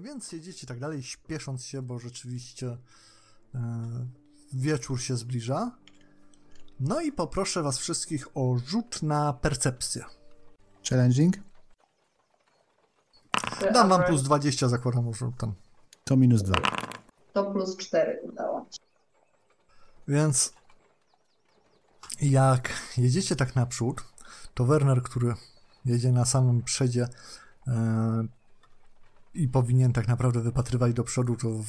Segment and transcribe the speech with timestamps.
[0.00, 2.76] Więc jedziecie tak dalej, śpiesząc się, bo rzeczywiście
[3.54, 3.58] e,
[4.52, 5.72] wieczór się zbliża.
[6.80, 10.04] No i poproszę was wszystkich o rzut na percepcję.
[10.90, 11.36] Challenging?
[13.72, 15.54] Dam wam plus 20, zakładam, tam.
[16.04, 16.56] To minus dwa.
[17.32, 18.66] To plus 4 udało.
[20.08, 20.52] Więc
[22.20, 24.04] jak jedziecie tak naprzód,
[24.54, 25.34] to Werner, który
[25.84, 27.08] jedzie na samym przedzie
[27.66, 28.37] e,
[29.42, 31.66] i powinien tak naprawdę wypatrywać do przodu, to w,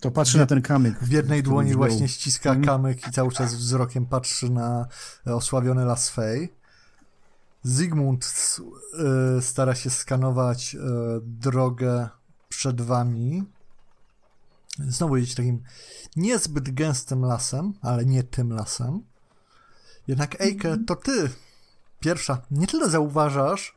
[0.00, 0.98] To patrzę na ten kamyk.
[0.98, 2.66] w jednej dłoni właśnie ściska Mhm.
[2.66, 4.86] kamyk i cały czas wzrokiem patrzy na
[5.26, 6.54] e, osławiony Las Fej.
[7.62, 8.26] Zygmunt
[9.38, 10.78] e, stara się skanować e,
[11.22, 12.08] drogę
[12.48, 13.44] przed wami.
[14.78, 15.62] Znowu jedziecie takim
[16.16, 19.02] niezbyt gęstym lasem, ale nie tym lasem.
[20.08, 21.30] Jednak Eike, to ty
[22.00, 23.76] pierwsza nie tyle zauważasz,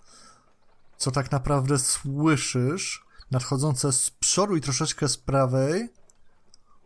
[0.97, 5.89] co tak naprawdę słyszysz nadchodzące z przodu i troszeczkę z prawej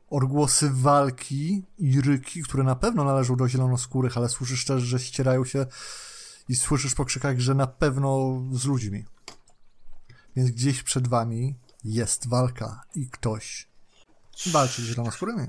[0.09, 5.45] odgłosy walki i ryki, które na pewno należą do zielonoskórych, ale słyszysz też, że ścierają
[5.45, 5.66] się
[6.50, 9.06] i słyszysz po krzykach, że na pewno z ludźmi.
[10.36, 13.68] Więc gdzieś przed wami jest walka i ktoś
[14.52, 15.48] walczy z zielonoskórymi.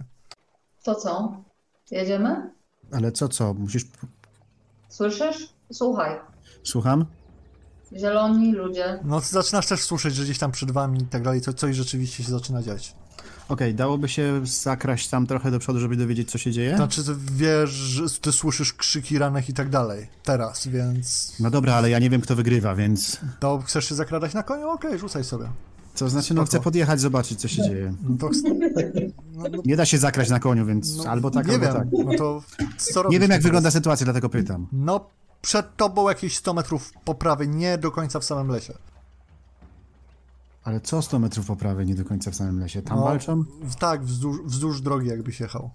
[0.83, 1.43] To co?
[1.91, 2.51] Jedziemy?
[2.93, 3.55] Ale co, co?
[3.55, 3.85] Musisz...
[4.89, 5.49] Słyszysz?
[5.73, 6.21] Słuchaj.
[6.63, 7.07] Słucham?
[7.99, 8.99] Zieloni ludzie.
[9.05, 11.77] No ty zaczynasz też słyszeć, że gdzieś tam przed wami i tak dalej, co, coś
[11.77, 12.95] rzeczywiście się zaczyna dziać.
[13.49, 16.77] Okej, dałoby się zakraść tam trochę do przodu, żeby dowiedzieć, co się dzieje?
[16.77, 20.07] Znaczy, ty wiesz, że ty słyszysz krzyki ranek i tak dalej.
[20.23, 21.33] Teraz, więc.
[21.41, 23.21] No dobra, ale ja nie wiem, kto wygrywa, więc...
[23.41, 24.69] To chcesz się zakradać na koniu?
[24.71, 25.49] Okej, rzucaj sobie.
[25.97, 26.47] To znaczy, no Spoko.
[26.51, 27.95] chcę podjechać, zobaczyć, co się dzieje.
[28.09, 28.31] No to.
[29.35, 31.75] No, no, Nie da się zakraść na koniu, więc no, albo tak, nie albo wiem.
[31.75, 31.87] tak.
[32.05, 32.43] No to
[32.77, 33.45] co robisz Nie wiem, jak teraz?
[33.45, 34.67] wygląda sytuacja, dlatego pytam.
[34.73, 35.11] No,
[35.43, 38.73] przed tobą jakieś 100 metrów po prawej, nie do końca w samym lesie.
[40.65, 42.83] Ale co 100 metrów po prawej, nie do końca w samym lesie?
[42.83, 43.45] Tam No, walczą?
[43.63, 45.71] w- Tak, wzdłuż, wzdłuż drogi jakbyś jechał.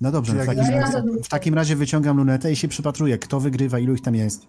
[0.00, 3.78] No dobrze, w takim, razie, w takim razie wyciągam lunetę i się przypatruję, kto wygrywa,
[3.78, 4.46] ilu ich tam jest.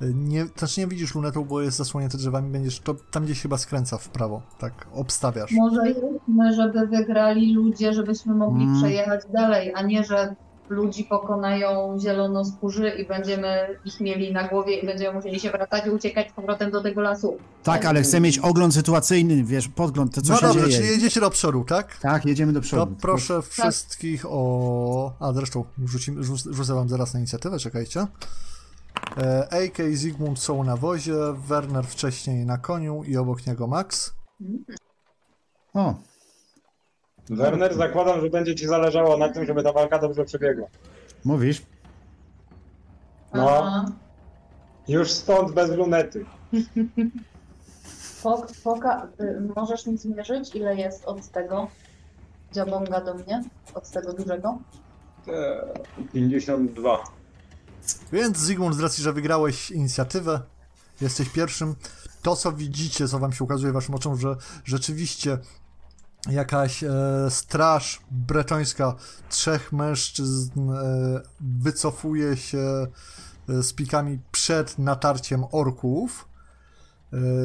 [0.00, 3.98] Nie, też nie widzisz lunetą, bo jest zasłonięty drzewami, będziesz to tam gdzieś chyba skręca
[3.98, 5.52] w prawo, tak, obstawiasz.
[5.52, 8.76] Może jedźmy, żeby wygrali ludzie, żebyśmy mogli Mm.
[8.76, 10.34] przejechać dalej, a nie, że
[10.68, 15.90] ludzi pokonają zielonoskórzy i będziemy ich mieli na głowie i będziemy musieli się wracać i
[15.90, 17.36] uciekać z powrotem do tego lasu.
[17.62, 20.76] Tak, ale chcę mieć ogląd sytuacyjny, wiesz, podgląd, to co no się dobrze, dzieje.
[20.76, 21.98] czyli jedziecie do przodu, tak?
[21.98, 22.96] Tak, jedziemy do To przodu.
[23.00, 25.12] proszę wszystkich o...
[25.20, 28.06] A zresztą rzucim, rzuc, rzucę wam zaraz na inicjatywę, czekajcie.
[29.18, 31.14] E, AK i Zygmunt są na wozie,
[31.46, 34.14] Werner wcześniej na koniu i obok niego Max.
[35.74, 35.94] O,
[37.30, 40.66] Werner, zakładam, że będzie ci zależało na tym, żeby ta walka dobrze przebiegła.
[41.24, 41.62] mówisz?
[43.34, 43.50] No.
[43.50, 43.84] Aha.
[44.88, 46.24] Już stąd bez lunety.
[48.22, 51.68] Pok, poka, y, możesz mi zmierzyć, ile jest od tego
[52.52, 53.44] dziabonga do mnie?
[53.74, 54.58] Od tego dużego?
[55.28, 57.04] Eee, 52.
[58.12, 60.40] Więc Zygmunt, z racji, że wygrałeś inicjatywę,
[61.00, 61.74] jesteś pierwszym,
[62.22, 65.38] to co widzicie, co wam się ukazuje waszym oczom, że rzeczywiście
[66.30, 66.90] jakaś e,
[67.28, 68.94] straż bretońska,
[69.28, 72.86] trzech mężczyzn e, wycofuje się
[73.48, 76.28] e, z pikami przed natarciem orków.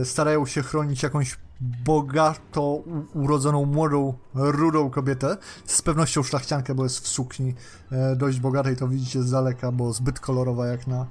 [0.01, 2.83] E, starają się chronić jakąś bogato
[3.13, 5.37] urodzoną, młodą, rudą kobietę.
[5.65, 7.55] Z pewnością szlachciankę, bo jest w sukni
[7.91, 11.07] e, dość bogatej, to widzicie z daleka, bo zbyt kolorowa jak na,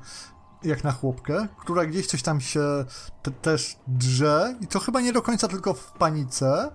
[0.62, 2.84] jak na chłopkę, która gdzieś coś tam się
[3.22, 6.70] te, też drze i to chyba nie do końca tylko w panice.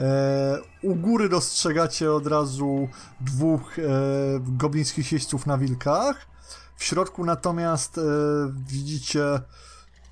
[0.00, 2.88] E, u góry dostrzegacie od razu
[3.20, 3.82] dwóch e,
[4.40, 6.26] goblińskich jeźdźców na wilkach.
[6.76, 8.02] W środku natomiast e,
[8.66, 9.40] widzicie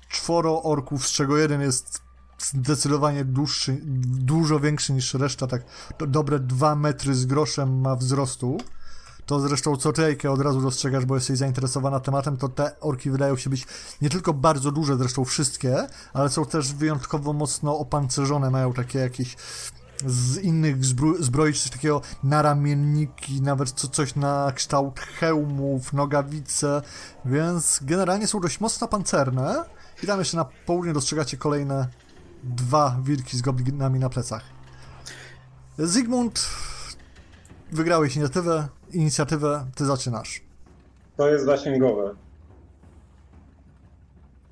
[0.09, 2.01] czworo orków, z czego jeden jest
[2.39, 5.63] zdecydowanie dłuższy, dużo większy niż reszta, tak
[5.99, 8.57] do, dobre dwa metry z groszem ma wzrostu.
[9.31, 13.37] To zresztą co Tejkę od razu dostrzegasz, bo jesteś zainteresowana tematem, to te orki wydają
[13.37, 13.67] się być
[14.01, 19.35] nie tylko bardzo duże, zresztą wszystkie, ale są też wyjątkowo mocno opancerzone, mają takie jakieś
[20.05, 26.81] z innych zbro- zbroi, coś takiego naramienniki, nawet co, coś na kształt hełmów, nogawice,
[27.25, 29.63] więc generalnie są dość mocno pancerne.
[30.03, 31.87] I tam jeszcze na południe dostrzegacie kolejne
[32.43, 34.43] dwa wilki z goblinami na plecach.
[35.77, 36.49] Zygmunt,
[37.71, 40.41] wygrałeś inicjatywę, inicjatywę, ty zaczynasz.
[41.17, 42.15] To jest zasięgowe.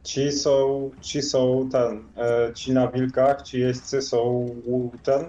[0.04, 4.50] Ci są, ci są ten, e, ci na wilkach, ci jeźdźcy są
[5.04, 5.26] ten,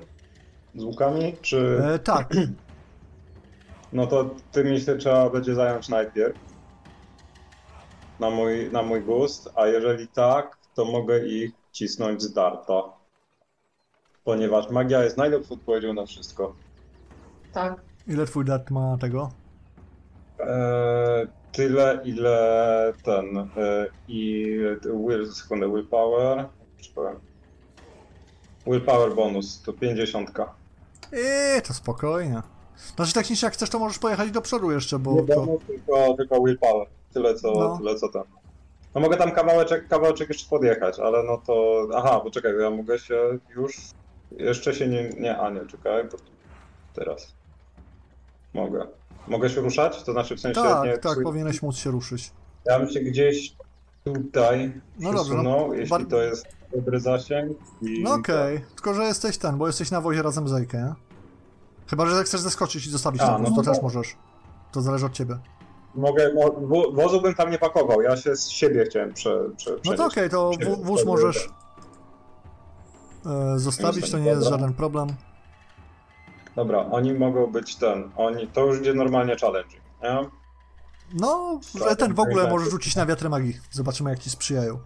[0.75, 1.83] z łukami, czy...
[1.85, 2.35] E, tak,
[3.93, 6.39] No to tymi się trzeba będzie zająć najpierw.
[8.21, 12.83] Na mój, na mój gust, a jeżeli tak, to mogę ich cisnąć z darta.
[14.25, 16.55] Ponieważ magia jest najlepszą odpowiedzią na wszystko.
[17.53, 17.90] Tak.
[18.11, 19.31] Ile twój dart ma tego?
[20.41, 23.39] Eee, tyle, ile ten.
[23.39, 24.57] E, I
[25.07, 26.49] will, sekundę, willpower.
[28.67, 30.31] Willpower bonus to 50.
[31.13, 32.43] Eee, to spokojnie.
[32.97, 35.47] Znaczy technicznie jak chcesz, to możesz pojechać do przodu jeszcze, bo Nie to...
[35.67, 36.87] tylko, tylko willpower.
[37.15, 37.79] Tyle co, No.
[37.79, 38.25] tyle co tam.
[38.95, 41.87] No mogę tam kawałeczek, kawałeczek jeszcze podjechać, ale no to.
[41.95, 43.77] Aha, poczekaj, ja mogę się już.
[44.31, 45.09] Jeszcze się nie.
[45.09, 46.17] Nie, a nie, czekaj, bo
[46.95, 47.35] teraz.
[48.55, 48.87] Mogę.
[49.29, 50.03] Mogę się ruszać?
[50.03, 50.61] To znaczy w sensie.
[50.63, 52.33] Tak, nie, tak, psuj- powinieneś móc się ruszyć.
[52.67, 53.57] Ja bym się gdzieś
[54.05, 57.57] tutaj No dobrze, przesunął, no, jeśli bar- to jest dobry zasięg.
[57.83, 58.03] I...
[58.03, 60.95] No okej, tylko że jesteś ten, bo jesteś na wozie razem z Ejkę, nie?
[61.87, 64.17] Chyba, że chcesz zeskoczyć i zostawić A, no to to- też możesz.
[64.73, 65.39] To zależy od ciebie.
[65.95, 69.71] Mogę, mo, wo- wozu bym tam nie pakował, ja się z siebie chciałem prze, prze,
[69.85, 71.49] No to okej, to Siebie, wó- wóz możesz
[73.27, 75.09] e, zostawić, to nie jest żaden problem.
[76.57, 80.19] Dobra, oni mogą być ten, oni, to już idzie normalnie challenging, nie?
[81.15, 83.59] No, że Tak, ten w ogóle możesz rzucić na wiatry magii.
[83.71, 84.79] Zobaczymy, jak ci sprzyjają.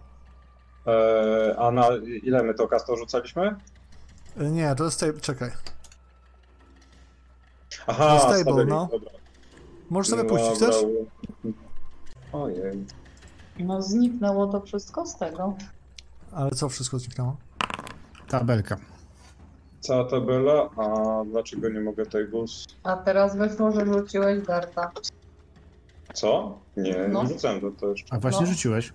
[0.87, 1.87] E, a na
[2.23, 3.55] ile my to kasto rzucaliśmy?
[4.37, 4.99] E, Nie, to jest...
[4.99, 5.13] Tej...
[5.13, 5.51] Czekaj.
[7.87, 8.87] Aha, Stable, stability, no.
[8.91, 9.09] dobra.
[9.89, 10.37] Możesz sobie Dobra.
[10.37, 10.75] puścić, chcesz?
[12.33, 12.85] Ojej.
[13.59, 15.53] No zniknęło to wszystko z tego.
[16.31, 17.37] Ale co, wszystko zniknęło?
[18.27, 18.77] Tabelka.
[19.85, 20.85] Cała tabela, a
[21.25, 22.65] dlaczego nie mogę tables?
[22.83, 24.91] A teraz wyszło, że rzuciłeś darta.
[26.13, 26.59] Co?
[26.77, 27.23] Nie, No.
[27.23, 28.15] nie rzucałem to, to jeszcze.
[28.15, 28.47] A właśnie No.
[28.47, 28.93] rzuciłeś.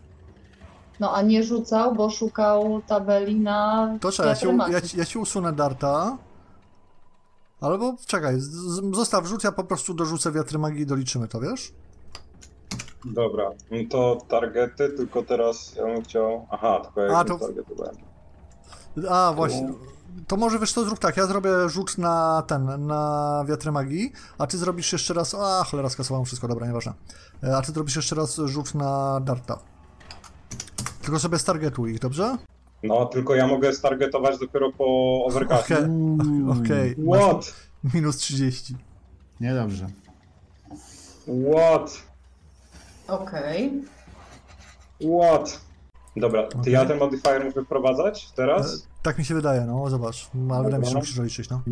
[1.01, 4.73] No a nie rzucał, bo szukał tabeli na To czekaj, ja ci, wiatromaki.
[4.73, 6.19] ja, ci, ja ci usunę darta.
[7.61, 11.41] Albo czekaj, z- z- zostaw rzut, ja po prostu dorzucę wiatry magii i doliczymy to,
[11.41, 11.73] wiesz?
[13.05, 16.47] Dobra, no to targety, tylko teraz ja bym chciał...
[16.51, 17.39] Aha, tylko ja A, to...
[17.39, 17.97] targetowałem.
[19.11, 19.73] A, właśnie.
[20.27, 24.47] To może wiesz co, zrób tak, ja zrobię rzut na ten, na wiatry magii, a
[24.47, 26.93] ty zrobisz jeszcze raz, a cholera, skasowałem wszystko, dobra, nieważne.
[27.43, 29.59] E, A ty zrobisz jeszcze raz rzut na darta.
[31.03, 32.37] Tylko sobie stargetuj ich, dobrze?
[32.83, 34.85] No, tylko ja mogę stargetować dopiero po
[35.25, 35.77] overcastie.
[36.51, 36.97] Okej, okej.
[36.99, 37.55] masz What?
[37.95, 38.77] Minus 30.
[39.41, 39.87] Niedobrze.
[41.53, 42.03] What?
[43.09, 43.83] Okej.
[45.19, 45.61] What?
[46.17, 46.73] Dobra, to Okej.
[46.73, 48.75] ja ten modifier muszę wprowadzać teraz?
[48.75, 50.31] E, Tak mi się wydaje, no, zobacz.
[50.51, 51.63] Ale wydaje mi się, że musisz doliczyć, no.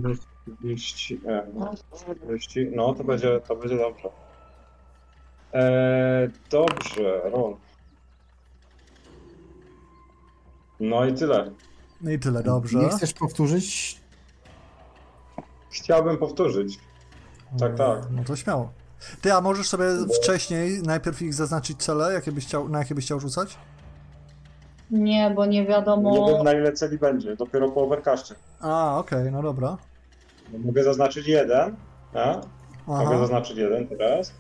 [0.61, 4.08] 30, e, no, 40, no to będzie, to będzie dobrze.
[5.52, 7.56] Eee, dobrze, Ron.
[10.81, 11.50] No i tyle.
[12.00, 12.79] No i tyle, dobrze.
[12.79, 13.99] Nie chcesz powtórzyć?
[15.70, 16.79] Chciałbym powtórzyć.
[17.61, 17.99] tak, tak.
[18.11, 18.73] No to śmiało.
[19.20, 19.84] Ty, a możesz sobie
[20.23, 23.58] wcześniej najpierw ich zaznaczyć cele, jakie byś chciał, na jakie byś chciał rzucać?
[24.90, 26.29] Nie, bo nie Nie wiadomo.
[26.37, 28.35] wiem na ile celi będzie, dopiero po overcastie.
[28.61, 29.76] A, okej, no dobra.
[30.58, 31.76] Mogę zaznaczyć jeden,
[32.14, 32.40] a?
[32.87, 33.19] Mogę Aha.
[33.19, 34.32] zaznaczyć jeden teraz.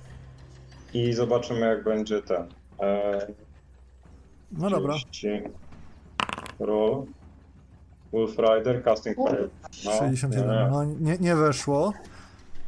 [0.94, 2.42] I zobaczymy jak będzie ten.
[2.80, 3.20] Eee,
[4.52, 4.94] No dobra.
[4.94, 5.28] 30.
[6.58, 7.04] Roll.
[8.12, 9.48] Wolf Rider, Casting Fire.
[9.84, 10.46] No, 61.
[10.48, 10.68] nie.
[10.70, 11.92] No nie, nie weszło.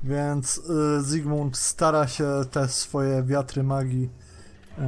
[0.04, 4.08] Więc y, Zygmunt stara się te swoje wiatry magii
[4.78, 4.82] y,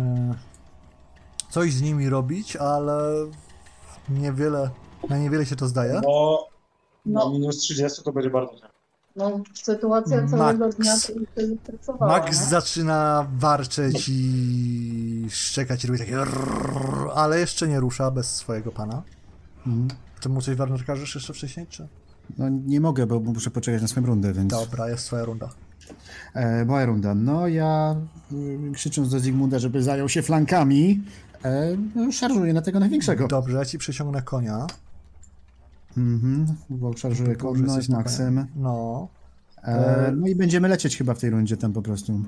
[1.53, 3.27] coś z nimi robić, ale
[4.09, 4.71] niewiele,
[5.09, 6.01] na niewiele się to zdaje.
[6.05, 6.49] No,
[7.07, 7.25] No.
[7.25, 8.69] na minus 30 to będzie bardzo źle.
[9.17, 10.31] No, sytuacja Max.
[10.31, 12.13] całego dnia to się zestresowała.
[12.13, 12.47] Max nie?
[12.47, 19.03] zaczyna warczeć i szczekać i robi takie rrrr, ale jeszcze nie rusza bez swojego pana.
[19.67, 19.89] Mhm.
[20.21, 21.89] Ty mu coś Warner każesz jeszcze wcześniej, czy?
[22.39, 24.51] No nie mogę, bo muszę poczekać na swoją rundę, więc...
[24.51, 25.49] Dobra, jest twoja runda.
[26.35, 27.15] E, moja runda.
[27.15, 27.97] No ja
[28.33, 31.03] y, krzycząc do Zygmunda, żeby zajął się flankami,
[31.45, 33.29] e, no, szarżuję na tego największego.
[33.29, 34.67] Dobrze, ja ci przyciągnę konia.
[35.97, 38.47] Mhm, bo szarżuję konno z Maxem.
[38.57, 39.09] No.
[39.65, 42.21] E, no i będziemy lecieć chyba w tej rundzie tam po prostu.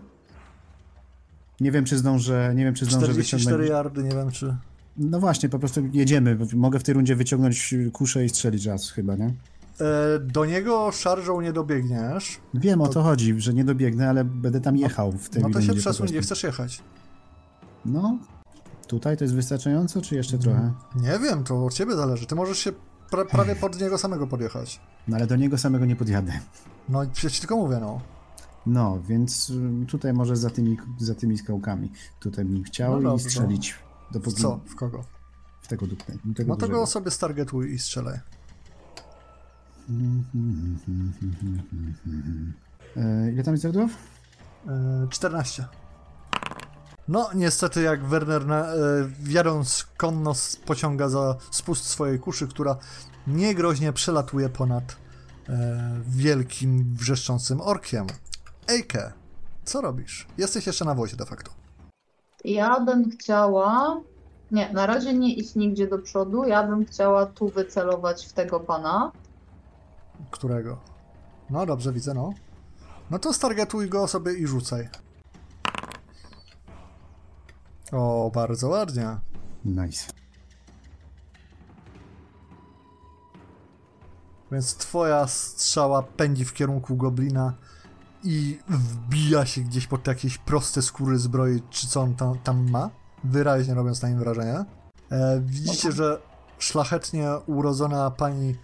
[1.61, 3.71] Nie wiem, czy zdążę, nie wiem, czy zdążę 44 wyciągnąć...
[3.71, 4.57] yardy, nie wiem czy...
[4.97, 6.39] No właśnie, po prostu jedziemy.
[6.55, 9.27] Mogę w tej rundzie wyciągnąć kuszę i strzelić raz chyba, nie?
[9.81, 12.41] E, do niego szarżą nie dobiegniesz.
[12.55, 15.63] Wiem o to chodzi, że nie dobiegnę, ale będę tam jechał w tej No to
[15.63, 16.83] się przesuń, gdzie chcesz jechać.
[17.85, 18.19] No,
[18.87, 20.73] tutaj to jest wystarczająco, czy jeszcze trochę?
[20.97, 22.27] Nie wiem, to od ciebie zależy.
[22.27, 22.73] Ty możesz się
[23.11, 24.81] pra prawie pod niego samego podjechać.
[25.09, 26.33] No ale do niego samego nie podjadę.
[26.89, 28.01] No ci tylko mówię, no.
[28.67, 31.93] No, więc y, tutaj może za tymi, za tymi skałkami.
[32.21, 33.75] Tutaj bym chciał No i strzelić.
[34.11, 34.61] W Dopóki co?
[34.67, 35.05] W kogo?
[35.63, 36.05] W tego dupę.
[36.37, 36.81] Tego No to dużego.
[36.81, 38.19] go sobie stargetuj i strzelaj.
[42.97, 43.97] E, ile tam jest zardów?
[44.69, 45.65] E, 14.
[47.09, 48.75] No, niestety, jak Werner, na, e,
[49.97, 50.33] konno,
[50.67, 52.77] pociąga za spust swojej kuszy, która
[53.27, 54.97] niegroźnie przelatuje ponad
[55.49, 58.07] e, wielkim, wrzeszczącym orkiem.
[58.69, 59.13] Ejke,
[59.65, 60.27] co robisz?
[60.39, 61.51] Jesteś jeszcze na wozie de facto.
[62.45, 64.01] Ja bym chciała.
[64.51, 66.45] Nie, na razie nie iść nigdzie do przodu.
[66.45, 69.13] Ja bym chciała tu wycelować w tego pana.
[70.31, 70.79] Którego?
[71.51, 72.33] No dobrze, widzę, no.
[73.11, 74.89] No to stargetuj go sobie i rzucaj.
[77.93, 79.17] O, bardzo ładnie.
[79.65, 80.13] Nice.
[84.53, 87.55] Więc twoja strzała pędzi w kierunku goblina
[88.25, 92.71] i wbija się gdzieś pod te jakieś proste skóry zbroi, czy co on tam, tam
[92.71, 92.91] ma,
[93.25, 94.65] wyraźnie robiąc na nim wrażenie.
[95.11, 96.21] E, widzicie, że
[96.59, 98.55] szlachetnie urodzona pani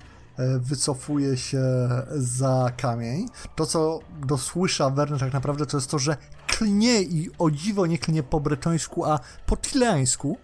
[0.58, 1.62] wycofuje się
[2.10, 3.26] za kamień.
[3.56, 6.16] To, co dosłysza Werner tak naprawdę, to jest to, że
[6.46, 10.38] klnie i o dziwo nie klnie po bretońsku, a po tileańsku,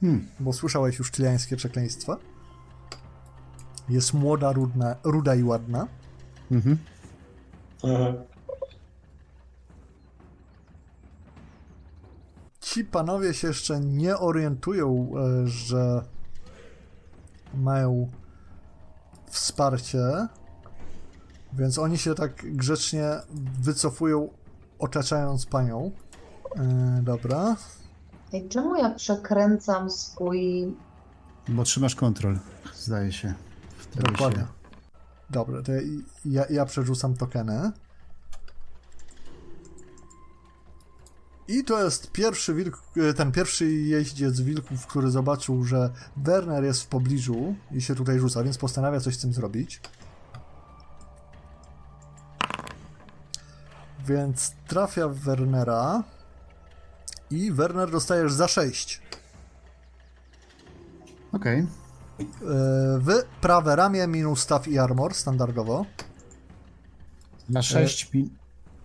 [0.00, 0.26] Hmm.
[0.40, 2.16] bo słyszałeś już tileańskie przekleństwa.
[3.88, 5.86] Jest młoda, rudna, ruda i ładna.
[6.50, 6.78] Mhm.
[7.84, 8.14] Mhm.
[12.60, 16.04] Ci panowie się jeszcze nie orientują, e, że
[17.54, 18.10] mają
[19.30, 20.26] wsparcie,
[21.52, 23.04] więc oni się tak grzecznie
[23.60, 24.28] wycofują,
[24.78, 25.90] otaczając panią.
[26.56, 27.56] E, dobra.
[28.32, 30.74] Ej, czemu ja przekręcam swój.
[31.48, 32.38] Bo trzymasz kontrol,
[32.74, 33.34] zdaje się.
[33.94, 34.42] Dokładnie.
[34.42, 34.46] Się...
[35.30, 35.80] Dobra, to ja,
[36.24, 37.72] ja, ja przerzucam tokeny.
[41.48, 42.82] I to jest pierwszy wilk,
[43.16, 48.44] ten pierwszy jeździec wilków, który zobaczył, że Werner jest w pobliżu i się tutaj rzuca,
[48.44, 49.80] więc postanawia coś z tym zrobić.
[54.06, 56.02] Więc trafia w Wernera
[57.30, 59.02] i Werner dostajesz za 6.
[61.32, 61.66] Okej.
[62.18, 62.26] Yy,
[62.98, 65.86] W prawe ramię minus staff i armor standardowo.
[67.48, 68.30] Na 6, pi...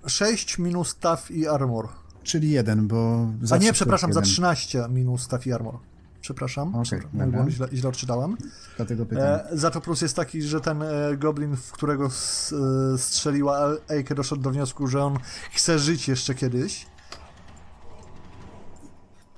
[0.07, 1.87] 6 minus staff i armor.
[2.23, 3.27] Czyli 1, bo.
[3.43, 4.31] A zawsze nie, przepraszam, za jeden.
[4.31, 5.79] 13 minus staff i armor.
[6.21, 6.71] Przepraszam,
[7.13, 8.37] bo źle, źle odczytałem.
[8.77, 9.23] Dlatego pytam.
[9.23, 12.53] E, za to plus jest taki, że ten e, goblin, w którego s,
[12.93, 15.17] e, strzeliła Eike, doszedł do wniosku, że on
[15.51, 16.85] chce żyć jeszcze kiedyś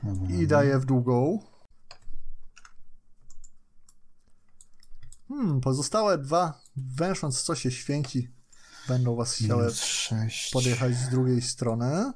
[0.03, 0.35] Dobra.
[0.35, 1.39] i daje w długą.
[5.27, 8.29] Hmm, pozostałe dwa, węsząc co się święci,
[8.87, 10.51] będą was chciały Minus 6.
[10.51, 12.13] podjechać z drugiej strony.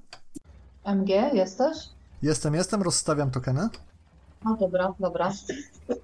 [0.87, 1.77] MG, jesteś?
[2.21, 3.69] Jestem, jestem, rozstawiam tokeny.
[4.45, 5.31] No dobra, dobra.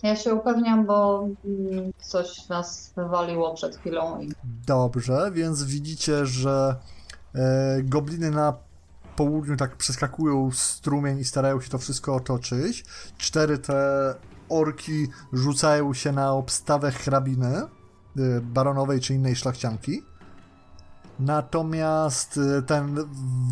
[0.03, 4.31] Ja się upewniam, bo mm, coś nas wywaliło przed chwilą i
[4.67, 6.75] Dobrze, więc widzicie, że
[7.35, 8.53] e, gobliny na
[9.15, 12.85] południu tak przeskakują strumień i starają się to wszystko otoczyć.
[13.17, 14.15] Cztery te
[14.49, 17.67] orki rzucają się na obstawę hrabiny e,
[18.41, 20.03] baronowej czy innej szlachcianki.
[21.19, 22.97] Natomiast e, ten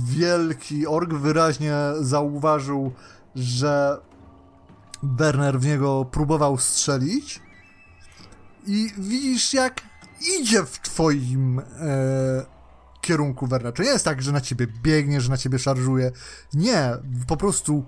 [0.05, 2.91] wielki ork wyraźnie zauważył,
[3.35, 3.97] że
[5.03, 7.41] Werner w niego próbował strzelić.
[8.67, 9.81] I widzisz, jak
[10.39, 11.63] idzie w twoim e,
[13.01, 13.73] kierunku Werner.
[13.73, 16.11] To nie jest tak, że na ciebie biegnie, że na ciebie szarżuje.
[16.53, 16.89] Nie,
[17.27, 17.85] po prostu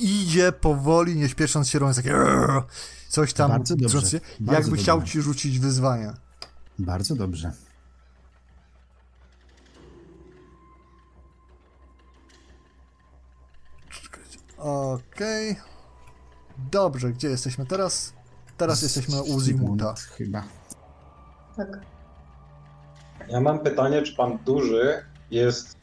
[0.00, 2.14] idzie powoli, nie śpiesząc się, robiąc takie
[3.08, 4.00] coś tam, Bardzo dobrze,
[4.40, 5.12] bardzo jakby chciał dobrze.
[5.12, 6.12] ci rzucić wyzwanie.
[6.78, 7.52] Bardzo dobrze.
[14.64, 15.56] Okej.
[16.72, 18.12] Dobrze, gdzie jesteśmy teraz?
[18.56, 19.94] Teraz jesteśmy u Zygmunta.
[20.16, 20.42] Chyba.
[21.56, 21.68] tak.
[23.28, 25.76] Ja mam pytanie, czy pan duży jest,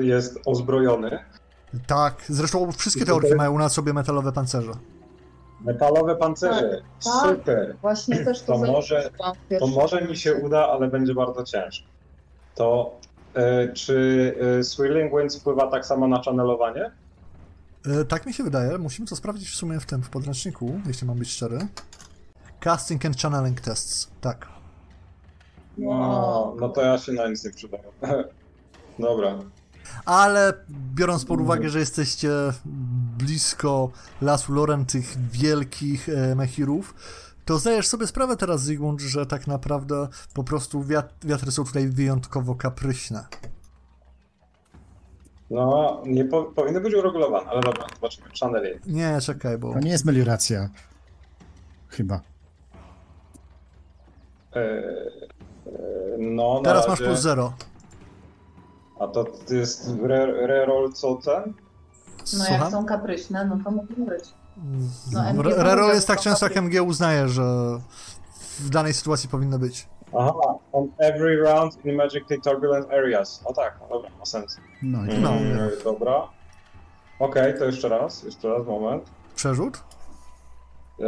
[0.00, 1.18] jest ozbrojony?
[1.86, 4.72] Tak, zresztą wszystkie te orki mają na sobie metalowe pancerze.
[5.60, 6.82] Metalowe pancerze.
[7.04, 7.36] Tak, tak.
[7.38, 7.76] Super.
[7.82, 9.10] Właśnie też to, To może-
[9.60, 11.86] To może mi się uda, ale będzie bardzo ciężko.
[12.54, 12.94] To
[13.34, 16.90] e, czy e, Swirling Winds wpływa tak samo na channelowanie?
[17.86, 18.78] E, tak mi się wydaje.
[18.78, 21.58] Musimy to sprawdzić w sumie w tym, w podręczniku, jeśli mam być szczery.
[22.60, 24.10] Casting and channeling tests.
[24.20, 24.48] Tak.
[25.78, 27.86] No, no to ja się na nic nie przydałem.
[28.98, 29.38] Dobra.
[30.04, 30.52] Ale
[30.94, 32.30] biorąc pod uwagę, że jesteście
[33.18, 33.90] blisko
[34.20, 36.94] lasu Loren, tych wielkich e, mechirów,
[37.44, 41.88] to zdajesz sobie sprawę teraz, Zygmunt, że tak naprawdę po prostu wiat wiatry są tutaj
[41.88, 43.26] wyjątkowo kapryśne.
[45.50, 48.26] No, nie po, powinny być uregulowane, ale dobra, zobaczymy.
[48.40, 48.86] Channeling.
[48.86, 49.72] Nie, czekaj, bo...
[49.72, 50.68] To nie jest melioracja.
[51.88, 52.20] Chyba.
[54.56, 55.72] E, e,
[56.18, 57.52] no, na Teraz razie, masz plus zero.
[59.00, 61.52] A to jest re- reroll co ten?
[62.38, 62.70] No jak Słucham?
[62.70, 64.24] są kapryśne, no to mogą być.
[65.12, 67.42] No, MG Re- Reroll jest tak często, jak MG uznaje, że
[68.58, 69.88] w danej sytuacji powinno być.
[70.18, 70.32] Aha,
[70.72, 73.42] on every round in magically turbulent areas.
[73.44, 74.56] O tak, no dobra, ma sens.
[74.86, 75.30] No i No.
[75.30, 76.28] Mm, dobra.
[77.18, 79.04] Okej, to jeszcze raz, jeszcze raz, moment.
[79.36, 79.82] Przerzut?
[81.00, 81.04] E,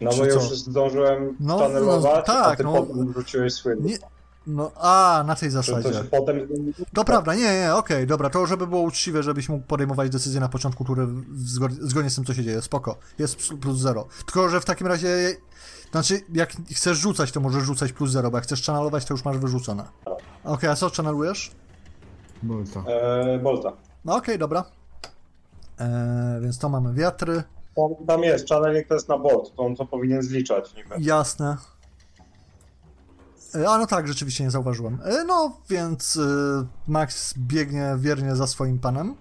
[0.00, 2.72] no Czy bo już zdążyłem No, channelować, no, tak, a ty no.
[2.72, 3.72] potem wróciłeś swój.
[3.80, 3.98] Nie.
[4.46, 5.92] No, a, na tej to zasadzie.
[5.92, 6.40] się potem?
[6.94, 10.48] To prawda, nie, nie, okej, dobra, to żeby było uczciwe, żebyś mógł podejmować decyzje na
[10.48, 14.06] początku tury w zgo- zgodnie z tym, co się dzieje, spoko, jest plus zero.
[14.26, 15.36] Tylko, że w takim razie,
[15.90, 19.24] znaczy, jak chcesz rzucać, to możesz rzucać plus zero, bo jak chcesz channalować, to już
[19.24, 19.84] masz wyrzucone.
[20.44, 21.50] Okej, a co channelujesz?
[22.42, 22.80] Bolta.
[22.86, 23.72] E, Bolta.
[24.04, 24.64] No okej, dobra.
[25.78, 27.42] Eee, więc to mamy wiatry,
[27.76, 30.94] Tam, tam jest, channeling to jest na bolt, to on to powinien zliczać niby.
[30.98, 31.56] jasne.
[33.54, 34.98] E, A no tak, rzeczywiście nie zauważyłem.
[35.04, 39.14] E, No, więc e, Max biegnie wiernie za swoim panem.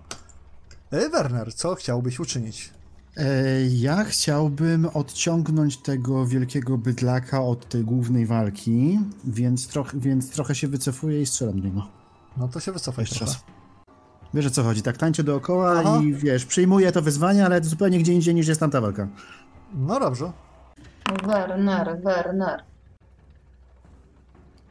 [0.92, 2.74] E, Werner, co chciałbyś uczynić?
[3.18, 3.26] E,
[3.68, 10.68] Ja chciałbym odciągnąć tego wielkiego bydlaka od tej głównej walki, więc, troch, więc trochę się
[10.68, 11.88] wycofuję i strzelam do niego.
[12.40, 13.34] No to się wycofaj Jeszcze trochę.
[13.34, 13.44] raz.
[14.34, 16.00] Wiesz o co chodzi, tak tańczę dookoła Aha.
[16.04, 19.08] i wiesz, przyjmuję to wyzwanie, ale zupełnie gdzie indziej niż jest tamta walka.
[19.74, 20.32] No dobrze.
[21.28, 22.64] Werner, Werner.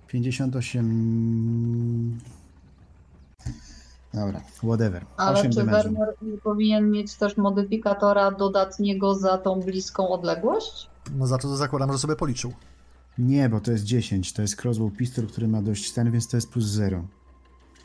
[0.06, 2.18] 58...
[4.14, 5.04] Dobra, whatever.
[5.16, 5.64] Ale 8 czy.
[5.64, 10.90] Werner nie powinien mieć też modyfikatora dodatniego za tą bliską odległość?
[11.16, 12.52] No za to zakładam, że sobie policzył.
[13.18, 16.36] Nie, bo to jest 10, to jest crossbow pistol, który ma dość ten, więc to
[16.36, 17.04] jest plus 0.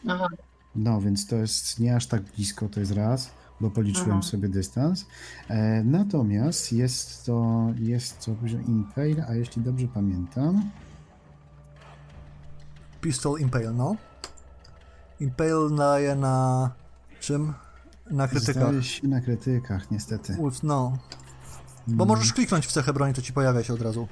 [0.08, 0.28] Aha,
[0.76, 3.32] No, więc to jest nie aż tak blisko, to jest raz,
[3.62, 4.22] bo policzyłem Aha.
[4.22, 5.06] sobie dystans.
[5.48, 8.36] E, natomiast jest to, jest to
[8.68, 10.72] Impale, a jeśli dobrze pamiętam,
[13.02, 13.96] Pistol Impale, no.
[15.20, 16.72] Impale daje na...
[17.20, 17.54] czym?
[18.12, 18.64] Na krytykach.
[18.64, 20.36] zdaje się na krytykach, niestety.
[20.40, 20.98] Uf, No.
[21.88, 24.08] Bo możesz kliknąć w cechę broni, to ci pojawia się od razu.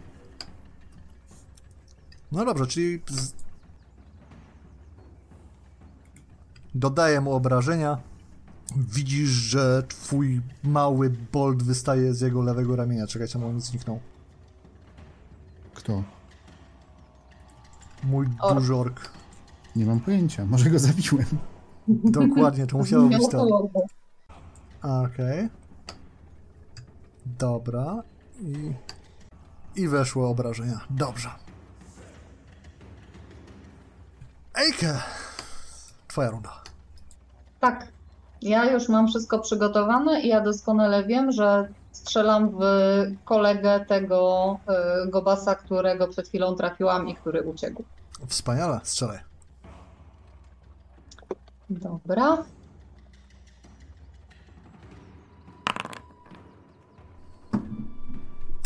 [2.31, 3.01] No dobrze, czyli...
[6.75, 7.97] Dodaję mu obrażenia.
[8.75, 13.07] Widzisz, że twój mały bolt wystaje z jego lewego ramienia.
[13.07, 13.99] Czekajcie, bo on zniknął.
[15.73, 16.03] Kto?
[18.03, 18.60] Mój Ork.
[18.60, 19.10] duży ork.
[19.75, 21.25] Nie mam pojęcia, może go zabiłem.
[21.88, 23.71] Dokładnie, to musiało być to.
[24.81, 25.49] Okej.
[27.25, 28.03] Dobra.
[28.39, 28.73] I...
[29.75, 30.79] I weszło obrażenia.
[30.89, 31.29] Dobrze.
[34.53, 35.01] Ejke!
[36.07, 36.61] Twoja runda.
[37.62, 37.88] Tak.
[38.41, 42.62] Ja już mam wszystko przygotowane i ja doskonale wiem, że strzelam w
[43.26, 44.58] kolegę tego
[45.06, 47.84] y, Gobasa, którego przed chwilą trafiłam i który uciekł.
[48.28, 49.19] Wspaniale, strzelaj.
[51.69, 52.38] Dobra.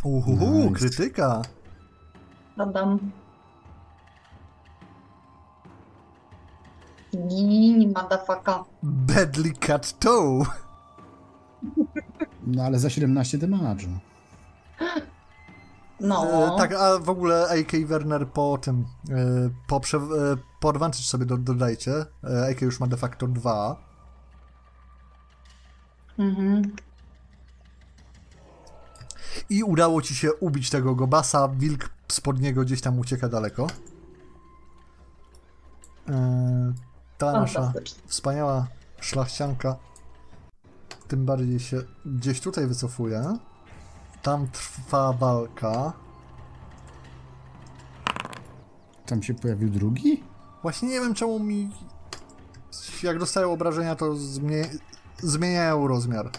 [0.04, 0.76] Uhuhu, Nice.
[0.80, 1.42] krytyka.
[2.58, 3.12] Adam.
[7.28, 8.64] Gin, madafaka.
[8.84, 10.46] Badly cut toe.
[12.48, 14.00] No ale za 17 damage'u.
[16.00, 16.54] No.
[16.54, 20.02] E, tak, a w ogóle AK Werner po tym, e, po, prze, e,
[20.60, 22.06] po advantage sobie do, dodajcie.
[22.24, 23.76] E, AK już ma de facto 2.
[26.20, 26.76] Mhm.
[29.50, 31.48] I udało ci się ubić tego Gobasa.
[31.48, 33.68] Wilk spod niego gdzieś tam ucieka daleko.
[36.10, 36.74] E,
[37.18, 37.74] ta nasza
[38.08, 38.68] wspaniała
[39.00, 39.76] szlachcianka
[41.08, 43.38] tym bardziej się gdzieś tutaj wycofuje.
[44.22, 45.94] Tam trwa walka.
[49.06, 50.24] Tam się pojawił drugi?
[50.62, 51.72] Właśnie nie wiem czemu mi
[53.04, 54.66] jak dostają obrażenia to zmie...
[55.18, 56.30] zmieniają rozmiar.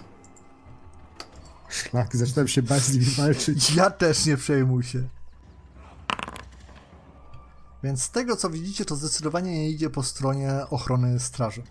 [1.69, 3.75] Szlak, zaczynam się bać z nimi walczyć.
[3.75, 5.09] Ja też nie przejmuj się.
[7.87, 11.63] Więc z tego co widzicie, to zdecydowanie nie idzie po stronie ochrony straży.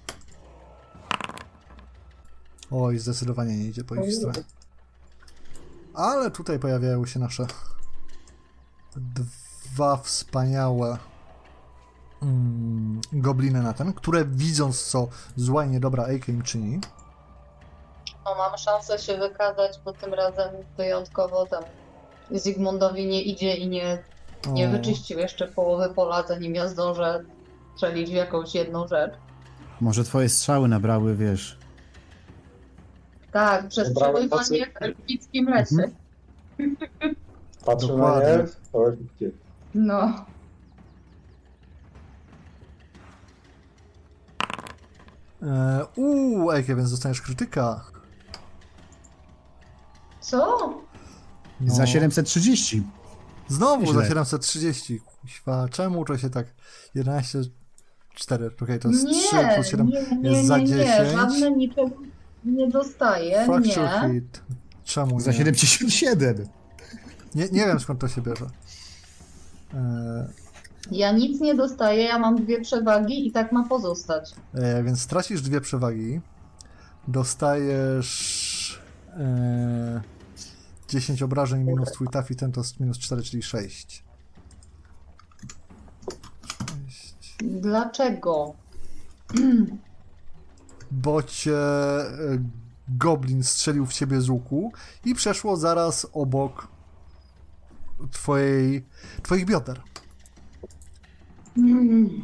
[2.71, 4.43] Oj, zdecydowanie nie idzie po ich stronie.
[5.93, 7.47] Ale tutaj pojawiają się nasze
[8.95, 10.97] dwa wspaniałe
[12.21, 16.79] mm, gobliny na ten, które widząc co zła i niedobra Eike im czyni,
[18.37, 21.63] mam szansę się wykazać, bo tym razem wyjątkowo tam
[22.31, 24.03] Zygmundowi nie idzie i nie,
[24.53, 27.23] nie wyczyścił jeszcze połowy pola, zanim ja zdążę
[27.75, 29.13] strzelić w jakąś jedną rzecz.
[29.81, 31.57] Może twoje strzały nabrały, wiesz...
[33.31, 35.75] Tak, przestrzeliwanie tacy- w elfickim lesie.
[37.65, 38.29] Patrzę Dokładnie.
[38.37, 39.31] na nie, to elfickie.
[39.75, 40.25] No.
[45.43, 47.85] E, Uuu, Ejke, więc dostaniesz krytyka.
[50.21, 50.73] Co?
[51.61, 51.75] No.
[51.75, 52.83] Za 730.
[53.47, 54.07] Znowu za Źle.
[54.07, 54.99] 730.
[54.99, 56.47] Kuźwa, czemu to się tak
[56.95, 57.39] 11,
[58.15, 60.87] 4, okej, to jest Nie, 3 plus 7 nie, nie, jest za nie, 10.
[60.89, 61.89] nie, żadne niczego
[62.45, 64.13] nie dostaję, Fracture nie.
[64.13, 64.41] hit.
[64.83, 65.37] Czemu Za nie?
[65.37, 66.47] 77.
[67.35, 67.43] nie?
[67.51, 68.45] Nie wiem skąd to się bierze.
[69.73, 70.27] E,
[70.91, 74.33] Ja nic nie dostaję, ja mam dwie przewagi i tak ma pozostać.
[74.53, 76.21] e, więc stracisz dwie przewagi.
[77.07, 78.81] Dostajesz
[79.17, 80.01] e,
[80.87, 84.03] 10 obrażeń minus twój tafi, ten to jest minus 4, czyli 6.
[86.87, 87.37] 6.
[87.43, 88.53] Dlaczego?
[90.91, 92.37] bo cię e,
[92.89, 94.71] goblin strzelił w ciebie z łuku
[95.05, 96.67] i przeszło zaraz obok
[98.11, 98.85] twojej,
[99.23, 99.81] twoich bioder.
[101.57, 102.23] Mm.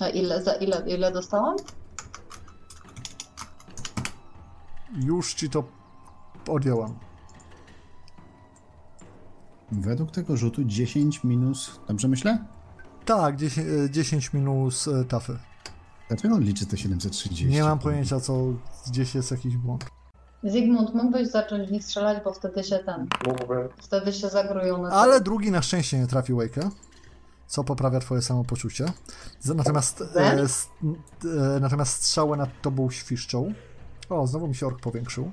[0.00, 1.56] A ile, za ile, ile dostałam?
[4.94, 5.64] Już ci to
[6.48, 6.98] odjęłam.
[9.72, 11.80] Według tego rzutu 10 minus...
[11.88, 12.44] Dobrze myślę?
[13.04, 15.38] Tak, 10, e, 10 minus e, tafy.
[16.08, 17.46] Dlaczego on liczy to 730?
[17.46, 18.38] Nie mam pojęcia, co
[18.86, 19.86] gdzieś jest jakiś błąd.
[20.44, 23.68] Zygmunt, mógłbyś zacząć w nich strzelać, bo wtedy się ten, Mógłbym.
[23.82, 26.70] wtedy się zagrują na Ale drugi na szczęście nie trafił Wake'a,
[27.46, 28.84] co poprawia twoje samopoczucie.
[29.44, 30.68] Natomiast, e, s-
[31.56, 33.52] e, natomiast strzały nad tobą świszczą.
[34.08, 35.30] O, znowu mi się ork powiększył.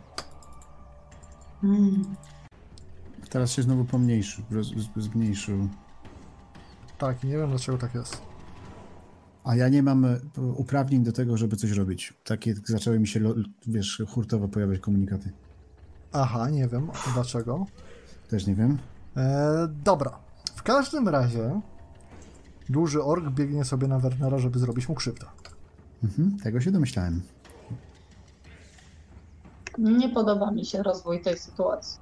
[1.63, 2.15] Mm.
[3.29, 4.43] Teraz się znowu pomniejszył,
[4.97, 5.69] zmniejszył.
[6.97, 8.21] Tak, nie wiem dlaczego tak jest.
[9.43, 10.19] A ja nie mam e,
[10.55, 12.13] uprawnień do tego, żeby coś robić.
[12.23, 13.19] Takie zaczęły mi się,
[13.67, 15.31] wiesz, hurtowo pojawiać komunikaty.
[16.11, 17.65] Aha, nie wiem dlaczego.
[18.29, 18.77] Też nie wiem.
[19.17, 20.19] E, dobra.
[20.55, 21.61] W każdym razie
[22.69, 25.25] duży ork biegnie sobie na Wernera, żeby zrobić mu krzywdę.
[26.03, 27.21] Mhm, tego się domyślałem.
[29.77, 31.99] Nie podoba mi się rozwój tej sytuacji.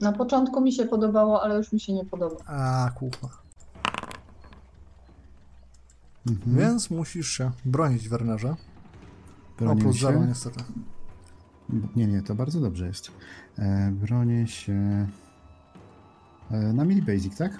[0.00, 2.36] Na początku mi się podobało, ale już mi się nie podoba.
[2.46, 3.28] A, kurwa.
[6.30, 6.56] Mhm.
[6.56, 8.48] Więc musisz się bronić Wernerze.
[8.50, 8.56] O,
[9.58, 10.06] Bronię plus się.
[10.06, 10.64] zero niestety.
[11.96, 13.10] Nie, nie, to bardzo dobrze jest.
[13.58, 15.06] E, bronię się
[16.50, 17.52] e, na mini basic, tak?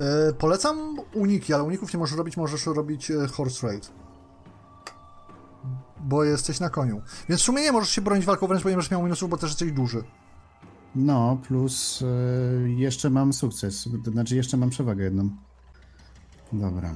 [0.00, 3.90] E, polecam uniki, ale uników nie możesz robić, możesz robić e, horse raid.
[6.04, 7.02] Bo jesteś na koniu.
[7.28, 9.72] Więc w sumie nie możesz się bronić walką wręcz, będziesz miał minusów, bo też jesteś
[9.72, 10.02] duży.
[10.94, 13.88] No, plus e, jeszcze mam sukces.
[14.04, 15.30] To znaczy, jeszcze mam przewagę jedną.
[16.52, 16.94] Dobra.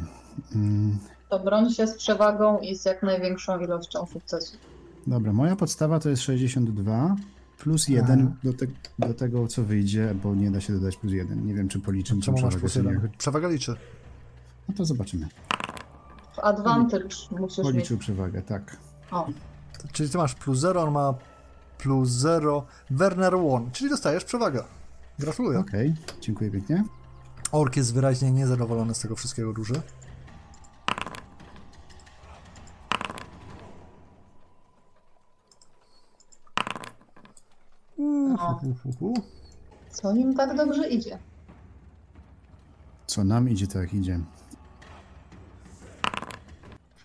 [0.54, 4.60] Mm, To broń się z przewagą i z jak największą ilością sukcesów.
[5.06, 7.16] dobra, moja podstawa to jest 62
[7.58, 8.36] plus 1 Aha.
[8.44, 8.66] do, te,
[8.98, 11.46] do tego, co wyjdzie, bo nie da się dodać plus 1.
[11.46, 13.18] Nie wiem, czy policzę tą Czemu masz przewagę, plus czy?
[13.18, 13.74] Przewaga liczy.
[14.68, 15.28] No to zobaczymy.
[16.34, 17.66] W advantage musisz mieć.
[17.66, 18.76] Policzył przewagę, tak.
[19.10, 19.26] O,
[19.92, 21.14] Czyli ty masz plus 0, on ma
[21.78, 22.66] plus 0.
[22.90, 24.64] Werner 1, czyli dostajesz przewagę.
[25.18, 25.58] Gratuluję.
[25.58, 26.84] Okej, dziękuję pięknie.
[27.52, 29.82] Ork jest wyraźnie niezadowolony z tego wszystkiego duży.
[38.38, 38.60] o.
[38.66, 39.14] Uhuhu.
[39.90, 41.18] Co im tak dobrze idzie?
[43.06, 44.20] Co nam idzie, tak idzie.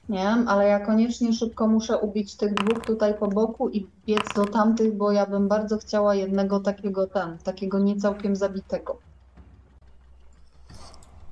[0.09, 4.23] Nie wiem, ale ja koniecznie szybko muszę ubić tych dwóch tutaj po boku i biec
[4.35, 8.97] do tamtych, bo ja bym bardzo chciała jednego takiego tam, takiego niecałkiem zabitego.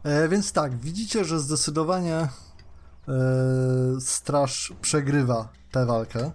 [0.03, 2.29] E, więc tak, widzicie, że zdecydowanie e,
[3.99, 6.31] straż przegrywa tę walkę.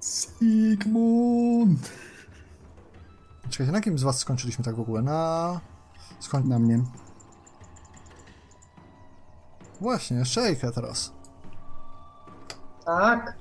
[0.00, 1.90] Sigmund!
[3.50, 5.02] Czekajcie, na kim z was skończyliśmy tak w ogóle?
[5.02, 5.60] Na...
[6.20, 6.48] Skoń...
[6.48, 6.82] Na mnie.
[9.80, 11.19] Właśnie, Szejkę teraz.
[12.98, 13.34] Tak,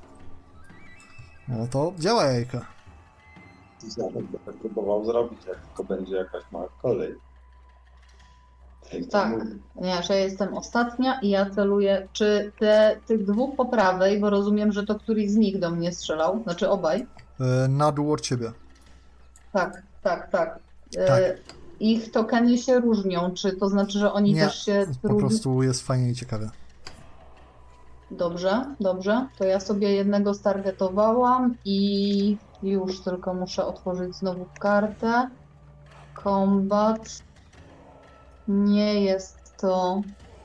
[1.48, 2.66] No to działa jajka.
[3.88, 7.16] Zaraz będę próbował zrobić, jak tylko będzie jakaś mała kolej.
[9.12, 9.32] Tak.
[9.32, 9.46] mówię.
[9.76, 12.08] Nie, że jestem ostatnia i ja celuję.
[12.14, 15.92] Czy te, tych dwóch po prawej, bo rozumiem, że to któryś z nich do mnie
[15.92, 17.08] strzelał, znaczy obaj.
[17.40, 18.52] E, na dół od ciebie.
[19.54, 20.60] Tak, tak, tak.
[20.98, 21.22] E, Tak.
[21.80, 25.82] Ich tokeny się różnią, czy to znaczy, że oni Nie, też się Po prostu jest
[25.88, 26.50] fajnie i ciekawie.
[28.12, 29.28] Dobrze, dobrze.
[29.38, 35.30] To ja sobie jednego stargetowałam i już tylko muszę otworzyć znowu kartę.
[36.24, 37.10] Combat.
[38.48, 40.02] Nie jest to.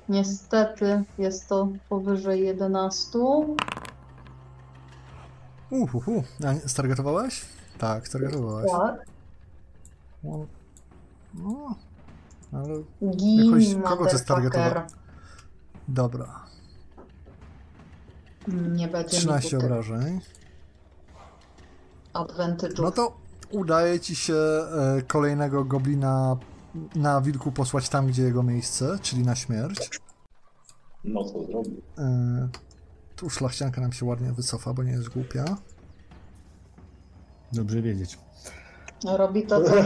[0.08, 3.18] Niestety jest to powyżej 11.
[5.70, 6.22] Uhuhu.
[6.46, 7.44] A stargetowałeś?
[7.78, 8.70] Tak, stargetowałeś.
[8.72, 9.06] Tak.
[10.24, 10.46] No,
[11.34, 11.74] no,
[12.52, 12.74] ale
[13.16, 14.18] Gin, Jakoś- kogo ty
[15.88, 16.43] dobra.
[18.48, 20.20] Nie będzie 13 mi tutaj obrażeń.
[22.14, 22.82] advantage'ów.
[22.82, 23.16] No to
[23.50, 26.36] udaje ci się e, kolejnego goblina
[26.94, 30.00] na wilku posłać tam, gdzie jego miejsce, czyli na śmierć.
[31.04, 31.82] No co zrobił?
[31.98, 32.48] E,
[33.16, 35.44] tu szlachcianka nam się ładnie wycofa, bo nie jest głupia.
[37.52, 38.18] Dobrze wiedzieć.
[39.04, 39.74] Robi to, co...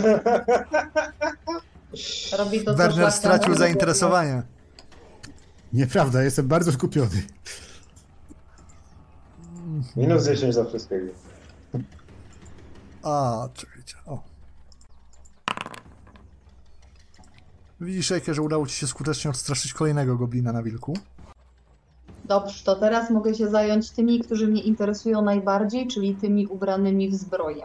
[2.39, 4.43] Robi to, co Werner stracił zainteresowanie.
[5.73, 7.23] Nieprawda, jestem bardzo skupiony.
[9.97, 11.13] Minus 10 za wszystkiego.
[13.03, 13.97] A, czekajcie.
[14.07, 14.23] O.
[17.81, 20.95] Widzisz, Ejke, że udało ci się skutecznie odstraszyć kolejnego goblina na wilku.
[22.25, 27.15] Dobrze, to teraz mogę się zająć tymi, którzy mnie interesują najbardziej, czyli tymi ubranymi w
[27.15, 27.65] zbroję.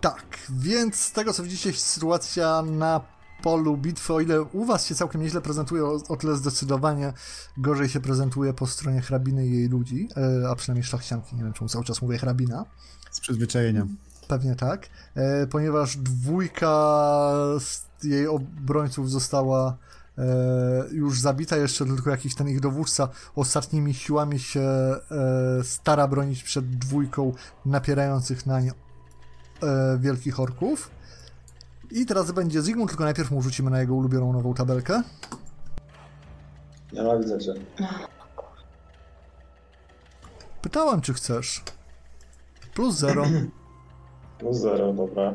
[0.00, 3.00] Tak, więc z tego co widzicie, sytuacja na
[3.42, 7.12] polu bitwy, o ile u was się całkiem nieźle prezentuje, o, o tyle zdecydowanie
[7.56, 11.52] gorzej się prezentuje po stronie hrabiny i jej ludzi, e, a przynajmniej szlachcianki, nie wiem
[11.52, 12.64] czemu cały czas mówię hrabina.
[13.10, 13.86] Z przyzwyczajenia.
[14.28, 16.68] Pewnie tak, e, ponieważ dwójka
[17.60, 19.76] z jej obrońców została
[20.18, 20.24] e,
[20.92, 24.68] już zabita, jeszcze tylko jakiś ten ich dowódca ostatnimi siłami się
[25.62, 27.32] stara bronić przed dwójką
[27.66, 30.90] napierających nań e, wielkich orków.
[31.94, 35.02] I teraz będzie Zygmunt, tylko najpierw mu rzucimy na jego ulubioną nową tabelkę.
[36.92, 37.54] Nienawidzę cię.
[40.62, 41.62] Pytałem, czy chcesz.
[42.74, 43.24] Plus zero.
[44.38, 45.34] Plus 0, dobra.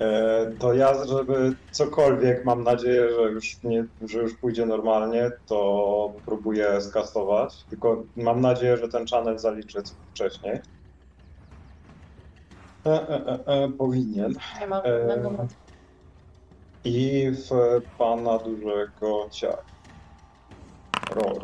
[0.00, 6.12] E, to ja, żeby cokolwiek, mam nadzieję, że już, nie, że już pójdzie normalnie, to
[6.26, 7.64] próbuję skastować.
[7.70, 10.60] Tylko mam nadzieję, że ten channel zaliczy wcześniej.
[12.86, 14.34] E, e, e, e, powinien.
[14.60, 15.46] Nie ma żadnego
[16.84, 17.50] I w
[17.98, 19.62] pana dużego ciała.
[21.10, 21.40] Roll.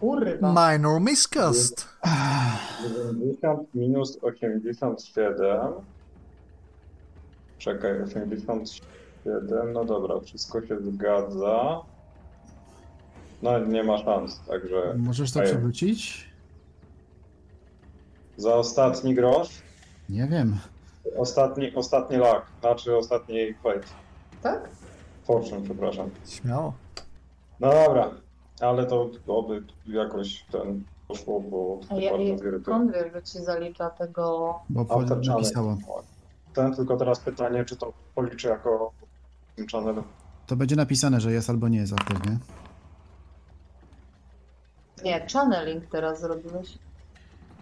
[0.00, 0.72] Kurwa.
[0.72, 1.88] Minor miscast.
[2.82, 5.72] 90 minus 87.
[7.58, 9.72] Czekaj, 87.
[9.72, 11.80] No dobra, wszystko się zgadza.
[13.42, 15.46] No nie ma szans, także Możesz to Ej.
[15.46, 16.31] przewrócić?
[18.36, 19.62] Za ostatni grosz,
[20.08, 20.58] Nie wiem.
[21.16, 23.80] ostatni, ostatni lak, znaczy ostatni fate.
[24.42, 24.68] Tak?
[25.24, 26.10] Fortune, przepraszam.
[26.28, 26.72] Śmiało.
[27.60, 28.10] No dobra,
[28.60, 32.40] ale to oby jakoś ten poszło, bo A ja, wiesz,
[33.14, 34.54] że ci zalicza tego...
[34.68, 35.24] Bo After po- channel.
[35.26, 35.76] napisało.
[36.54, 38.92] Ten tylko teraz pytanie, czy to policzy jako
[39.72, 40.02] channel.
[40.46, 42.38] To będzie napisane, że jest albo nie jest after, nie?
[45.04, 46.78] Nie, channeling teraz zrobiłeś,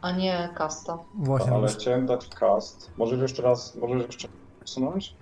[0.00, 0.98] a nie casta.
[1.14, 1.52] Właśnie.
[1.52, 2.90] Ale chciałem dać cast.
[2.96, 4.28] Możesz jeszcze raz, możesz jeszcze
[4.64, 5.14] usunąć?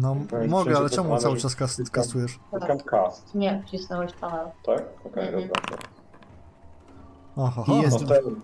[0.00, 2.38] No, Powiem mogę, ci, ale że czemu cały czas kas- kastujesz?
[2.50, 4.46] Klikam cast, Nie, wcisnąłeś channel.
[4.66, 4.82] tak?
[5.06, 5.48] Okej, Mhm.
[5.48, 5.78] dobra.
[7.38, 8.40] Aha, I jest- No ten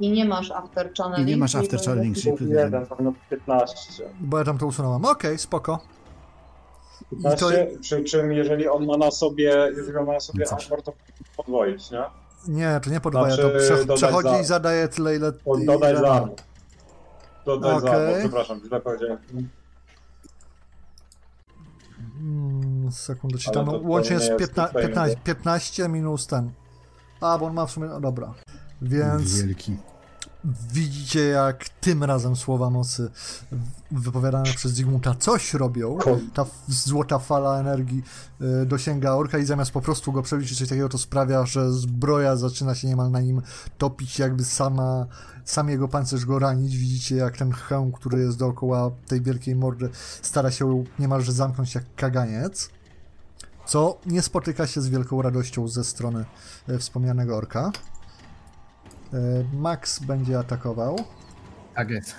[0.00, 1.28] I nie masz after channeling.
[1.28, 2.86] I nie masz after channeling, czyli plus jeden, jeden.
[2.86, 4.04] powinno być 15.
[4.20, 5.04] bo ja tam to usunąłem.
[5.04, 5.78] Okej, spoko.
[7.12, 10.44] I to, 15, przy czym jeżeli on ma na sobie, jeżeli on ma na sobie
[10.46, 10.56] Co?
[10.56, 10.92] armor, to
[11.36, 12.02] podwoić, nie?
[12.48, 15.32] Nie, to nie podwaja, Znaczy, to prze, dodać przechodzi za- i zadaje tyle, ile...
[15.66, 16.30] Dodaj za armor.
[17.46, 18.06] Dodaj za Okej.
[18.06, 19.18] armor, przepraszam, źle powiedziałem.
[22.20, 26.50] Mm, sekundę, ci tam łącznie nie jest jest 15, tutaj, 15, 15 minus ten.
[27.20, 27.86] A, bo on ma w sumie...
[27.88, 28.34] no Dobra.
[28.82, 29.76] Więc Wielki.
[30.72, 33.10] Widzicie, jak tym razem słowa mocy
[33.90, 35.98] wypowiadane przez Zygmunta coś robią.
[36.34, 38.02] Ta złota fala energii
[38.62, 41.72] y, dosięga orka i zamiast po prostu go przebić czy coś takiego, to sprawia, że
[41.72, 43.42] zbroja zaczyna się niemal na nim
[43.78, 45.06] topić, jakby sama,
[45.44, 46.76] sam jego pancerz go ranić.
[46.76, 49.88] Widzicie, jak ten hełm, który jest dookoła tej wielkiej mordy,
[50.22, 52.70] stara się niemalże zamknąć jak kaganiec.
[53.66, 56.24] Co nie spotyka się z wielką radością ze strony
[56.68, 57.72] e, wspomnianego orka.
[59.12, 60.96] E, Max będzie atakował.
[61.74, 62.14] Tak jest.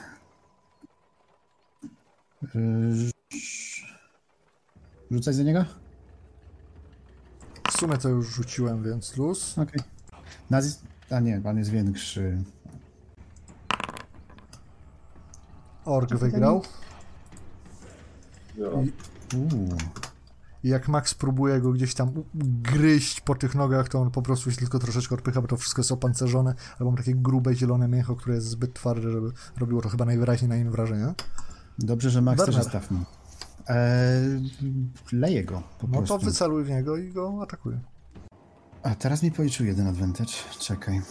[2.55, 3.11] Yy,
[5.11, 5.65] Rzucać za niego?
[7.67, 9.57] W sumie to już rzuciłem, więc luz.
[9.57, 9.81] Okej.
[10.49, 10.81] Nazis...
[11.09, 12.43] A nie, pan jest większy.
[15.85, 16.63] Ork wygrał.
[18.57, 18.67] Ja.
[18.69, 19.77] Uuu.
[20.63, 22.11] I jak Max próbuje go gdzieś tam
[22.61, 25.79] gryźć po tych nogach, to on po prostu się tylko troszeczkę odpycha, bo to wszystko
[25.79, 29.89] jest opancerzone, albo ma takie grube, zielone mięcho, które jest zbyt twarde, żeby robiło to
[29.89, 31.13] chyba najwyraźniej na nim wrażenie.
[31.79, 32.55] Dobrze, że Max Werner.
[32.55, 33.05] też jest stawny.
[33.67, 34.51] Eee,
[35.11, 36.25] leję go po No to prostu.
[36.25, 37.79] wyceluj w niego i go atakuje.
[38.83, 40.33] A teraz mi policzył jeden advantage.
[40.59, 41.01] Czekaj.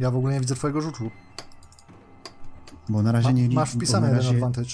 [0.00, 1.10] Ja w ogóle nie widzę twojego rzutu.
[2.88, 3.48] Bo na razie Ma, nie...
[3.48, 4.70] masz wpisane jeden razie, advantage.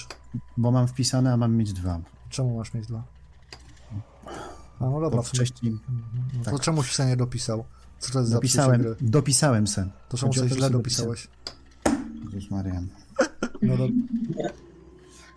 [0.57, 1.99] Bo mam wpisane, a mam mieć dwa.
[2.29, 3.03] Czemu masz mieć dwa?
[4.79, 5.73] A no dobra, Bo wcześniej
[6.37, 6.59] no to tak.
[6.59, 7.65] czemu się nie dopisał?
[7.99, 8.95] Co to jest za dopisałem, gry?
[9.01, 9.91] dopisałem sen.
[10.09, 11.27] To czemu coś źle dopisałeś?
[12.33, 12.81] Jezus Maria.
[13.61, 13.87] No do...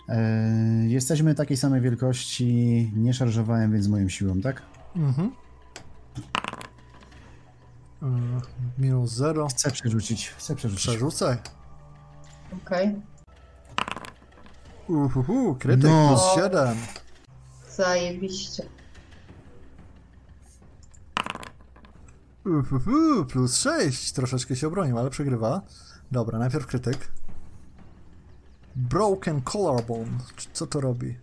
[0.08, 4.62] E, jesteśmy takiej samej wielkości, nie szarżowałem, więc moją siłą, tak?
[4.96, 5.30] Mhm.
[8.02, 8.08] Yy,
[8.78, 9.48] Minus zero.
[9.48, 10.86] Chcę przerzucić, chcę przerzucić.
[10.86, 11.36] Przerzucaj.
[12.64, 13.02] Okej.
[14.88, 16.08] Uhuhu, krytyk No.
[16.08, 16.76] plus 7.
[17.76, 18.68] Zajebiście.
[22.44, 24.12] Uhuhu, plus 6.
[24.12, 25.62] Troszeczkę się obronił, ale przegrywa.
[26.12, 27.12] Dobra, najpierw krytyk.
[28.76, 30.08] Broken collarbone.
[30.52, 31.16] Co to robi?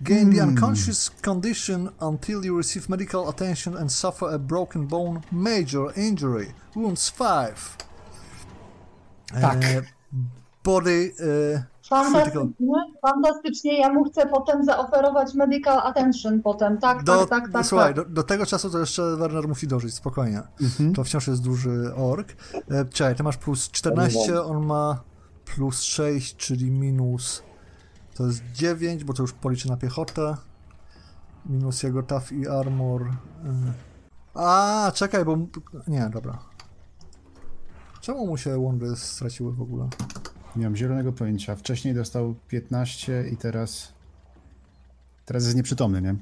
[0.00, 0.48] Gain the Hmm.
[0.48, 6.54] unconscious condition until you receive medical attention and suffer a broken bone major injury.
[6.76, 7.76] Wounds 5.
[9.40, 9.58] Tak.
[10.64, 11.12] Body.
[11.56, 12.54] E, Fantastycznie,
[13.02, 13.78] fantastycznie.
[13.78, 16.78] Ja mu chcę potem zaoferować medical attention potem.
[16.78, 17.66] Tak, do, tak, tak, tak.
[17.66, 17.96] słuchaj, tak.
[17.96, 20.42] do, do tego czasu to jeszcze Werner musi dożyć, spokojnie.
[20.60, 20.94] Mhm.
[20.94, 22.32] To wciąż jest duży ork.
[22.70, 25.00] E, czekaj, ty masz plus 14, on ma
[25.44, 27.42] plus 6, czyli minus.
[28.14, 30.36] To jest 9, bo to już policzy na piechotę.
[31.46, 33.02] Minus jego tough i armor.
[33.02, 33.10] E.
[34.34, 35.38] A, czekaj, bo.
[35.88, 36.38] Nie, dobra.
[38.00, 39.88] Czemu mu się łąby straciły w ogóle?
[40.56, 41.56] Nie mam zielonego pojęcia.
[41.56, 43.92] Wcześniej dostał 15 i teraz...
[45.24, 46.14] Teraz jest nieprzytomny, nie?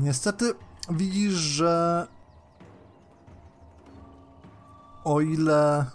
[0.00, 0.52] Niestety
[0.90, 2.06] widzisz, że
[5.04, 5.86] o ile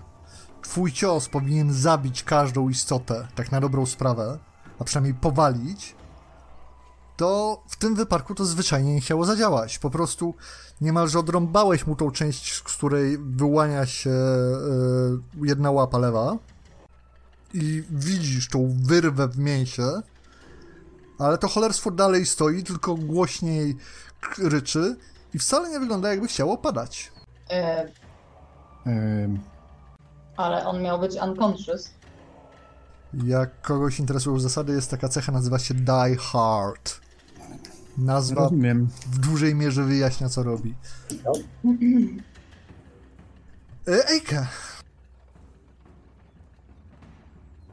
[0.61, 4.39] twój cios powinien zabić każdą istotę, tak na dobrą sprawę,
[4.79, 5.95] a przynajmniej powalić,
[7.17, 9.79] to w tym wypadku to zwyczajnie nie chciało zadziałać.
[9.79, 10.35] Po prostu
[10.81, 14.55] niemalże odrąbałeś mu tą część, z której wyłania się e,
[15.41, 16.37] jedna łapa lewa
[17.53, 19.87] i widzisz tą wyrwę w mięsie,
[21.19, 23.75] ale to cholerstwo dalej stoi, tylko głośniej
[24.37, 24.95] ryczy
[25.33, 27.11] i wcale nie wygląda jakby chciało padać.
[27.49, 27.89] E,
[30.37, 31.89] ale on miał być unconscious.
[33.25, 37.01] Jak kogoś interesują zasady, jest taka cecha, nazywa się Die Hard.
[37.97, 38.87] Nazwa rozumiem.
[39.07, 40.75] w dużej mierze wyjaśnia, co robi.
[43.87, 44.47] E, Ejke,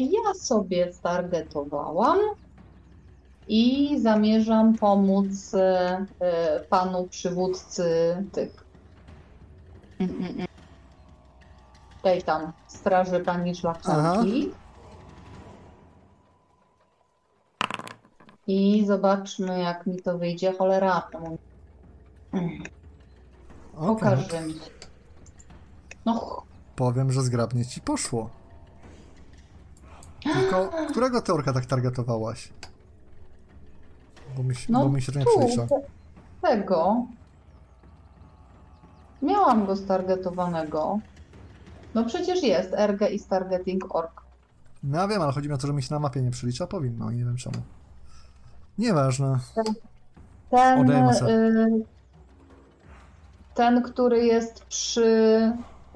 [0.00, 2.18] ja sobie stargetowałam
[3.48, 8.64] i zamierzam pomóc e, e, panu przywódcy tych.
[12.02, 14.50] Tej tam, straży pani szlachcianki.
[18.46, 20.52] I zobaczmy, jak mi to wyjdzie.
[20.52, 21.08] Cholera,
[22.32, 22.62] Mm,
[23.76, 23.86] okej.
[23.86, 24.54] pokaże mi.
[26.06, 26.42] No,
[26.76, 28.30] powiem, że zgrabnie ci poszło.
[30.22, 32.52] Tylko, którego ty orka tak targetowałaś?
[34.36, 35.66] Bo mi, się- no bo mi się to nie tu, przelicza.
[35.66, 35.80] te-
[36.48, 37.06] tego.
[39.22, 40.98] Miałam go stargetowanego.
[41.94, 44.22] No przecież jest RG i Stargetting Org.
[44.82, 46.66] No ja wiem, ale chodzi mi o to, że mi się na mapie nie przelicza.
[46.66, 47.56] Powinno i nie wiem czemu.
[48.78, 49.38] Nieważne.
[50.50, 51.26] Ten, se.
[51.28, 51.84] y,
[53.54, 55.04] ten, który jest przy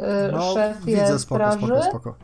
[0.01, 1.67] y, No, szefie widzę, spoko, straży.
[1.67, 2.15] spoko, spoko.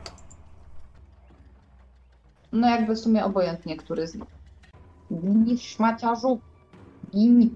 [2.53, 4.25] No jakby w sumie obojętnie, który z nich.
[5.13, 6.41] Gini, szmaciarzu.
[7.11, 7.51] Gini.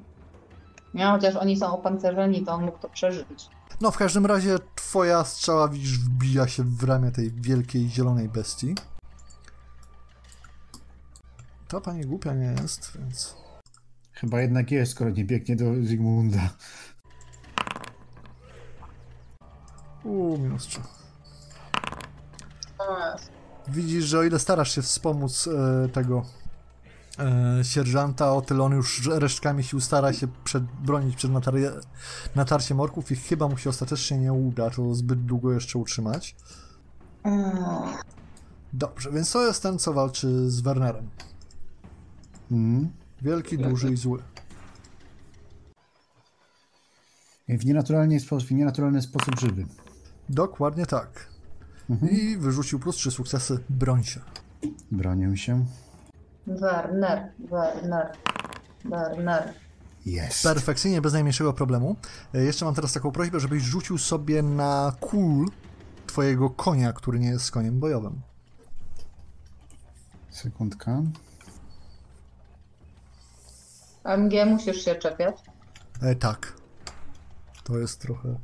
[0.95, 3.49] No, chociaż oni są opancerzeni, to on mógł to przeżyć.
[3.81, 8.75] No, w każdym razie twoja strzała, widzisz, wbija się w ramię tej wielkiej, zielonej bestii.
[11.69, 13.37] Ta pani głupia nie jest, więc...
[14.13, 16.51] Chyba jednak jest, skoro nie biegnie do Zygmunda.
[20.05, 20.81] Uuu, minus 3.
[23.69, 26.23] Widzisz, że o ile starasz się wspomóc e, tego
[27.19, 31.81] e, sierżanta, o tyle on już resztkami sił stara się przed, bronić przed natar-
[32.35, 36.37] natarciem orków i chyba mu się ostatecznie nie uda to zbyt długo jeszcze utrzymać.
[37.23, 37.53] Mm.
[38.73, 41.11] Dobrze, więc to jest ten, co walczy z Wernerem.
[42.51, 42.91] Mhm.
[43.23, 44.23] Wielki, duży i zły.
[47.49, 49.67] W nienaturalny sposób, w nienaturalny sposób żywy.
[50.29, 51.36] Dokładnie tak.
[51.91, 52.13] Mhm.
[52.13, 53.59] I wyrzucił plus trzy sukcesy.
[53.71, 54.21] Broń się.
[54.91, 55.67] Bronię się.
[56.47, 58.13] Werner, Werner,
[58.85, 59.55] Werner.
[60.07, 60.43] Jest.
[60.43, 61.97] Perfekcyjnie, bez najmniejszego problemu.
[62.35, 65.51] E, Jeszcze mam teraz taką prośbę, żebyś rzucił sobie na kul
[66.07, 68.21] twojego konia, który nie jest koniem bojowym.
[70.31, 71.03] Sekundka.
[74.05, 75.37] MG musisz się czepiać.
[76.03, 76.53] E, tak.
[77.65, 78.39] To jest trochę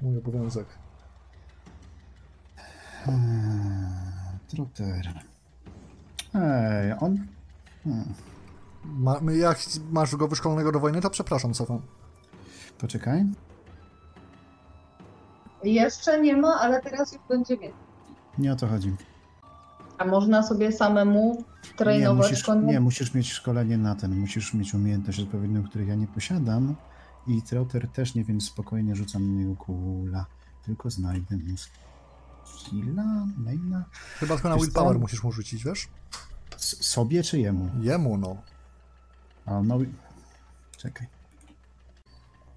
[0.00, 0.66] mój obowiązek.
[4.48, 5.24] Trotter.
[6.34, 7.26] Ej, on...
[7.84, 8.14] Hmm.
[8.84, 9.58] Ma, jak
[9.90, 11.80] masz go wyszkolonego do wojny, to przepraszam, cofam.
[12.78, 13.24] Poczekaj.
[15.64, 17.72] Jeszcze nie ma, ale teraz już będzie mieć.
[18.38, 18.96] Nie o to chodzi.
[19.98, 22.72] A można sobie samemu Nie trenować musisz, konia?
[22.72, 26.74] nie, musisz mieć szkolenie na ten, musisz mieć umiejętność odpowiednią, których ja nie posiadam.
[27.26, 30.26] I Trotter też nie, więc spokojnie rzucam na niego kula.
[30.64, 31.54] Tylko znajdę mu
[32.44, 33.84] skilla, maila.
[34.20, 35.88] Chyba tylko na willpower musisz mu rzucić, wiesz?
[36.56, 37.70] S- sobie czy jemu?
[37.80, 38.36] Jemu, no.
[39.46, 39.78] A on ma...
[39.78, 39.92] wi-
[40.76, 41.06] Czekaj.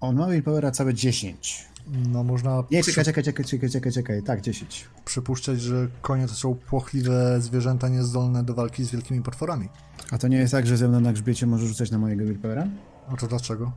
[0.00, 1.68] On ma willpowera całe 10.
[2.08, 4.22] No można Nie, czekaj, czekaj, czekaj, czekaj, czekaj, czekaj.
[4.22, 4.88] Tak, 10.
[5.04, 9.68] przypuszczać, że konie to są płochliwe zwierzęta niezdolne do walki z wielkimi potworami.
[10.10, 12.66] A to nie jest tak, że ze mną na grzbiecie może rzucać na mojego willpowera?
[13.12, 13.72] A to dlaczego?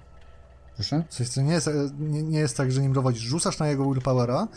[0.80, 1.04] Proszę?
[1.10, 1.70] Sensie, to nie jest,
[2.00, 3.24] nie, nie jest tak, że nim dowodzisz.
[3.24, 4.48] Rzucasz na jego willpowera.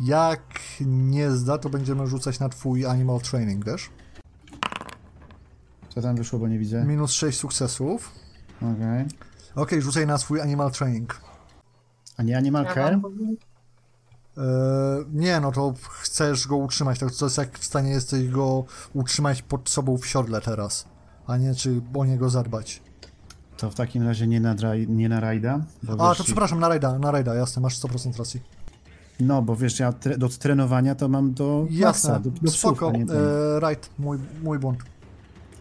[0.00, 0.40] Jak
[0.80, 3.90] nie zda, to będziemy rzucać na twój animal training, wiesz?
[5.88, 6.84] Co tam wyszło, bo nie widzę?
[6.84, 8.12] Minus 6 sukcesów.
[8.56, 9.06] Okej.
[9.54, 11.20] Okej, rzucaj na swój animal training.
[12.16, 12.94] A nie Animal Ja Care?
[12.94, 13.00] Eee,
[15.12, 18.64] nie, no to chcesz go utrzymać, tak to jest jak w stanie jesteś go
[18.94, 20.88] utrzymać pod sobą w siodle teraz,
[21.26, 22.87] a nie czy o niego zadbać.
[23.58, 25.60] To w takim razie nie na, dra- nie na rajda.
[25.98, 28.40] A, wiesz, to przepraszam, na rajda, na rajda, jasne, masz 100% racji.
[29.20, 32.58] No, bo wiesz, ja tre- do trenowania to mam do Jasne, maksa, do, do psów,
[32.58, 32.92] spoko,
[33.60, 34.78] right, mój, mój błąd.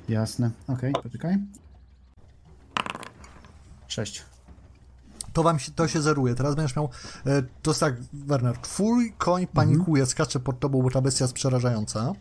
[0.10, 1.38] Jasne, okej, poczekaj.
[3.88, 4.24] Sześć.
[5.34, 6.90] To wam się, to się zeruje, teraz będziesz miał,
[7.26, 11.34] e, to jest tak, Werner, twój koń panikuje, skacze pod tobą, bo ta bestia jest
[11.34, 12.14] przerażająca.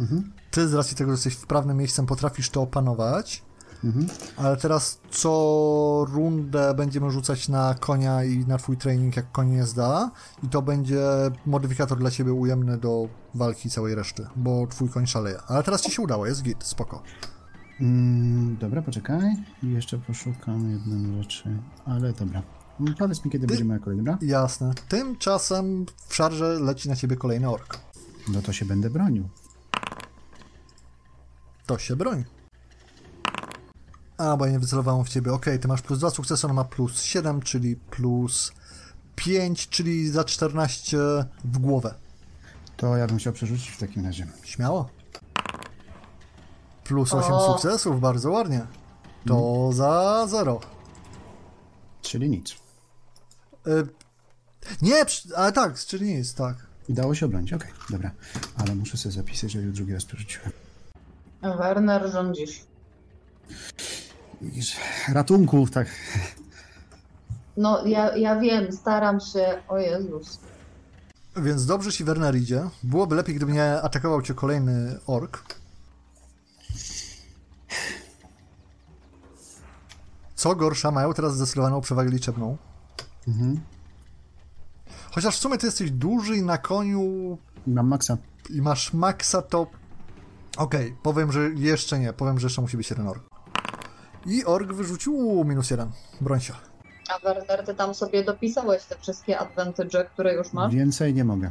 [0.00, 0.32] Mhm.
[0.50, 3.42] Ty z racji tego, że jesteś wprawnym miejscem, potrafisz to opanować.
[3.84, 4.06] Mhm.
[4.36, 9.64] Ale teraz co rundę będziemy rzucać na konia i na twój trening, jak koń nie
[9.64, 10.10] zda.
[10.42, 11.00] I to będzie
[11.46, 15.38] modyfikator dla ciebie ujemny do walki całej reszty, bo twój koń szaleje.
[15.46, 17.02] Ale teraz ci się udało, jest git, spoko.
[17.80, 19.36] Mm, dobra, poczekaj.
[19.62, 22.42] Jeszcze poszukam jedną rzeczy, ale dobra.
[22.80, 24.18] Mm, Powiedz mi, kiedy będzie moja kolej, dobra?
[24.22, 24.72] Jasne.
[24.88, 27.78] Tymczasem w szarze leci na ciebie kolejny ork.
[28.32, 29.28] No to się będę bronił.
[31.66, 32.24] To się broń.
[34.20, 35.32] A, bo ja nie wycelowałem w ciebie.
[35.32, 38.52] Okej, ty masz plus 2 sukcesy, on ma plus 7, czyli plus
[39.16, 40.98] 5, czyli za 14
[41.44, 41.94] w głowę.
[42.76, 44.26] To ja bym chciał przerzucić w takim razie.
[44.42, 44.88] Śmiało.
[46.84, 47.52] Plus 8 O.
[47.52, 48.66] sukcesów, bardzo ładnie.
[49.26, 50.60] To za 0.
[52.02, 52.52] Czyli nic.
[53.66, 53.86] Y,
[54.82, 55.04] nie,
[55.36, 56.56] ale tak, czyli nic, tak.
[56.88, 58.10] Udało się obronić, okej, dobra.
[58.56, 60.52] Ale muszę sobie zapisać, że już drugi raz przerzuciłem.
[61.42, 62.64] Werner, rządzisz.
[64.40, 64.76] Widzisz,
[65.12, 65.88] Ratunku, tak.
[67.56, 69.62] No, ja, ja wiem, staram się.
[69.68, 70.38] O Jezus.
[71.36, 72.62] Więc dobrze ci Werner idzie.
[72.82, 75.60] Byłoby lepiej, gdyby nie atakował cię kolejny ork.
[80.34, 82.56] Co gorsza, mają teraz zdecydowaną przewagę liczebną.
[83.28, 83.60] Mhm.
[85.10, 88.16] Chociaż w sumie ty jesteś duży i na koniu Mam maksa.
[88.50, 89.66] i masz maksa, to...
[90.56, 92.12] Okej, powiem, że jeszcze nie.
[92.12, 93.29] Powiem, że jeszcze musi być jeden ork.
[94.26, 95.90] I ork wyrzucił minus jeden.
[96.20, 96.54] Broń się.
[97.08, 100.74] A Werner, ty tam sobie dopisałeś te wszystkie advantage, które już masz?
[100.74, 101.50] Więcej nie mogę.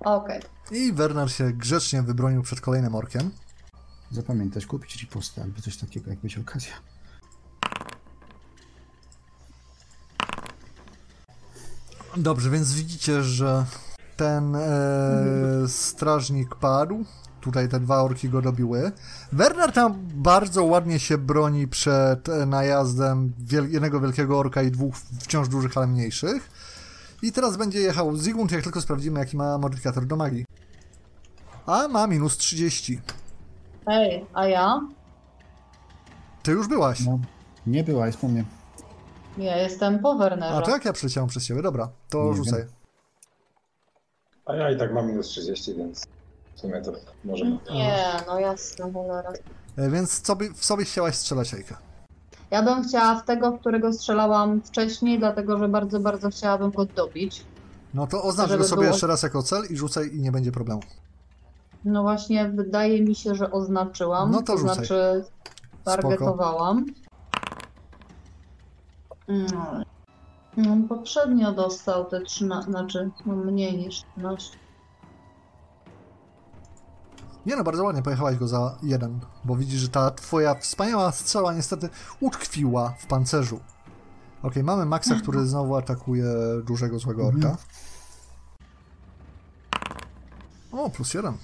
[0.00, 0.40] Okej.
[0.70, 3.30] I Werner się grzecznie wybronił przed kolejnym orkiem.
[4.10, 6.72] Zapamiętać, kupić ripostę albo coś takiego, jak będzie okazja.
[12.16, 13.64] Dobrze, więc widzicie, że
[14.16, 17.04] ten e, strażnik padł.
[17.40, 18.92] Tutaj te dwa orki go dobiły.
[19.32, 25.48] Werner tam bardzo ładnie się broni przed najazdem wiel jednego wielkiego orka i dwóch wciąż
[25.48, 26.50] dużych, ale mniejszych.
[27.22, 30.44] I teraz będzie jechał Zygmunt, jak tylko sprawdzimy, jaki ma modyfikator do magii.
[31.66, 33.00] A ma minus 30.
[33.86, 34.80] Ej, a ja?
[36.42, 37.00] Ty już byłaś.
[37.00, 37.18] No,
[37.66, 38.44] nie była, jest po mnie.
[39.38, 40.54] Ja jestem po Wernerze.
[40.54, 41.62] A to jak ja przyleciałem przez ciebie?
[41.62, 42.64] Dobra, to Nie rzucaj.
[44.46, 46.06] A ja i tak mam minus 30, więc
[46.60, 46.92] w sumie to
[47.24, 47.44] może.
[47.72, 49.32] Nie, no jasne, cholera.
[49.76, 51.78] E, Więc co by, w sobie chciałaś strzelać, Ejka?
[52.50, 56.84] Ja bym chciała w tego, w którego strzelałam wcześniej, dlatego że bardzo, bardzo chciałabym go
[56.84, 57.44] dobić.
[57.94, 60.52] No to oznacz go sobie było- jeszcze raz jako cel i rzucaj i nie będzie
[60.52, 60.80] problemu.
[61.84, 64.30] No właśnie, wydaje mi się, że oznaczyłam.
[64.30, 64.74] No to rzucaj.
[64.74, 65.24] znaczy,
[65.84, 66.86] targetowałam.
[69.28, 69.84] No.
[70.56, 74.58] No, poprzednio dostał te 13, znaczy no mniej niż 13.
[77.46, 81.52] Nie no, bardzo ładnie pojechałaś go za jeden, bo widzisz, że ta twoja wspaniała strzała
[81.52, 81.88] niestety
[82.20, 83.60] utkwiła w pancerzu.
[84.42, 86.24] Okej, mamy Maxa, który znowu atakuje
[86.64, 87.56] dużego złego orka.
[90.72, 91.34] O, plus jeden.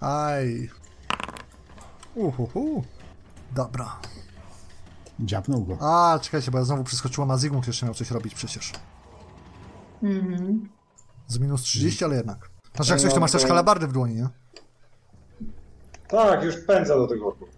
[0.00, 0.70] Aj.
[2.14, 2.84] Uhuhu.
[3.54, 3.96] Dobra.
[5.20, 5.78] Dziabnął go.
[5.80, 8.72] A, czekajcie, bo ja znowu przeskoczyłem, a Zygmunt jeszcze miał coś robić przecież.
[10.02, 10.68] Mhm.
[11.26, 12.49] Z minus 30, ale jednak.
[12.74, 14.28] Znaczy, jak No coś, to masz to- też halabardę w dłoni, nie?
[16.08, 17.48] Tak, już pędza do tych orków.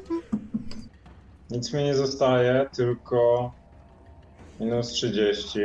[1.50, 3.52] Nic mi nie zostaje, tylko
[4.60, 5.58] minus 30.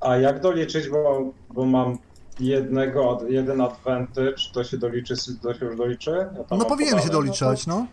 [0.00, 1.98] A jak doliczyć, bo, bo mam
[2.40, 6.10] jednego, jeden advantage, to się doliczy, to się już doliczy?
[6.10, 7.12] Ja No powinien się podane.
[7.12, 7.86] doliczać, no.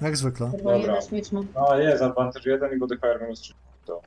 [0.00, 0.52] Jak zwykle.
[0.64, 0.94] Dobra.
[1.70, 3.60] A jest, advantage 1 i modifier minus 30.
[3.86, 4.00] To.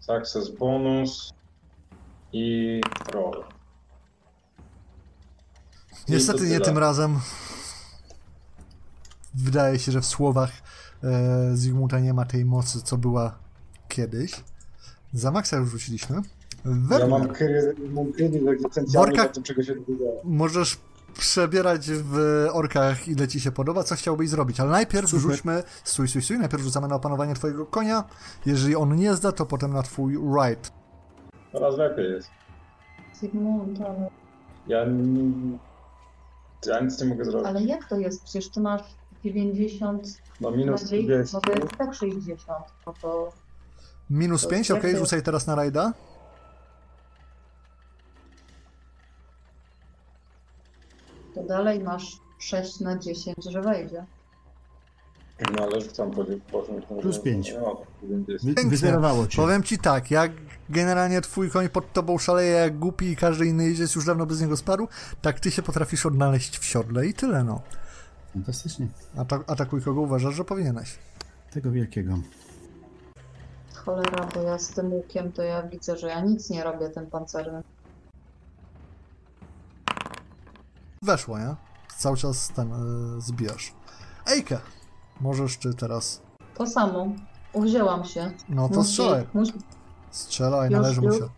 [0.00, 1.32] Success bonus
[2.32, 2.80] i
[3.12, 3.44] roll.
[6.08, 7.18] Niestety nie tym razem.
[9.34, 10.50] Wydaje się, że w słowach
[11.04, 13.38] e, Zygmunta nie ma tej mocy, co była
[13.88, 14.44] kiedyś.
[15.12, 16.16] Za Maxa już rzuciliśmy.
[16.16, 16.22] Ja
[16.64, 18.06] Werner, mam kry, mam
[19.12, 20.16] na tym, czego się dowiedziałem.
[20.24, 20.78] możesz
[21.18, 25.20] przebierać w orkach ile ci się podoba, co chciałbyś zrobić, ale najpierw Super.
[25.20, 28.04] rzućmy, stój, stój, stój, najpierw rzucamy na opanowanie twojego konia,
[28.46, 30.81] jeżeli on nie zda, to potem na twój ride.
[31.52, 32.30] Coraz lepiej jest.
[33.20, 34.10] Sigmund, ale,
[34.66, 34.78] Ja,
[36.66, 37.48] ja nic nie mogę zrobić.
[37.48, 38.22] ale jak to jest?
[38.24, 38.82] Przecież ty masz
[39.24, 40.06] 90
[40.40, 41.34] No minus bardziej, 30.
[41.36, 42.64] no to jest tak 60.
[42.86, 43.32] No to
[44.10, 45.92] Minus To 5, jak ok, to- rzucaj teraz na rajda.
[51.34, 54.04] To dalej masz 6 na 10, że wejdzie.
[55.56, 56.24] No ale rzucam po
[57.00, 57.54] Plus pięć.
[57.60, 58.42] No, 90.
[58.42, 58.70] Wy, Pięknie.
[58.70, 59.36] wyzerowało cię.
[59.36, 60.32] Powiem ci tak, jak
[60.70, 64.40] generalnie twój koń pod tobą szaleje jak głupi i każdy inny jeździec już dawno bez
[64.40, 64.88] niego spadł,
[65.22, 67.60] tak ty się potrafisz odnaleźć w siodle i tyle no.
[68.32, 68.86] Fantastycznie.
[69.16, 70.98] Ata- atakuj kogo uważasz, że powinieneś.
[71.50, 72.18] Tego wielkiego.
[73.74, 77.06] Cholera, bo ja z tym łukiem to ja widzę, że ja nic nie robię tym
[77.06, 77.62] pancernym.
[81.02, 81.54] Weszło, nie?
[81.98, 83.72] Cały czas ten y, zbijasz.
[84.26, 84.58] Ejke!
[85.22, 86.22] Możesz ty teraz.
[86.54, 87.06] To samo.
[87.52, 88.32] Uwzięłam się.
[88.48, 89.26] No to Musi- strzelaj.
[89.34, 89.52] musi-
[90.10, 91.28] Strzelaj, Już, należy mu się.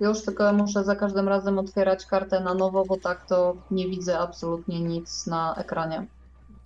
[0.00, 4.18] Już tylko muszę za każdym razem otwierać kartę na nowo, bo tak to nie widzę
[4.18, 6.06] absolutnie nic na ekranie.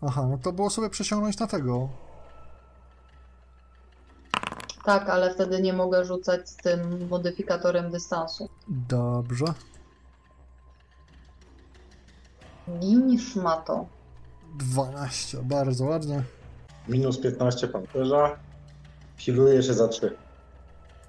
[0.07, 1.88] Aha, no to było sobie przesiągnąć na tego.
[4.84, 8.49] Tak, ale wtedy nie mogę rzucać z tym modyfikatorem dystansu.
[8.68, 9.45] Dobrze.
[12.80, 13.86] Gin szmato.
[14.59, 16.22] 12, bardzo ładnie.
[16.88, 18.36] Minus 15 pancerza.
[19.26, 20.16] Healuje się za 3.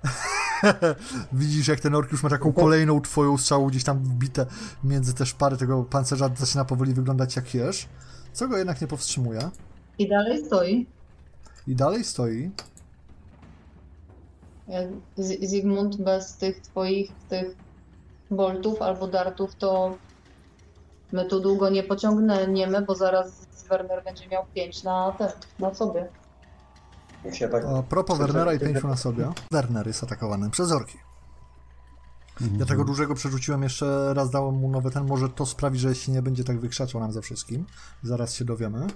[1.33, 4.45] Widzisz, jak ten ork już ma taką kolejną twoją strzałą gdzieś tam wbite
[4.83, 7.87] między te szpary tego pancerza, zaczyna powoli wyglądać jak jeż,
[8.33, 9.49] co go jednak nie powstrzymuje.
[9.97, 10.87] I dalej stoi.
[11.67, 12.51] I dalej stoi.
[14.67, 14.87] Jak
[15.17, 17.55] Z- Zygmunt bez tych twoich tych
[18.31, 19.97] boltów albo dartów, to
[21.11, 25.29] my tu długo nie pociągniemy, bo zaraz Werner będzie miał 5 na ten,
[25.59, 26.09] na sobie.
[27.51, 27.65] Tak...
[27.65, 29.29] A propos Wernera i pięciu na sobie.
[29.51, 30.97] Werner jest atakowany przez orki.
[32.57, 36.11] Ja tego dużego przerzuciłem jeszcze raz, dałem mu nowy ten, może to sprawi, że się
[36.11, 37.65] nie będzie tak wykrzaczał nam ze wszystkim.
[38.03, 38.87] Zaraz się dowiemy.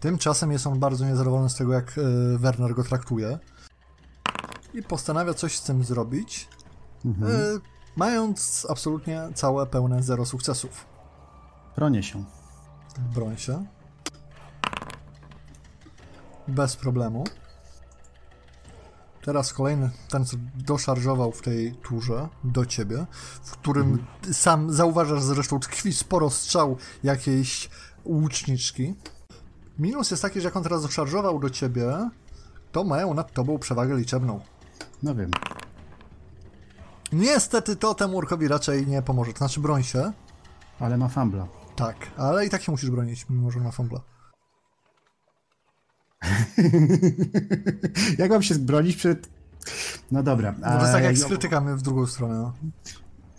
[0.00, 3.38] Tymczasem jest on bardzo niezadowolony z tego, jak e, Werner go traktuje.
[4.74, 6.48] I postanawia coś z tym zrobić,
[7.04, 7.32] Mhm.
[7.32, 7.58] e,
[7.96, 10.86] mając absolutnie całe pełne zero sukcesów.
[11.76, 12.24] Bronię się.
[13.14, 13.66] Broń się.
[16.48, 17.24] Bez problemu.
[19.24, 23.06] Teraz kolejny, ten co doszarżował w tej turze do ciebie,
[23.42, 27.70] w którym sam zauważasz zresztą tkwi sporo strzał jakiejś
[28.04, 28.94] łuczniczki.
[29.78, 32.10] Minus jest taki, że jak on teraz doszarżował do ciebie,
[32.72, 34.40] to mają nad tobą przewagę liczebną.
[35.02, 35.30] No wiem.
[37.12, 40.12] Niestety to temu orkowi raczej nie pomoże, to znaczy broń się,
[40.80, 41.61] Ale ma fambla.
[41.76, 44.00] Tak, ale i tak się musisz bronić, mimo że ma fumbla.
[48.18, 49.28] Jak mam się bronić przed...
[50.10, 50.54] No dobra.
[50.60, 52.34] No to jest tak jak a- z krytykami w drugą stronę.
[52.34, 52.52] No.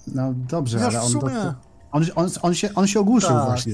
[0.07, 1.55] No dobrze, Wiesz, ale w on, sumie- to,
[1.91, 3.45] on, on, on, się, on się ogłuszył Tak.
[3.45, 3.73] właśnie.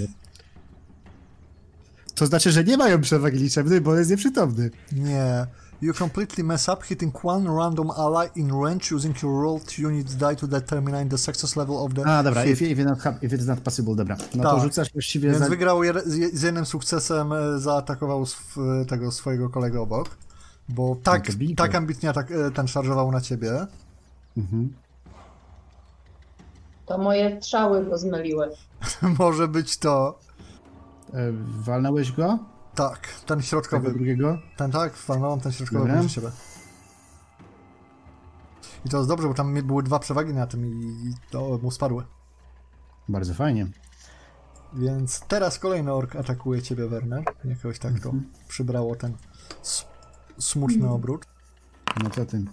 [2.16, 4.70] To znaczy, że nie mają przewagi liczebnej, bo jest nieprzytomny.
[4.91, 5.47] Nie.
[5.82, 10.36] You completely mess up hitting one random ally in range using your rolled unit die
[10.36, 12.62] to determine the success level of the A, dobra, hit.
[12.62, 14.18] if, if, not, if it's not possible, dobra.
[14.36, 14.64] No to Tak.
[14.64, 15.50] rzucasz właściwie Więc za...
[15.50, 20.10] wygrał je, z, z jednym sukcesem, e, zaatakował sw, tego swojego kolegę obok.
[20.70, 23.68] Bo tak, No to tak ambitnie atak, e, ten szarżował na ciebie.
[24.38, 24.74] Mhm.
[26.86, 28.50] To moje strzały go zmyliły.
[29.20, 30.20] Może być to.
[31.14, 31.32] E,
[31.66, 32.40] walnąłeś go?
[32.80, 33.92] Tak, ten Tego środkowy.
[33.94, 34.38] drugiego?
[34.58, 35.94] Ten tak, walnąłem ten środkowy Dobra.
[35.94, 36.32] bliżej siebie.
[38.86, 42.04] I to jest dobrze, bo tam były dwa przewagi na tym i to mu spadły.
[43.10, 43.68] Bardzo fajnie.
[44.74, 47.24] Więc teraz kolejny ork atakuje ciebie, Werner.
[47.46, 48.32] Jakoś tak to Mhm.
[48.48, 49.14] przybrało ten
[50.38, 51.26] smutny obrót.
[52.04, 52.44] No co ty?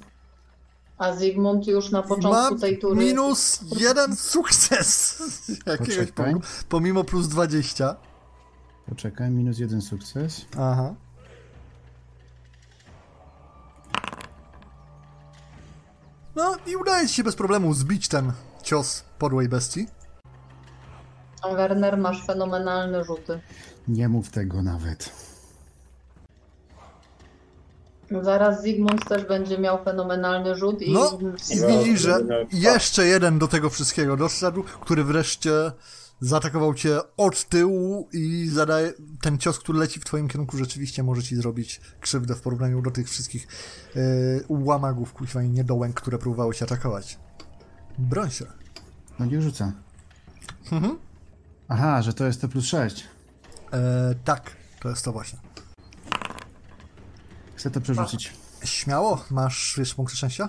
[0.99, 2.97] A Zygmunt już na początku Mam tej tury...
[3.05, 5.19] minus jeden sukces!
[5.67, 6.35] Jakiegoś Poczekaj.
[6.69, 7.97] Pomimo plus 20.
[8.89, 10.47] Poczekaj, minus jeden sukces.
[10.59, 10.95] Aha.
[16.37, 18.33] No i udaje ci się bez problemu zbić ten
[18.63, 19.87] cios podłej bestii.
[21.43, 23.41] A Werner, masz fenomenalne rzuty.
[23.89, 25.13] Nie mów tego nawet.
[28.23, 30.93] Zaraz Zygmunt też będzie miał fenomenalny rzut i...
[30.93, 31.19] No
[31.51, 35.51] i No, widzisz, że będę miał- jeszcze jeden do tego wszystkiego doszedł, który wreszcie
[36.21, 41.23] zaatakował cię od tyłu i zadaje ten cios, który leci w twoim kierunku, rzeczywiście może
[41.23, 43.49] ci zrobić krzywdę w porównaniu do tych wszystkich
[43.95, 47.19] yy, łamagów, kuźwa i niedołęg, które próbowały cię atakować.
[47.99, 48.47] Broń się.
[49.19, 49.73] No nie rzuca.
[50.73, 50.99] Mhm.
[51.69, 53.05] Aha, że to jest to plus 6.
[53.73, 55.39] E, tak, to jest to właśnie.
[57.55, 58.33] Chcę to przerzucić.
[58.65, 60.49] Śmiało, masz jeszcze punkt szczęścia?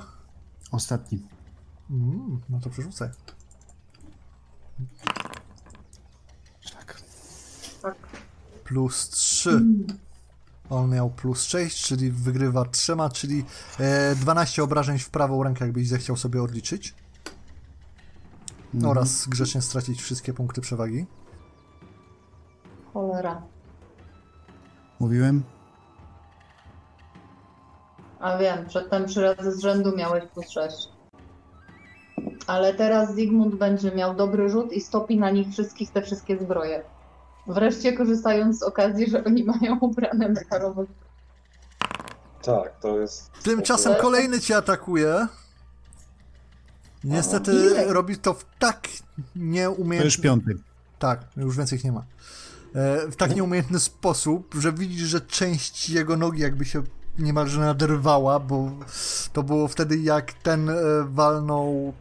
[0.71, 1.27] Ostatni.
[1.89, 3.09] Mm, no to przerzucaj.
[6.73, 7.01] Tak.
[7.81, 7.95] Tak.
[8.67, 9.61] Plus 3.
[10.69, 13.45] On miał plus 6, czyli wygrywa trzema, czyli
[13.79, 16.95] e, 12 obrażeń w prawą rękę, jakbyś zechciał sobie odliczyć.
[18.73, 18.91] Mhm.
[18.91, 21.05] Oraz grzecznie stracić wszystkie punkty przewagi.
[22.93, 23.41] Cholera.
[24.99, 25.43] Mówiłem?
[28.19, 30.89] A wiem, przedtem trzy razy z rzędu miałeś plus 6.
[32.47, 36.96] Ale teraz Zygmunt będzie miał dobry rzut i stopi na nich wszystkich te wszystkie zbroje.
[37.47, 40.85] Wreszcie korzystając z okazji, że oni mają ubrane metalowe
[42.41, 43.31] Tak, to jest...
[43.43, 45.27] Tymczasem kolejny cię atakuje.
[47.03, 47.93] Niestety Ile?
[47.93, 50.05] robi to w tak To nieumiejętny...
[50.05, 50.57] już piąty.
[50.99, 52.03] Tak, już więcej ich nie ma.
[52.75, 56.83] E, w tak nieumiejętny sposób, że widzisz, że część jego nogi jakby się
[57.19, 58.71] niemalże naderwała, bo
[59.33, 60.73] to było wtedy jak ten e,
[61.05, 61.93] walnął.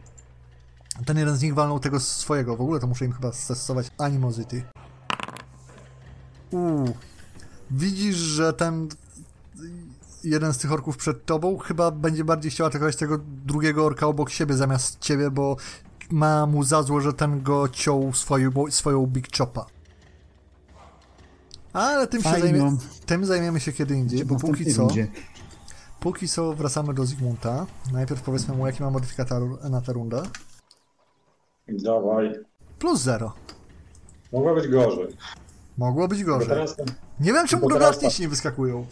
[1.05, 2.55] Ten jeden z nich walnął tego swojego.
[2.55, 4.63] W ogóle to muszę im chyba stosować Animosity.
[6.51, 6.93] Uuu.
[7.71, 8.89] Widzisz, że ten
[10.23, 14.29] jeden z tych orków przed tobą chyba będzie bardziej chciał atakować tego drugiego orka obok
[14.29, 15.57] siebie zamiast ciebie, bo
[16.11, 19.65] ma mu za zło, że ten go ciął swoją, swoją Big Chopa.
[21.73, 24.87] Ale tym, się zajmie, tym zajmiemy się kiedy indziej, bo póki co,
[25.99, 27.65] póki co wracamy do Zygmunta.
[27.93, 30.23] Najpierw powiedzmy mu, jaki ma modyfikator na tę rundę.
[31.67, 32.33] Dawaj.
[32.79, 33.33] Plus zero.
[34.33, 35.17] Mogło być gorzej.
[35.77, 36.47] Mogło być gorzej.
[36.47, 36.75] teraz...
[37.19, 38.11] Nie wiem, czemu dodatnie tak.
[38.17, 38.85] ci nie wyskakują.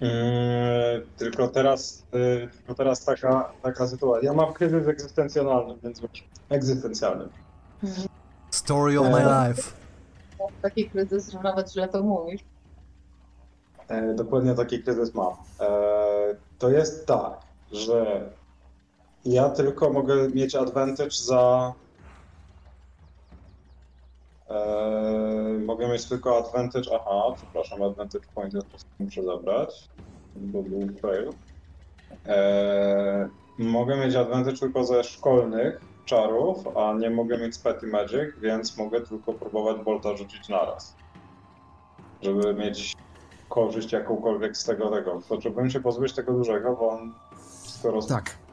[0.00, 0.08] Yy,
[1.16, 4.30] tylko teraz, yy, tylko teraz taka, taka sytuacja.
[4.30, 6.00] Ja mam kryzys egzystencjonalny, więc
[6.48, 7.28] egzystencjalny.
[8.50, 9.48] Story of my Eee.
[9.48, 9.62] life.
[10.62, 12.40] Taki kryzys, że nawet źle to mówisz.
[13.88, 15.32] E, dokładnie taki kryzys mam.
[15.60, 15.66] E,
[16.58, 17.32] to jest tak,
[17.72, 18.30] że
[19.24, 21.72] ja tylko mogę mieć advantage za.
[24.50, 26.90] E, mogę mieć tylko advantage.
[27.00, 28.60] Aha, przepraszam, advantage point ja
[28.98, 29.88] muszę zabrać,
[30.36, 31.32] bo był fail.
[32.26, 33.28] E,
[33.58, 39.00] mogę mieć advantage tylko ze szkolnych czarów, a nie mogę mieć Petty Magic, więc mogę
[39.00, 40.96] tylko próbować bolta rzucić naraz.
[42.22, 42.96] Żeby mieć
[43.48, 45.20] korzyść jakąkolwiek z tego tego.
[45.28, 47.14] Potrzebuję się pozbyć tego dużego, bo on
[47.84, 48.06] roz...
[48.06, 48.45] Tak.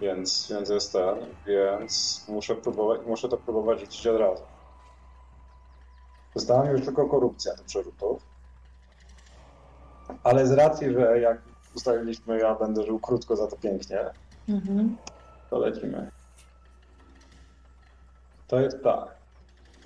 [0.00, 1.16] Więc, więc jest ten,
[1.46, 4.42] więc muszę próbować, muszę to próbować rzucić od razu.
[6.34, 8.22] Została mi już tylko korupcja do przerzutów.
[10.22, 11.38] Ale z racji, że jak
[11.76, 13.98] ustaliliśmy, ja będę żył krótko za to pięknie,
[14.48, 14.96] Mhm.
[15.50, 16.10] to lecimy.
[18.48, 19.16] To jest tak.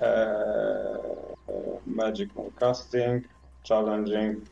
[0.01, 0.99] Eee,
[1.87, 2.31] Magic
[2.61, 3.25] Casting,
[3.69, 4.45] Challenging.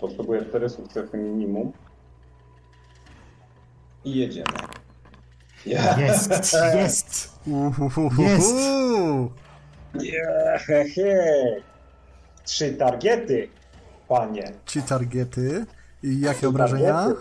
[0.00, 1.72] Potrzebuję 4 sukcesy minimum.
[4.04, 4.46] I jedziemy.
[5.66, 5.98] Yeah.
[5.98, 7.32] Jest, jest.
[7.46, 8.22] Uhuhuhuhu.
[8.22, 8.54] Jest.
[9.94, 10.62] Yeah.
[12.44, 13.48] Trzy targety,
[14.08, 14.52] panie.
[14.66, 15.66] Ci targety.
[16.02, 16.92] I jakie Trzy obrażenia?
[16.94, 17.20] targety.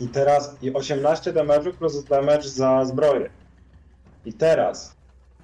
[0.00, 3.30] I teraz i 18 damage'u plus damage za zbroję.
[4.24, 4.94] I teraz,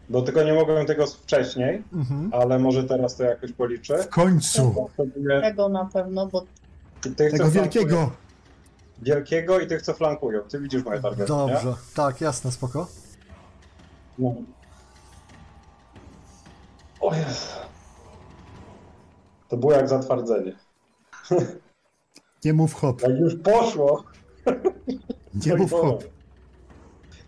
[0.09, 2.31] bo tylko nie mogłem tego wcześniej, Mhm.
[2.35, 3.99] ale może teraz to jakoś policzę.
[4.03, 4.89] W końcu.
[5.43, 6.45] Tego na pewno, bo
[7.16, 8.11] Tego wielkiego.
[9.03, 10.40] Wielkiego i tych, co flankują.
[10.42, 11.74] Ty widzisz moje targety, Dobrze.
[11.94, 12.86] Tak, jasne, spoko.
[14.18, 14.28] nie?
[14.28, 14.34] No.
[17.01, 17.46] O Jezu.
[19.48, 20.53] To było jak zatwardzenie.
[22.44, 23.03] Nie mów hop.
[23.03, 24.05] Jak już poszło,
[25.46, 26.05] Nie mów hop.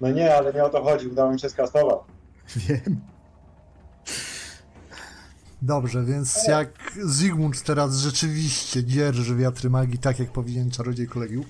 [0.00, 1.98] No nie, ale nie o to chodzi, udało mi się skastować.
[2.56, 3.00] Wiem.
[5.62, 11.44] Dobrze, więc jak Zygmunt teraz rzeczywiście dzierży wiatry magii, tak jak powinien czarodziej kolegium,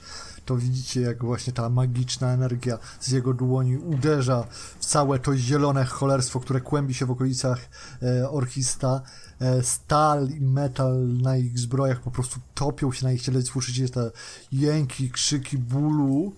[0.44, 4.46] to widzicie, jak właśnie ta magiczna energia z jego dłoni uderza
[4.80, 7.68] w całe to zielone cholerstwo, które kłębi się w okolicach
[8.02, 9.00] e, orchista.
[9.40, 13.88] E, stal i metal na ich zbrojach po prostu topią się na ich ciele, słyszycie
[13.88, 14.10] te
[14.52, 16.32] jęki, krzyki bólu.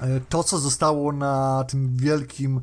[0.00, 2.60] E, To, co zostało na tym wielkim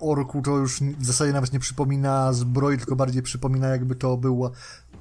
[0.00, 4.50] orku, to już w zasadzie nawet nie przypomina zbroi, tylko bardziej przypomina, jakby to był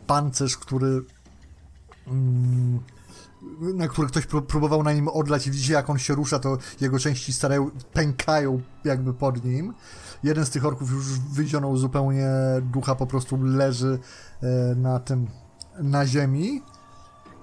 [0.07, 1.01] pancerz, który.
[2.07, 2.79] Mm,
[3.75, 6.57] na który ktoś pró- próbował na nim odlać i widzicie, jak on się rusza, to
[6.81, 9.73] jego części starają, pękają jakby pod nim.
[10.23, 12.27] Jeden z tych orków już wyzionął zupełnie
[12.61, 13.99] ducha, po prostu leży
[14.41, 15.27] e, na tym,
[15.79, 16.61] na ziemi.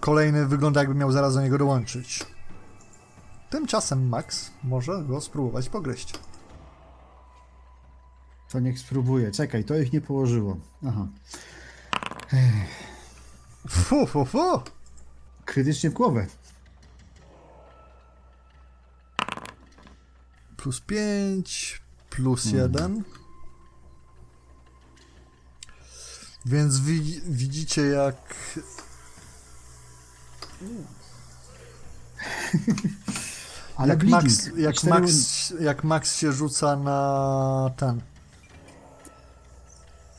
[0.00, 2.26] Kolejny wygląda jakby miał zaraz do niego dołączyć.
[3.50, 6.18] Tymczasem Max może go spróbować pogryźć.
[8.57, 9.30] To niech spróbuję.
[9.30, 10.57] Czekaj, to ich nie położyło.
[10.88, 11.09] Aha.
[13.68, 14.61] Fu, fu, fu!
[15.44, 16.26] Krytycznie w głowę.
[20.57, 23.04] Plus 5, plus 1.
[26.46, 28.16] Więc wi- widzicie, jak.
[33.76, 34.04] Ale jak.
[34.04, 35.11] Max, jak, Max,
[35.61, 38.00] jak Max się rzuca na ten.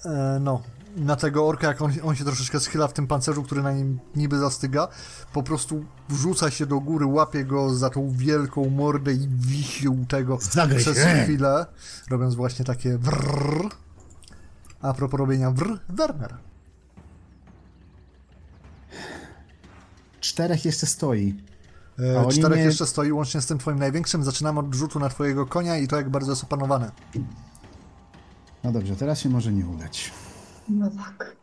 [0.08, 0.62] E, no,
[0.97, 3.99] na tego orka, jak on, on się troszeczkę schyla w tym pancerzu, który na nim
[4.16, 4.88] niby zastyga,
[5.34, 10.05] po prostu wrzuca się do góry, łapie go za tą wielką mordę i wisi u
[10.05, 11.24] tego Zagryź, przez e!
[11.24, 11.66] chwilę,
[12.10, 13.70] robiąc właśnie takie wrrr.
[14.82, 16.38] A propos robienia wrr, Werner.
[20.20, 21.43] Czterech jeszcze stoi.
[21.99, 24.24] E, czterech nie- jeszcze stoi łącznie z tym twoim największym.
[24.24, 26.91] Zaczynamy od rzutu na twojego konia i to jak bardzo jest opanowane.
[28.64, 30.12] No dobrze, teraz się może nie udać.
[30.70, 31.36] No tak.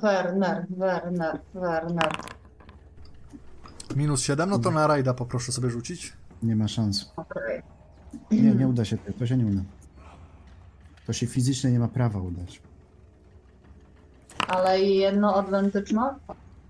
[0.00, 2.12] Werner, Werner, Werner.
[3.96, 6.12] Minus 7, no to na rajda poproszę sobie rzucić.
[6.42, 7.12] Nie ma szans.
[7.16, 7.62] Okej.
[8.30, 8.98] Nie, nie uda się.
[8.98, 9.60] To To się nie uda.
[11.06, 12.62] To się fizycznie nie ma prawa udać.
[14.48, 16.18] Ale i jedno advantage ma?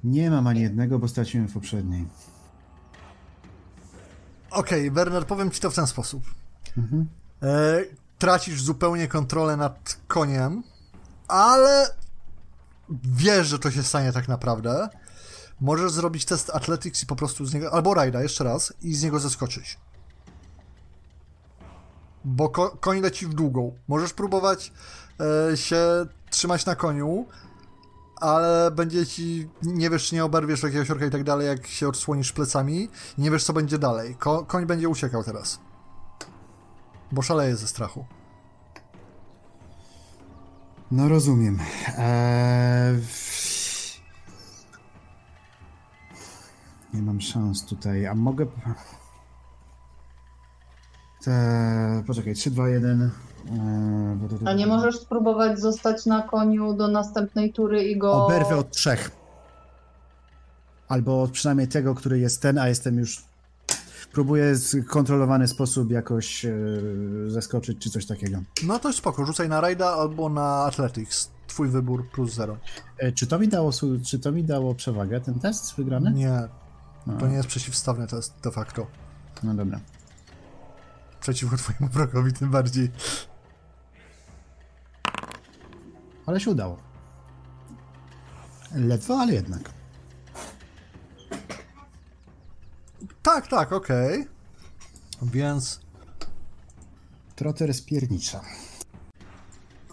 [0.04, 2.06] Nie mam ani jednego, bo straciłem w poprzedniej.
[4.50, 6.22] Okej, Werner, powiem ci to w ten sposób.
[6.78, 7.06] Mhm.
[7.42, 7.80] E,
[8.18, 10.62] tracisz zupełnie kontrolę nad koniem,
[11.28, 11.88] ale
[13.04, 14.88] wiesz, że to się stanie tak naprawdę.
[15.60, 19.02] Możesz zrobić test Athletics i po prostu z niego, albo rajda jeszcze raz i z
[19.02, 19.78] niego zeskoczyć.
[22.24, 23.74] Bo ko koń leci w długą.
[23.88, 24.72] Możesz próbować
[25.52, 27.26] e, się trzymać na koniu,
[28.16, 31.88] ale będzie ci, nie wiesz, czy nie oberwiesz jakiegoś orka i tak dalej, jak się
[31.88, 34.16] odsłonisz plecami, nie wiesz, co będzie dalej.
[34.16, 35.58] Ko koń będzie uciekał teraz.
[37.12, 38.04] Bo szaleje ze strachu.
[40.90, 41.58] No rozumiem.
[41.98, 43.00] Eee...
[46.94, 48.46] Nie mam szans tutaj, a mogę...
[51.24, 52.02] Te...
[52.06, 53.02] Poczekaj, 3, 2, 1...
[53.02, 54.48] Eee...
[54.48, 58.26] A nie możesz spróbować zostać na koniu do następnej tury i go...
[58.26, 59.10] Oberwę od trzech.
[60.88, 63.33] Albo przynajmniej tego, który jest ten, a jestem już...
[64.14, 66.52] Próbuję w kontrolowany sposób jakoś e,
[67.28, 68.38] zeskoczyć, czy coś takiego.
[68.66, 71.30] No to spoko, rzucaj na rajda albo na Athletics.
[71.46, 72.56] Twój wybór plus zero.
[72.98, 73.70] E, czy, to mi dało,
[74.06, 76.12] czy to mi dało przewagę, ten test wygrany?
[76.12, 76.48] Nie,
[77.06, 78.86] No, to nie jest przeciwstawny test de facto.
[79.42, 79.80] no dobra.
[81.20, 82.90] Przeciwko twojemu wrogowi tym bardziej.
[86.26, 86.76] Ale się udało.
[88.74, 89.70] Ledwo, ale jednak.
[93.24, 94.26] Tak, tak, okej.
[95.22, 95.80] Więc
[97.36, 98.40] Trotter spiernicza.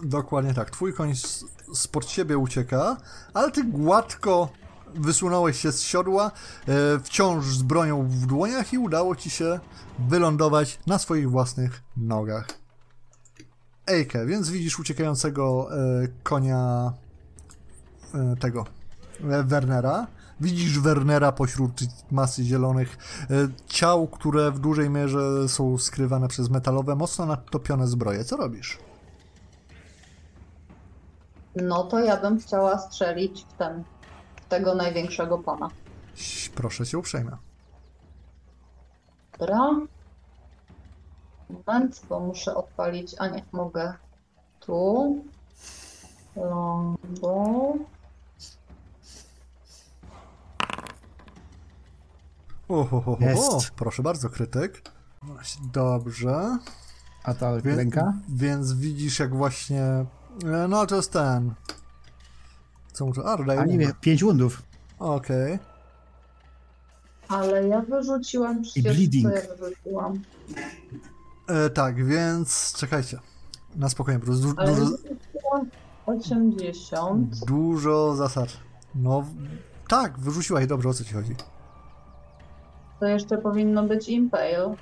[0.02, 0.70] dokładnie tak.
[0.70, 1.12] Twój koń
[1.74, 2.96] spod siebie ucieka,
[3.34, 4.48] ale ty gładko
[4.94, 6.30] wysunąłeś się z siodła,
[6.68, 9.60] e, wciąż z bronią w dłoniach i udało ci się
[9.98, 12.48] wylądować na swoich własnych nogach.
[13.86, 16.92] Ejke, więc widzisz uciekającego e, konia
[18.14, 18.66] e, tego
[19.20, 20.06] Wernera.
[20.42, 21.80] Widzisz Wernera pośród
[22.10, 22.98] masy zielonych
[23.30, 23.34] e,
[23.66, 28.24] ciał, które w dużej mierze są skrywane przez metalowe, mocno natopione zbroje.
[28.24, 28.78] Co robisz?
[31.56, 33.84] No to ja bym chciała strzelić w ten,
[34.36, 35.70] w tego największego pana.
[36.54, 37.36] Proszę cię uprzejmie.
[39.38, 39.70] Dobra.
[41.50, 43.14] Moment, bo muszę odpalić.
[43.18, 43.94] A nie, mogę
[44.60, 45.24] tu.
[46.36, 47.76] Longbow.
[52.80, 53.70] Ohohoho, Jest.
[53.70, 54.82] proszę bardzo, krytyk.
[55.72, 56.58] Dobrze.
[57.24, 58.12] A ta Wie, ręka?
[58.28, 59.82] Więc widzisz, jak właśnie.
[59.82, 61.54] e, No, to jest ten.
[62.92, 63.22] Co muszę.
[63.24, 63.60] A, dodaję.
[63.60, 64.62] A nie wiem, pięć wundów.
[64.98, 65.58] Okej.
[67.28, 69.28] Ale ja wyrzuciłam przecież, bleeding.
[69.28, 70.22] co ja wyrzuciłam.
[71.48, 73.18] E, Tak, więc czekajcie.
[73.76, 75.66] Na spokojnie, po prostu du- Ale dużo, wyrzuciłam
[76.06, 77.44] 80.
[77.46, 78.48] dużo zasad.
[78.94, 79.24] No,
[79.88, 81.34] tak, wyrzuciłaś, dobrze, o co ci chodzi?
[83.02, 84.74] To jeszcze powinno być Impale.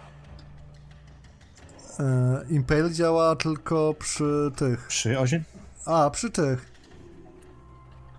[2.01, 4.87] E, Impale działa tylko przy tych.
[4.87, 5.45] Przy osiem?
[5.87, 6.71] A, przy tych.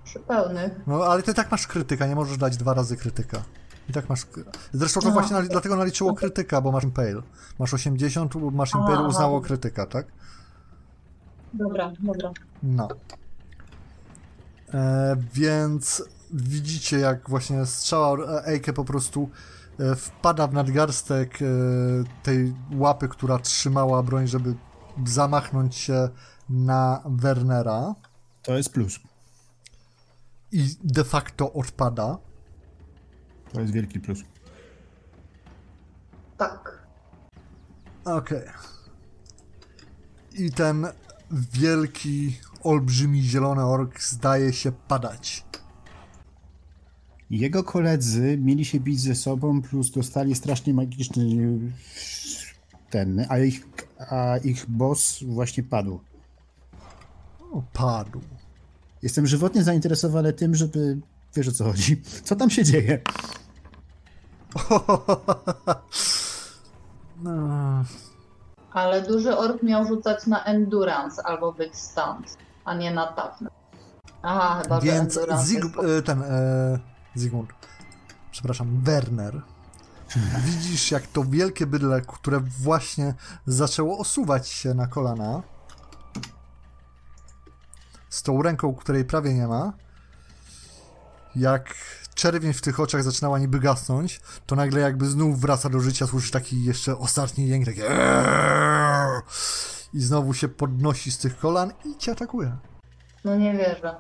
[0.04, 0.72] Przy pełnych.
[0.88, 3.44] No, ale ty tak masz krytyka, nie możesz dać dwa razy krytyka.
[3.90, 4.28] I tak masz.
[4.74, 5.14] Zresztą to Aha.
[5.14, 7.22] właśnie nali- dlatego naliczyło krytyka, bo masz Impale.
[7.60, 10.06] Masz 80, masz Impale, Aha, uznało krytyka, tak?
[11.54, 12.32] Dobra, dobra.
[12.64, 12.88] No.
[14.74, 19.61] E, więc widzicie, jak właśnie strzała Ejke po prostu e,
[19.96, 21.46] wpada w nadgarstek e,
[22.24, 24.56] tej łapy, która trzymała broń, żeby
[25.06, 26.10] zamachnąć się
[26.50, 27.96] na Wernera
[28.42, 29.00] To jest plus.
[30.52, 32.18] i de facto odpada.
[33.54, 34.20] To jest wielki plus.
[36.38, 36.82] Tak.
[38.06, 38.42] Okej.
[40.34, 40.88] I ten
[41.32, 45.46] wielki, olbrzymi zielony ork zdaje się padać.
[47.32, 51.26] Jego koledzy mieli się bić ze sobą, plus dostali strasznie magiczny
[52.90, 53.68] ten, a ich,
[54.10, 56.00] a ich boss właśnie padł.
[57.54, 58.22] O, padł.
[59.02, 60.98] Jestem żywotnie zainteresowany tym, żeby...
[61.36, 62.02] Wiesz o co chodzi?
[62.24, 63.00] Co tam się dzieje?
[67.24, 67.84] No,
[68.72, 73.54] Ale duży ork miał rzucać na endurance albo być stunt, a nie na toughness.
[74.22, 75.64] Aha, chyba Więc Zig,
[76.06, 76.80] ten e,
[77.16, 77.50] Zygmunt,
[78.32, 79.42] przepraszam, Werner,
[80.46, 83.14] widzisz jak to wielkie bydle, które właśnie
[83.46, 85.44] zaczęło osuwać się na kolana,
[88.10, 89.74] z tą ręką, której prawie nie ma,
[91.36, 91.76] jak
[92.16, 96.32] czerwień w tych oczach zaczynała niby gasnąć, to nagle jakby znów wraca do życia, słyszysz
[96.32, 99.22] taki jeszcze ostatni jęk, takie "Eee!"
[99.94, 102.58] i znowu się podnosi z tych kolan i cię atakuje.
[103.26, 103.96] No nie wierzę.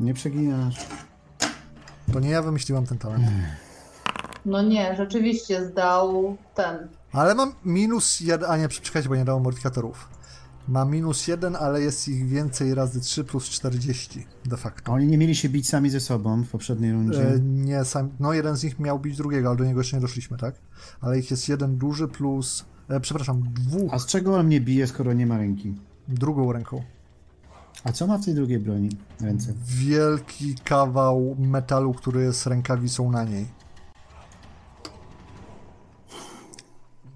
[0.00, 0.86] Nie przeginasz.
[2.12, 3.24] To nie ja wymyśliłam ten talent.
[4.46, 6.88] No nie, rzeczywiście zdał ten.
[7.12, 10.08] Ale mam minus jeden, a nie, czekajcie, bo nie dało modyfikatorów.
[10.68, 14.92] Mam minus jeden, ale jest ich więcej razy 3 plus 40 de facto.
[14.92, 17.28] Oni nie mieli się bić sami ze sobą w poprzedniej rundzie.
[17.28, 20.00] E, nie, sam, no jeden z nich miał bić drugiego, ale do niego jeszcze nie
[20.02, 20.54] doszliśmy, tak?
[21.00, 24.86] Ale ich jest jeden duży plus, e, przepraszam, dwóch, A z czego on mnie bije,
[24.86, 25.74] skoro nie ma ręki?
[26.08, 26.82] drugą ręką.
[27.84, 28.90] A co ma w tej drugiej broni?
[29.20, 29.52] Ręce.
[29.64, 33.46] Wielki kawał metalu, który jest rękawicą na niej.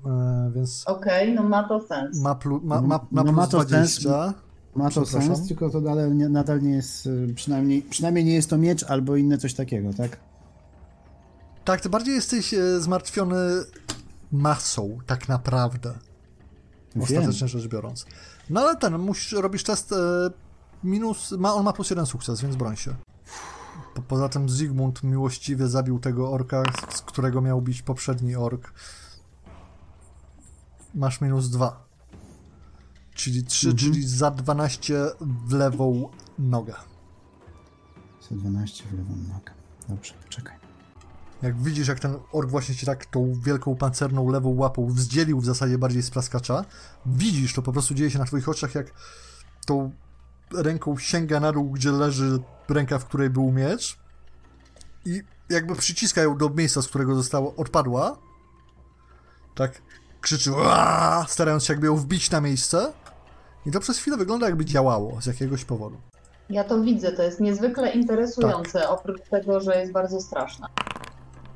[0.07, 2.21] E, więc Okej, no ma to sens.
[2.21, 3.69] ma, plu, ma, ma, ma No plus ma to sens.
[4.01, 4.35] 20.
[4.75, 8.51] Ma to sens, tylko to nadal nie, nadal nie jest, y, przynajmniej, przynajmniej nie jest
[8.51, 10.17] to miecz albo inne coś takiego, tak?
[11.65, 13.37] Tak, ty bardziej jesteś e, zmartwiony
[14.33, 15.95] masą, tak naprawdę,
[16.95, 17.03] Wiem.
[17.05, 18.07] ostatecznie rzecz biorąc.
[18.51, 19.97] No ale ten, musisz, robisz test e,
[20.85, 22.95] minus, ma, on ma plus jeden sukces, więc broń się.
[23.95, 28.73] Po, poza tym Zygmunt miłościwie zabił tego orka, z którego miał bić poprzedni ork.
[30.95, 31.85] Masz minus dwa.
[33.15, 33.79] Czyli 3, Mhm.
[33.93, 36.09] czyli za 12 w lewą
[36.39, 36.75] nogę.
[38.21, 39.53] 112 w lewą nogę.
[39.89, 40.57] Dobrze, czekaj.
[41.43, 45.45] Jak widzisz, jak ten ork właśnie ci tak tą wielką pancerną lewą łapą wzdzielił w
[45.45, 46.65] zasadzie bardziej z plaskacza,
[47.07, 48.93] widzisz, to po prostu dzieje się na twoich oczach, jak
[49.67, 49.93] tą
[50.55, 52.39] ręką sięga na dół, gdzie leży
[52.69, 53.99] ręka, w której był miecz
[55.05, 58.19] i jakby przyciska ją do miejsca, z którego została, odpadła,
[59.55, 59.83] tak
[60.21, 60.51] krzyczy
[61.29, 62.93] starając się jakby ją wbić na miejsce
[63.67, 65.97] i to przez chwilę wygląda jakby działało z jakiegoś powodu.
[66.51, 68.91] Ja to widzę, to jest niezwykle interesujące, Tak.
[68.91, 70.67] oprócz tego, że jest bardzo straszne.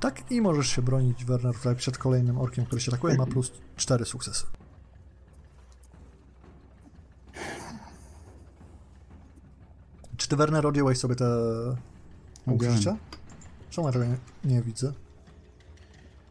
[0.01, 3.53] Tak i możesz się bronić, Werner, tutaj przed kolejnym orkiem, który się atakuje, ma plus
[3.77, 4.47] 4 sukcesy.
[10.17, 11.27] Czy ty, Werner, odjęłeś sobie te
[12.75, 12.97] życia?
[13.71, 14.93] Czemu ja tego nie, nie widzę?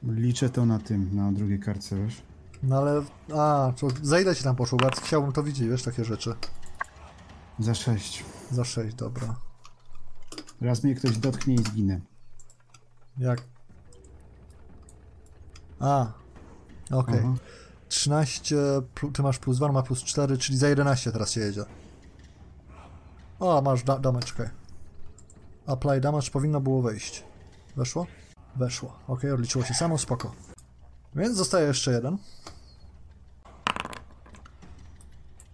[0.03, 2.21] Liczę to na tym, na drugiej kartce, wiesz?
[2.63, 4.77] No ale, a, to za ile ci tam poszło?
[4.77, 6.35] Bardzo chciałbym to widzieć, wiesz, takie rzeczy.
[7.59, 8.25] Za 6.
[8.51, 9.35] Za 6, dobra.
[10.61, 12.01] Raz mnie ktoś dotknie i zginę.
[13.17, 13.41] Jak?
[15.79, 16.11] A,
[16.91, 17.19] okej.
[17.19, 17.33] Aha.
[17.89, 18.55] 13,
[18.95, 21.65] plu- ty masz plus 2, on ma plus 4, czyli za 11 teraz się jedzie.
[23.39, 24.49] O, masz da damage, czekaj.
[25.67, 27.23] Apply damage powinno było wejść.
[27.75, 28.07] Weszło?
[28.55, 28.99] Weszło.
[29.07, 30.31] Ok, odliczyło się samo, spoko.
[31.15, 32.17] Więc zostaje jeszcze jeden.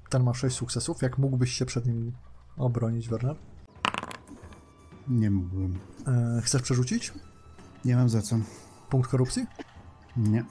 [0.09, 1.01] Ten ma 6 sukcesów.
[1.01, 2.13] Jak mógłbyś się przed nim
[2.57, 3.35] obronić, Werner?
[5.07, 5.79] Nie mógłbym.
[6.07, 7.13] E, chcesz przerzucić?
[7.85, 8.35] Nie mam za co.
[8.89, 9.45] Punkt korupcji?
[10.17, 10.45] Nie.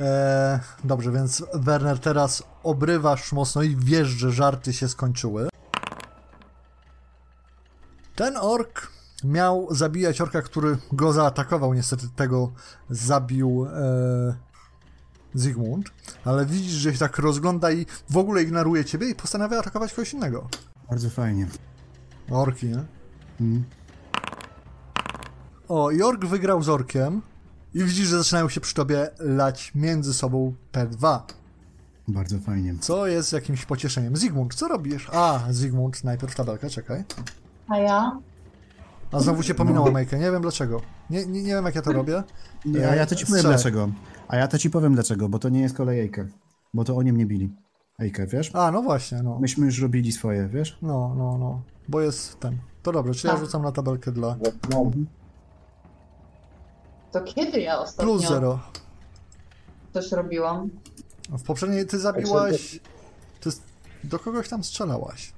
[0.00, 5.48] E, dobrze, więc Werner, teraz obrywasz mocno i wiesz, że żarty się skończyły.
[8.14, 8.90] Ten ork
[9.24, 11.74] miał zabijać orka, który go zaatakował.
[11.74, 12.52] Niestety tego
[12.90, 14.34] zabił e,
[15.34, 15.90] Zygmunt,
[16.24, 20.12] ale widzisz, że się tak rozgląda i w ogóle ignoruje ciebie i postanawia atakować kogoś
[20.12, 20.48] innego.
[20.90, 21.48] Bardzo fajnie.
[22.30, 22.84] Orki, nie?
[23.40, 23.64] Mm.
[25.68, 27.22] O, i ork wygrał z orkiem
[27.74, 31.26] i widzisz, że zaczynają się przy tobie lać między sobą te dwa.
[32.08, 32.74] Bardzo fajnie.
[32.80, 34.16] Co jest jakimś pocieszeniem.
[34.16, 35.08] Zygmunt, co robisz?
[35.12, 37.04] A, Zygmunt, najpierw tabelkę, czekaj.
[37.68, 38.20] A ja?
[39.12, 40.80] A znowu cię pominęła Majkę, nie wiem dlaczego.
[41.10, 42.22] Nie, nie, nie wiem jak ja to robię.
[42.64, 43.56] Nie, a ja to ci powiem Strzelaj.
[43.56, 43.88] dlaczego.
[44.28, 46.26] A ja to ci powiem dlaczego, bo to nie jest kolej Ejkę.
[46.74, 47.54] Bo to oni mnie bili.
[47.98, 48.50] Ejkę, wiesz?
[48.54, 49.38] A, no właśnie, no.
[49.38, 50.78] Myśmy już robili swoje, wiesz?
[50.82, 51.62] No, no, no.
[51.88, 52.58] Bo jest ten.
[52.82, 53.42] To dobrze, czy ja Tak.
[53.42, 54.36] rzucam na tabelkę dla
[54.70, 54.90] No,
[57.12, 58.60] To kiedy ja ostatnio plus zero.
[59.92, 60.70] coś robiłam?
[61.30, 62.80] W poprzedniej ty zabiłaś...
[63.40, 63.62] Ty s-
[64.04, 65.32] do kogoś tam strzelałaś.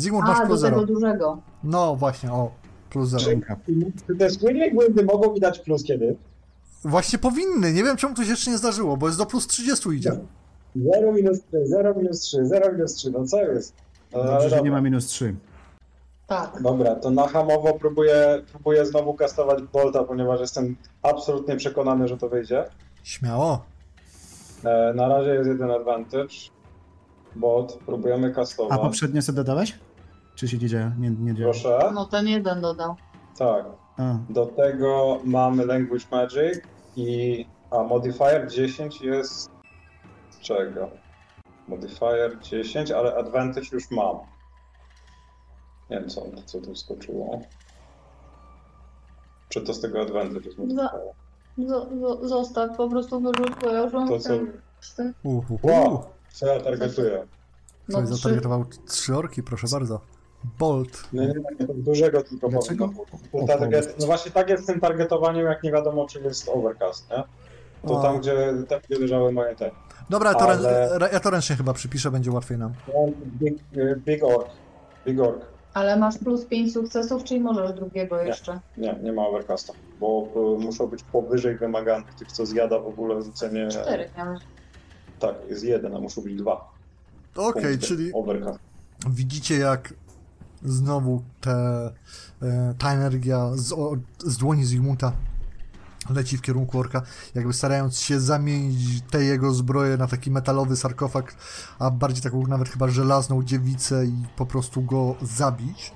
[0.00, 0.86] Zygmunt masz A, do plus tego zero.
[0.86, 1.38] dużego.
[1.64, 2.50] No właśnie, o.
[2.90, 3.24] Plus zero.
[3.26, 3.56] Ręka.
[4.06, 6.16] Czy te squirrel błędy mogą mi dać plus kiedy?
[6.84, 9.88] Właśnie powinny, nie wiem czemu to się jeszcze nie zdarzyło, bo jest do plus 30
[9.88, 10.12] idzie.
[10.76, 13.74] 0 minus 3, 0 minus 3, 0 minus 3, no co jest?
[14.12, 14.72] No, ale Dobrze, że nie dobra.
[14.72, 15.34] ma minus 3.
[16.26, 16.62] Tak.
[16.62, 22.28] Dobra, to na hamowo próbuję, próbuję znowu kastować Bolta, ponieważ jestem absolutnie przekonany, że to
[22.28, 22.64] wyjdzie.
[23.02, 23.62] Śmiało.
[24.64, 26.34] E, na razie jest jeden advantage.
[27.36, 28.80] Bolt, próbujemy A kastować.
[28.80, 29.78] poprzednio co dodałeś?
[30.40, 30.92] Czy się nie dzieje?
[30.98, 31.44] Nie, nie dzieje.
[31.50, 31.90] Proszę.
[31.94, 32.94] No ten jeden dodał.
[33.38, 33.66] Tak.
[33.98, 36.60] A, Do tego mamy Language Magic
[36.96, 39.50] i a modifier 10 jest
[40.30, 40.90] z czego?
[41.68, 44.16] Modifier 10, ale advantage już mam.
[45.90, 47.40] Nie wiem co, co tu skoczyło.
[49.48, 50.90] Czy to z tego advantage jest modifier?
[51.58, 54.08] Z- z- zostaw, po prostu wyrzuć, bo ja już mam...
[54.08, 54.28] To co?
[54.96, 55.58] ten- Uhu.
[55.62, 57.26] Wow, co ja targetuję?
[57.88, 58.16] No Ktoś trzy.
[58.22, 60.00] zatargetował trzy orki, proszę bardzo.
[60.58, 61.08] Bolt.
[61.12, 62.88] Nie, nie, nie, to dużego tylko Dlaczego?
[62.88, 62.96] być.
[63.32, 67.10] To target, no właśnie tak jest z tym targetowaniem, jak nie wiadomo czy jest overcast,
[67.10, 67.22] nie?
[67.88, 68.02] To O.
[68.02, 69.70] tam, gdzie, tam, gdzie leżały moje te.
[70.10, 72.72] Dobra, to Ale- rę, ja to ręcznie chyba przypiszę, będzie łatwiej nam.
[73.38, 73.58] Big,
[73.96, 74.48] big orc.
[75.06, 75.42] Big orc.
[75.74, 78.60] Ale masz plus 5 sukcesów, czyli możesz drugiego jeszcze.
[78.76, 80.28] Nie, nie ma overcasta, bo
[80.60, 83.68] y, muszą być powyżej wymaganych tych, co zjada w ogóle rzucenie.
[83.68, 84.40] Cztery miałeś.
[85.18, 86.70] Tak, jest jeden, a muszą być dwa.
[87.36, 88.58] Okej, punkty czyli Overcast.
[89.10, 89.94] widzicie jak
[90.64, 91.90] znowu te,
[92.42, 93.74] e, ta energia z,
[94.18, 95.12] z dłoni Zygmunta
[96.10, 97.02] leci w kierunku orka,
[97.34, 101.34] jakby starając się zamienić te jego zbroje na taki metalowy sarkofag,
[101.78, 105.92] a bardziej taką nawet chyba żelazną dziewicę i po prostu go zabić.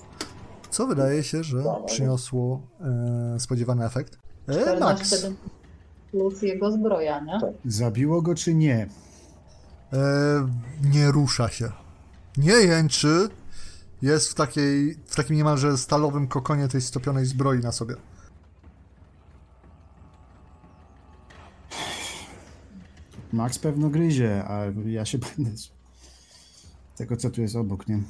[0.70, 4.18] Co wydaje się, że przyniosło e, spodziewany efekt.
[4.48, 5.06] E, Max.
[5.06, 5.32] 14
[6.10, 7.40] plus jego zbroja, nie?
[7.40, 7.50] Tak.
[7.64, 8.88] zabiło go czy nie?
[9.92, 10.48] E,
[10.82, 11.72] nie rusza się.
[12.36, 13.28] Nie jęczy.
[14.05, 17.94] Jest w takiej, w takim niemalże stalowym kokonie tej stopionej zbroi na sobie.
[23.32, 25.70] Max pewno gryzie, a ja się będę z
[26.96, 28.02] tego, co tu jest obok, nie?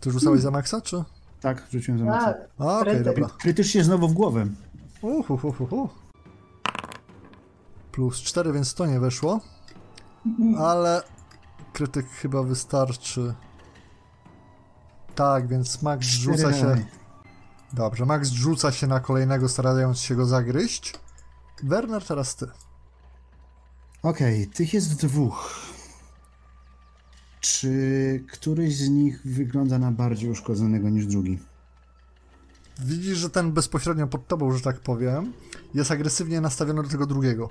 [0.00, 1.04] Ty rzucałeś za Maxa, czy?
[1.40, 2.32] Tak, rzuciłem za Maxa.
[2.32, 2.48] Tak.
[2.58, 3.04] A, okej, Krytyk.
[3.04, 3.28] dobra.
[3.38, 4.46] Krytycznie znowu w głowę.
[5.02, 5.88] Uhuhuhuhu.
[7.92, 9.40] Plus 4, więc to nie weszło.
[10.58, 11.02] Ale
[11.72, 13.34] krytyk chyba wystarczy.
[15.14, 16.86] Tak, więc Max rzuca się.
[17.72, 20.94] Dobrze, Max rzuca się na kolejnego, starając się go zagryźć.
[21.62, 22.46] Werner, teraz ty.
[24.02, 25.60] Okej, tych jest dwóch.
[27.40, 31.38] Czy któryś z nich wygląda na bardziej uszkodzonego niż drugi?
[32.78, 35.32] Widzisz, że ten bezpośrednio pod tobą, że tak powiem,
[35.74, 37.50] jest agresywnie nastawiony do tego drugiego.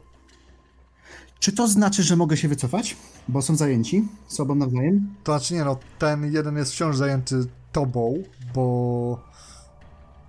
[1.39, 2.97] Czy to znaczy, że mogę się wycofać?
[3.27, 5.15] Bo są zajęci sobą nawzajem?
[5.23, 8.23] To znaczy nie no, ten jeden jest wciąż zajęty tobą,
[8.53, 9.19] bo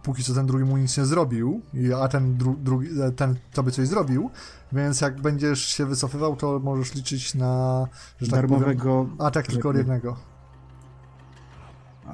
[0.02, 1.60] póki co ten drugi mu nic nie zrobił,
[2.02, 4.30] a ten dru, drugi, e, ten tobie coś zrobił,
[4.72, 7.86] więc jak będziesz się wycofywał, to możesz liczyć na,
[8.20, 9.06] że tak powiem, Darmowego.
[9.18, 10.16] atak tylko od jednego.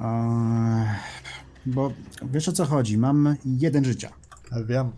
[0.01, 0.87] Eee,
[1.65, 1.91] bo
[2.23, 2.97] wiesz o co chodzi?
[2.97, 4.09] Mam jeden życia.
[4.51, 4.91] Ja Wiem.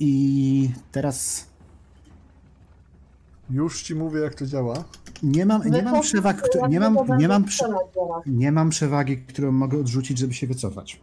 [0.00, 1.46] I teraz
[3.50, 4.84] Już ci mówię, jak to działa.
[5.22, 7.64] nie mam, nie mam przewag, któ- nie mam, nie mam, prze,
[8.26, 11.00] nie mam przewagi, którą mogę odrzucić, żeby się wycofać.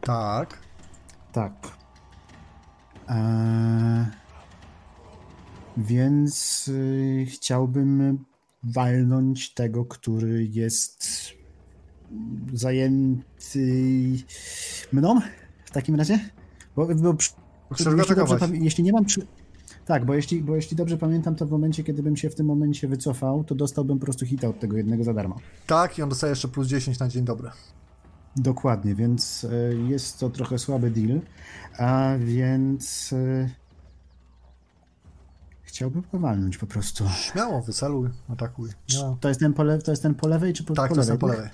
[0.00, 0.58] Tak.
[1.32, 1.52] Tak.
[3.08, 4.06] Eee,
[5.76, 8.24] więc y, chciałbym
[8.62, 11.06] walnąć tego, który jest
[12.52, 13.14] zajęty
[14.92, 15.20] mną
[15.64, 16.18] w takim razie?
[16.76, 17.32] Bo, bo przy-
[17.74, 19.26] Chcesz go jeśli, dobrze, jeśli nie mam przy...
[19.86, 22.46] Tak, bo jeśli, bo jeśli dobrze pamiętam, to w momencie, kiedy bym się w tym
[22.46, 25.36] momencie wycofał, to dostałbym po prostu hita od tego jednego za darmo.
[25.66, 27.50] Tak, i on dostaje jeszcze plus 10 na dzień dobry.
[28.36, 31.20] Dokładnie, więc e, jest to trochę słaby deal,
[31.78, 33.50] a więc e,
[35.62, 37.04] chciałbym powalnąć po prostu.
[37.08, 38.70] Śmiało, wyceluj, atakuj.
[39.02, 39.16] Ma...
[39.20, 41.00] To jest ten po, le- to jest ten po lewej czy po, Tak, po to
[41.00, 41.20] jest lewej?
[41.20, 41.50] po lewej.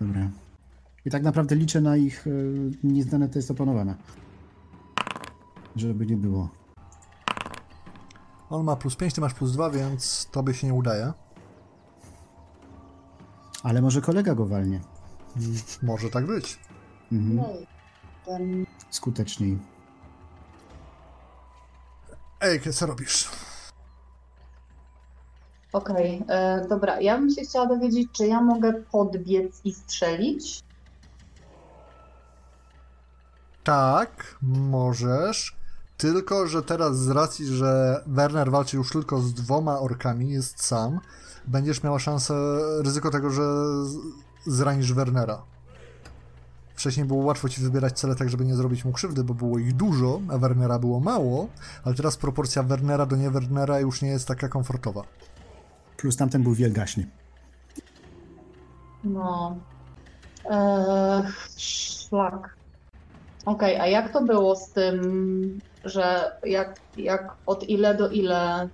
[0.00, 0.30] Dobra.
[1.04, 2.30] I tak naprawdę liczę na ich e,
[2.84, 3.94] nieznane testy opanowane.
[5.76, 6.57] Żeby nie było.
[8.50, 11.12] On ma plus 5, ty masz plus 2, więc tobie się nie udaje.
[13.62, 14.80] Ale może kolega go walnie.
[15.36, 16.58] Mm, Może tak być.
[17.12, 17.36] Mhm.
[17.36, 17.48] No.
[18.90, 19.58] Skuteczniej.
[22.40, 23.28] Ej, co robisz?
[25.72, 27.00] Okej, e, dobra.
[27.00, 30.62] Ja bym się chciała dowiedzieć, czy ja mogę podbiec i strzelić?
[33.64, 35.57] Tak, możesz.
[35.98, 41.00] Tylko, że teraz z racji, że Werner walczy już tylko z dwoma orkami, jest sam,
[41.46, 42.34] będziesz miała szansę,
[42.82, 43.42] ryzyko tego, że
[44.46, 45.42] zranisz Wernera.
[46.74, 49.76] Wcześniej było łatwo ci wybierać cele tak, żeby nie zrobić mu krzywdy, bo było ich
[49.76, 51.48] dużo, a Wernera było mało,
[51.84, 55.02] ale teraz proporcja Wernera do nie Wernera już nie jest taka komfortowa.
[55.96, 57.10] Plus tamten był wielgaśny.
[59.04, 59.56] No.
[60.50, 61.22] Eee,
[61.56, 62.56] szlak.
[63.46, 68.68] Okej, a jak to było z tym, że jak, jak od ile do ile?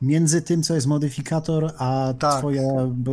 [0.00, 2.38] Między tym, co jest modyfikator, a Tak.
[2.38, 2.62] twoja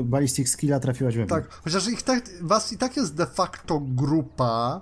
[0.03, 1.29] ballistic skilla trafiłaś we mnie.
[1.29, 4.81] Tak, chociaż ich tak, was i tak jest de facto grupa.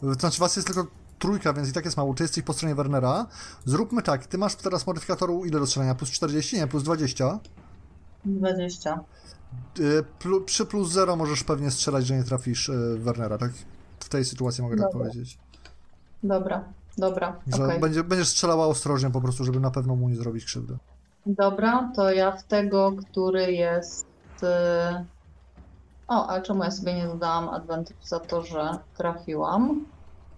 [0.00, 0.86] To znaczy, was jest tylko
[1.18, 2.14] trójka, więc i tak jest mało.
[2.14, 3.26] Ty jesteś po stronie Wernera.
[3.64, 5.94] Zróbmy tak, ty masz teraz modyfikatoru ile do strzelania?
[5.94, 6.56] Plus 40?
[6.56, 7.38] Nie, plus 20.
[8.24, 9.04] 20.
[9.80, 13.52] Y, Plu, przy plus 0 możesz pewnie strzelać, że nie trafisz y, Wernera, tak?
[14.00, 14.98] W tej sytuacji mogę tak Dobra.
[15.06, 15.38] powiedzieć.
[16.22, 16.64] Dobra,
[16.98, 17.80] dobra, Że okej.
[17.80, 20.76] będzie, będziesz strzelała ostrożnie po prostu, żeby na pewno mu nie zrobić krzywdy.
[21.26, 24.06] Dobra, to ja w tego, który jest.
[24.42, 25.04] y,
[26.08, 29.84] O, ale czemu ja sobie nie dodałam advantage za to, że trafiłam?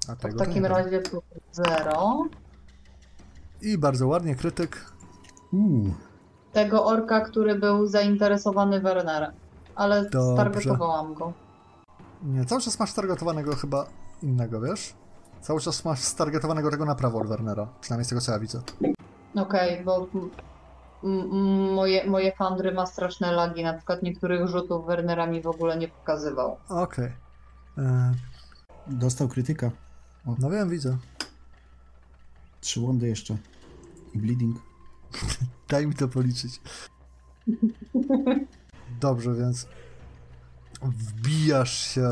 [0.09, 1.23] A W tego to takim nie razie plus
[1.53, 2.25] 0.
[3.63, 4.87] I bardzo ładnie, krytyk.
[5.53, 5.95] Uuu,
[6.53, 9.33] Tego orka, który był zainteresowany Wernerem.
[9.75, 10.33] Ale Dobrze.
[10.33, 11.33] stargetowałam go.
[12.23, 13.87] Nie, cały czas masz targetowanego chyba
[14.23, 14.95] innego, wiesz?
[15.43, 17.69] Cały czas masz stargetowanego tego na prawo od Wernera.
[17.81, 18.63] Przynajmniej z tego co ja widzę.
[19.35, 20.31] Okej, bo m-
[21.05, 23.63] m- moje, moje handry ma straszne lagi.
[23.65, 26.57] Na przykład niektórych rzutów Wernera mi w ogóle nie pokazywał.
[26.69, 27.13] Okej.
[27.79, 28.13] E,
[28.87, 29.71] dostał krytyka.
[30.39, 30.97] No wiem, widzę.
[32.61, 33.37] Trzy łądy jeszcze.
[34.15, 34.57] I bleeding.
[35.69, 36.61] Daj mi to policzyć.
[39.01, 39.67] Dobrze, więc
[40.83, 42.09] wbijasz się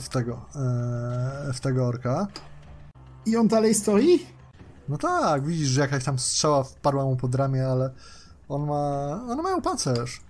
[0.00, 2.26] w tego, e, w tego orka.
[3.26, 4.26] I on dalej stoi?
[4.88, 7.90] No tak, widzisz, że jakaś tam strzała wpadła mu pod ramię, ale
[8.48, 10.20] on ma, one mają pancerz.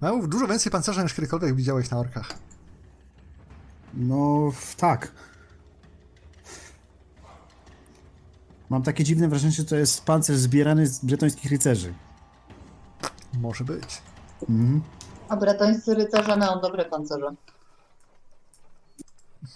[0.00, 2.34] Mają dużo więcej pancerza niż kiedykolwiek widziałeś na orkach.
[3.94, 5.12] No, tak.
[8.70, 11.94] Mam takie dziwne wrażenie, że to jest pancerz zbierany z bretońskich rycerzy.
[13.40, 14.02] Może być.
[14.48, 14.82] Mhm.
[15.28, 17.34] A bretońscy rycerze mają dobre pancerze.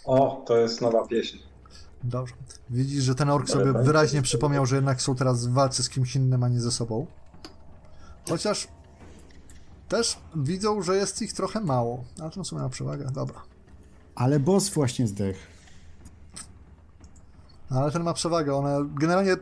[0.05, 1.50] O, to jest nowa pieśń.
[2.05, 2.35] Dobrze.
[2.71, 3.83] Widzisz, że ten ork sobie Dobra.
[3.83, 7.07] wyraźnie przypomniał, że jednak są teraz w walce z kimś innym, a nie ze sobą.
[8.29, 8.69] Chociaż
[9.89, 12.05] też widzą, że jest ich trochę mało.
[12.21, 13.11] Ale to w sumie ma przewagę.
[13.13, 13.43] Dobra.
[14.15, 15.37] Ale boss właśnie zdech.
[17.71, 18.55] Ale ten ma przewagę.
[18.55, 19.37] One generalnie.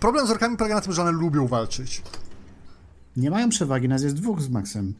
[0.00, 2.02] Problem z orkami polega na tym, że one lubią walczyć.
[3.16, 4.94] Nie mają przewagi, nas jest dwóch z Maxem.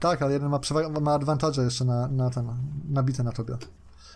[0.00, 2.48] Tak, ale jeden ma przewagę, ma advantage jeszcze na, na ten,
[2.88, 3.56] nabite na tobie.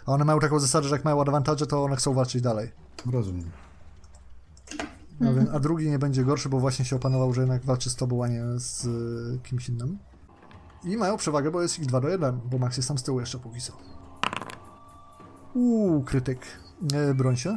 [0.06, 2.72] A one mają taką zasadę, że jak mają advantage, to one chcą walczyć dalej.
[3.12, 3.50] Rozumiem.
[5.20, 7.96] A, więc, a drugi nie będzie gorszy, bo właśnie się opanował, że jednak walczy z
[7.96, 9.98] tobą, a nie z y, kimś innym.
[10.84, 13.20] I mają przewagę, bo jest ich 2 do 1, bo Max jest tam z tyłu
[13.20, 13.72] jeszcze póki co.
[15.54, 16.46] Uuu, krytyk.
[16.94, 17.56] E, broń się.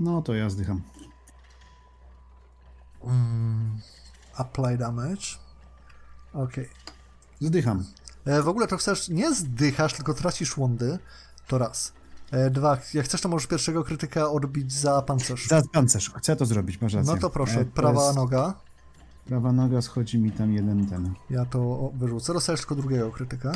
[0.00, 0.82] No to ja zdycham.
[3.04, 3.80] Mm,
[4.36, 5.43] apply damage.
[6.34, 6.68] Okej.
[7.40, 7.84] Zdycham.
[8.24, 10.98] E, W ogóle to chcesz, nie zdychasz, tylko tracisz łądy.
[11.46, 11.92] To raz.
[12.30, 15.48] E, Dwa, jak chcesz, to możesz pierwszego krytyka odbić za pancerz.
[15.48, 16.10] Za pancerz.
[16.16, 17.12] Chcę to zrobić, masz rację.
[17.14, 18.54] No to proszę, E, prawa jest- noga.
[19.26, 21.14] Prawa noga schodzi mi tam jeden ten.
[21.30, 22.32] Ja to wyrzucę.
[22.32, 23.52] Dostajesz tylko drugiego krytyka.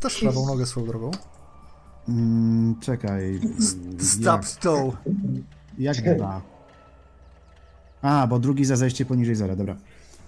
[0.00, 1.10] Też prawą nogę swoją drogą.
[2.08, 3.40] Mm, czekaj.
[4.00, 4.42] Stop.
[5.78, 6.40] Jak, jak dwa?
[8.02, 9.76] A, bo drugi za zejście poniżej zera, dobra.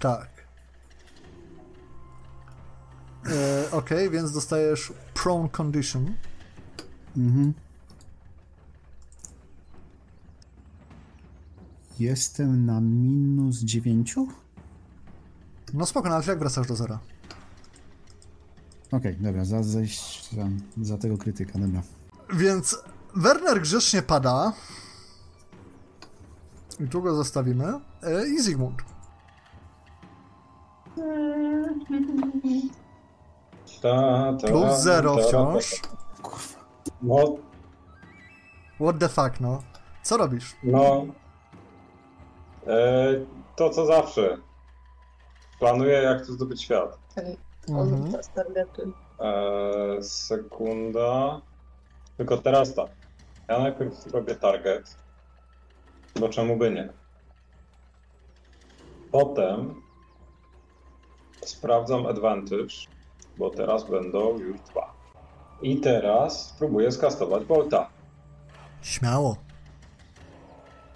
[0.00, 0.28] Tak.
[3.26, 6.14] E, Okej, więc dostajesz prone condition.
[7.16, 7.54] Mhm.
[11.98, 14.28] Jestem na minus dziewięciu?
[15.74, 16.98] No spoko, ale jak wracasz do zera?
[18.92, 20.48] Okej, dobra, za zejść za,
[20.82, 21.82] za tego krytyka, dobra.
[22.34, 22.78] Więc
[23.16, 24.52] Werner grzecznie pada.
[26.80, 27.80] I tu go zostawimy.
[28.02, 28.82] E, I Zygmunt.
[33.82, 35.82] Ta, ta, Plus zero ta, wciąż.
[37.02, 37.36] No,
[38.80, 39.62] What the fuck, no.
[40.02, 40.56] Co robisz?
[40.62, 41.06] no.
[42.66, 43.08] E,
[43.56, 44.36] to co zawsze.
[45.58, 46.98] Planuję jak tu zdobyć świat.
[47.68, 48.14] Mhm.
[49.20, 51.40] E, sekunda.
[52.16, 52.88] Tylko teraz tak.
[53.48, 54.96] Ja najpierw robię target.
[56.20, 56.88] Bo czemu by nie?
[59.12, 59.82] Potem
[61.44, 62.74] sprawdzam advantage,
[63.40, 64.92] bo teraz będą już dwa.
[65.62, 67.90] I teraz spróbuję skastować bolta.
[68.82, 69.36] Śmiało.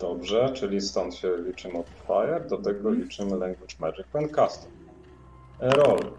[0.00, 4.72] Dobrze, czyli stąd się liczy modifier, do tego liczymy language magic when custom.
[5.60, 6.12] Roll.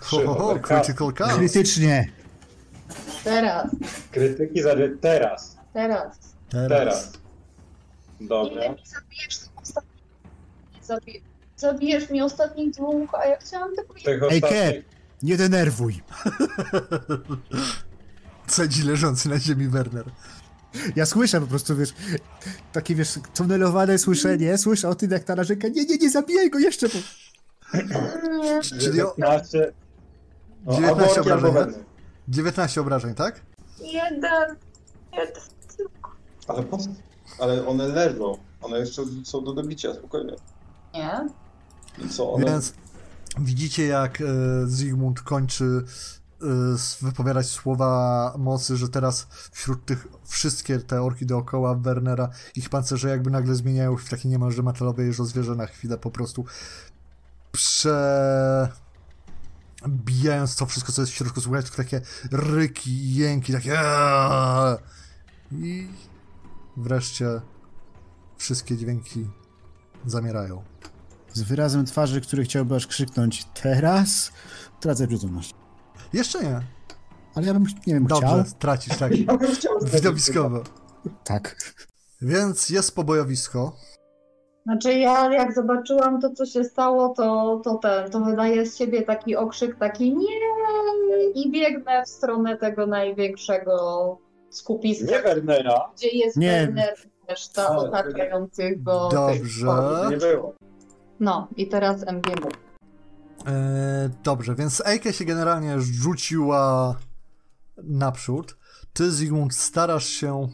[0.00, 0.84] Trzy Ho, ho, ho, overcast.
[0.84, 1.36] critical cast.
[1.36, 2.12] Krytycznie!
[3.24, 3.70] Teraz,
[4.10, 5.56] Krytyki za teraz.
[5.72, 6.18] teraz.
[6.50, 7.12] Teraz.
[8.20, 10.02] Ile mi zabijesz ostatnich...
[10.82, 11.31] Zabi...
[11.62, 13.94] Zabijesz mi ostatnich dwóch, a ja chciałam tylko...
[13.94, 14.84] Tych Ej, ostatnich...
[15.22, 16.02] Nie denerwuj!
[18.46, 20.04] Cedzi leżący na ziemi Werner.
[20.96, 21.94] Ja słyszę po prostu, wiesz,
[22.72, 26.58] takie, wiesz, tunelowane słyszenie, słyszę o tym, jak ta narzeka, nie, nie, nie zabijaj go
[26.58, 26.98] jeszcze, bo...
[27.74, 28.60] Nie.
[28.62, 29.72] Czyli o 19...
[30.64, 31.84] No, 19 albo orki, albo obrażeń, weny.
[32.28, 33.40] 19 obrażeń, tak?
[33.80, 34.56] Jeden.
[35.12, 35.42] Jeden.
[36.48, 36.88] Ale po co?
[37.38, 38.38] Ale one leżą.
[38.62, 40.32] One jeszcze są do dobicia, spokojnie.
[40.94, 41.28] Nie.
[42.10, 42.32] Co?
[42.32, 42.46] One...
[42.46, 42.74] Więc
[43.38, 44.24] widzicie, jak e,
[44.66, 45.84] Zygmunt kończy
[46.42, 46.46] e,
[47.02, 53.30] wypowiadać słowa mocy, że teraz wśród tych wszystkie te orki dookoła Wernera, ich pancerze jakby
[53.30, 56.44] nagle zmieniają się w takie niemalże metalowe jeżozwierzę na chwilę po prostu
[57.52, 58.68] prze...
[59.88, 62.00] bijając to wszystko, co jest w środku, słuchać tylko takie
[62.30, 63.78] ryki, jęki, takie
[65.52, 65.88] i
[66.76, 67.40] wreszcie
[68.36, 69.30] wszystkie dźwięki
[70.06, 70.71] zamierają.
[71.32, 74.32] Z wyrazem twarzy, który chciałby aż krzyknąć teraz,
[74.80, 75.54] tracę przytomność.
[76.12, 76.60] Jeszcze nie.
[77.34, 78.44] Ale ja bym, nie wiem, Dobrze, chciał.
[78.58, 79.12] tracisz, tak.
[79.18, 79.38] Ja
[79.94, 80.62] Widowiskowo.
[81.24, 81.56] Tak.
[82.22, 83.76] Więc jest pobojowisko.
[84.64, 89.02] Znaczy ja jak zobaczyłam to, co się stało, to, to ten, to wydaje z siebie
[89.02, 90.26] taki okrzyk, taki nie
[91.34, 94.18] i biegnę w stronę tego największego
[94.50, 95.90] skupiska, Nie Wernera.
[95.96, 96.50] gdzie jest Nie.
[96.50, 99.08] Werner i reszta otaczających go.
[99.12, 99.66] Dobrze.
[100.10, 100.54] Nie było.
[101.22, 102.48] No i teraz MGM.
[103.46, 106.96] E, dobrze, więc Eike się generalnie rzuciła
[107.82, 108.58] naprzód.
[108.92, 110.48] Ty, Zygmunt, starasz się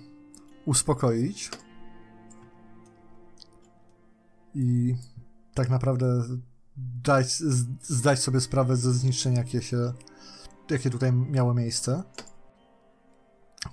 [0.65, 1.51] uspokoić.
[4.55, 4.95] I
[5.55, 6.23] tak naprawdę
[7.05, 7.33] dać,
[7.83, 9.93] zdać sobie sprawę ze zniszczenia, jakie się
[10.71, 12.03] jakie tutaj miało miejsce.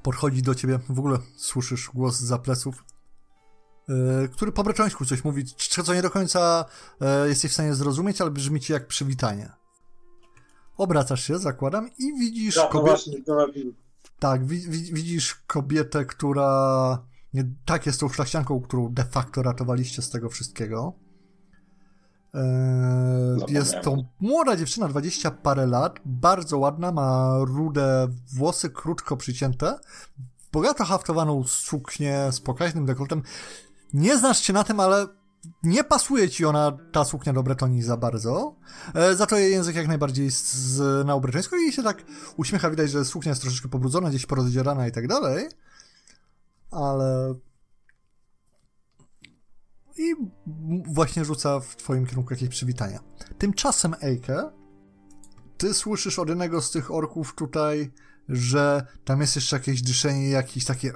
[0.04, 2.84] Podchodzi do ciebie, w ogóle słyszysz głos za pleców,
[4.32, 5.46] który po bretońsku coś mówi,
[5.84, 6.66] co nie do końca
[7.02, 9.52] e, jesteś w stanie zrozumieć, ale brzmi ci jak przywitanie.
[10.78, 12.96] Obracasz się, zakładam, i widzisz no kobietę.
[14.20, 17.04] Tak, wi- wi- widzisz kobietę, która.
[17.34, 20.94] Nie, tak, jest tą szlachcianką, którą de facto ratowaliście z tego wszystkiego.
[22.34, 29.80] Eee, jest to młoda dziewczyna, 20 parę lat, bardzo ładna, ma rude włosy, krótko przycięte,
[30.52, 33.22] bogato haftowaną suknię z pokaźnym dekoltem.
[33.96, 35.08] Nie znasz się na tym, ale
[35.64, 38.56] nie pasuje ci ona, ta suknia do Bretonii za bardzo.
[38.94, 42.06] E, za to jej język jak najbardziej jest z, na bretońską i się tak
[42.38, 45.50] uśmiecha, widać, że suknia jest troszeczkę pobrudzona, gdzieś porozdzierana i tak dalej.
[46.72, 47.36] Ale...
[49.98, 50.16] I
[50.88, 53.00] właśnie rzuca w twoim kierunku jakieś przywitania.
[53.38, 54.52] Tymczasem, Eike,
[55.58, 57.92] ty słyszysz od jednego z tych orków tutaj,
[58.30, 60.94] że tam jest jeszcze jakieś dyszenie, jakieś takie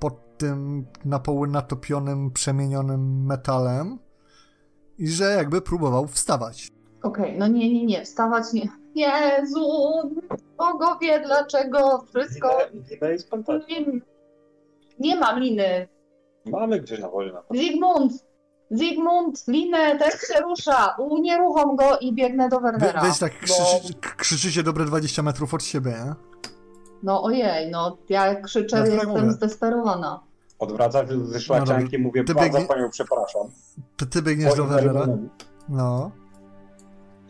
[0.00, 3.98] pod tym na poły natopionym, przemienionym metalem
[4.98, 6.68] i że jakby próbował wstawać.
[7.02, 8.68] Okej, no nie, nie, nie, wstawać nie.
[8.94, 9.66] Jezu,
[10.58, 12.58] bogowie, dlaczego wszystko...
[13.68, 13.84] Nie,
[14.98, 15.88] nie mam liny.
[16.46, 18.12] Mamy gdzieś na wozie na Zygmunt,
[18.70, 20.94] Zygmunt, linę, też się rusza.
[20.98, 23.00] Unieruchom go i biegnę do Wernera.
[23.02, 26.14] weź tak bo- krzyczy, k- krzyczycie dobre 20 metrów od siebie, nie?
[27.02, 29.32] No ojej, no ja krzyczę, Ja jestem mówię.
[29.32, 30.22] zdesperowana.
[30.58, 33.42] Odwraca się ze szlaczianki, mówię, Ty bardzo biegnie- panią przepraszam.
[33.96, 34.64] Ty, ty biegniesz do.
[34.64, 35.28] Wernerem.
[35.68, 36.10] No.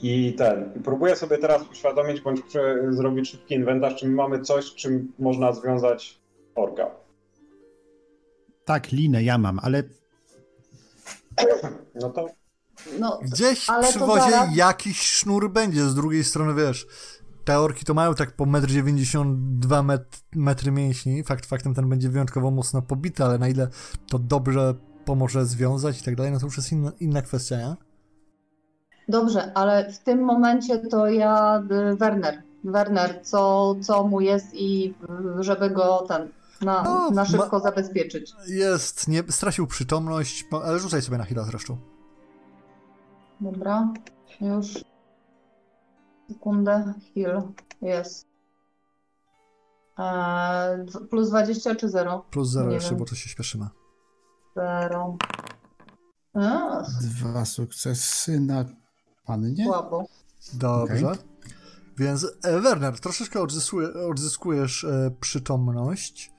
[0.03, 2.41] I ten, i próbuję sobie teraz uświadomić, bądź
[2.91, 6.21] zrobić szybki inwentarz, czy my mamy coś, czym można związać
[6.55, 6.91] orka.
[8.65, 9.83] Tak, linę ja mam, ale
[11.95, 12.27] No to
[12.99, 16.87] No, Gdzieś Ale przy to wozie zaraz- jakiś sznur będzie, z drugiej strony wiesz,
[17.51, 22.09] te orki to mają tak po 1,92 m met, metry mięśni, fakt faktem ten będzie
[22.09, 23.69] wyjątkowo mocno pobity, ale na ile
[24.09, 24.75] to dobrze
[25.05, 27.77] pomoże związać i tak dalej, no to już jest inna, inna kwestia, nie?
[29.09, 31.63] dobrze, ale w tym momencie to ja,
[31.93, 34.95] y, Werner, Werner, co, co mu jest i
[35.39, 36.29] y, żeby go ten,
[36.61, 38.33] na, No, na szybko ma- zabezpieczyć.
[38.49, 41.77] Jest, nie, stracił przytomność, ale rzucaj sobie na chwilę zresztą.
[43.41, 43.93] Dobra,
[44.41, 44.90] już.
[46.35, 47.43] Sekundę, heal,
[47.83, 48.27] jest.
[49.99, 52.25] Eee, plus 20 czy 0?
[52.31, 52.99] Plus 0 Nie jeszcze, wiem.
[52.99, 53.67] bo to się śpieszymy.
[54.57, 55.17] 0.
[56.35, 58.65] A, dwa sukcesy na
[59.27, 59.65] pannie.
[59.65, 60.07] słabo.
[60.55, 61.13] Dobrze.
[61.99, 66.33] Więc e, Werner, troszeczkę odzyskuje, odzyskujesz e, przytomność.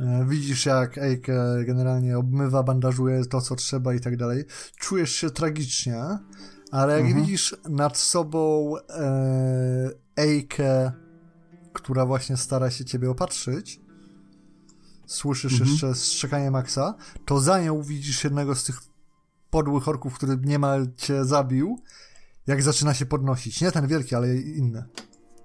[0.00, 4.44] E, widzisz, jak Eike generalnie obmywa, bandażuje to, co trzeba i tak dalej.
[4.78, 6.18] Czujesz się tragicznie,
[6.70, 7.20] ale jak Mhm.
[7.24, 10.92] widzisz nad sobą e, Eikę,
[11.72, 13.80] która właśnie stara się ciebie opatrzyć,
[15.06, 15.70] słyszysz Mhm.
[15.70, 16.94] jeszcze strzekanie Maxa,
[17.24, 18.80] to za nią widzisz jednego z tych
[19.50, 21.78] podłych orków, który niemal cię zabił,
[22.46, 23.60] jak zaczyna się podnosić.
[23.60, 24.84] Nie ten wielki, ale inny.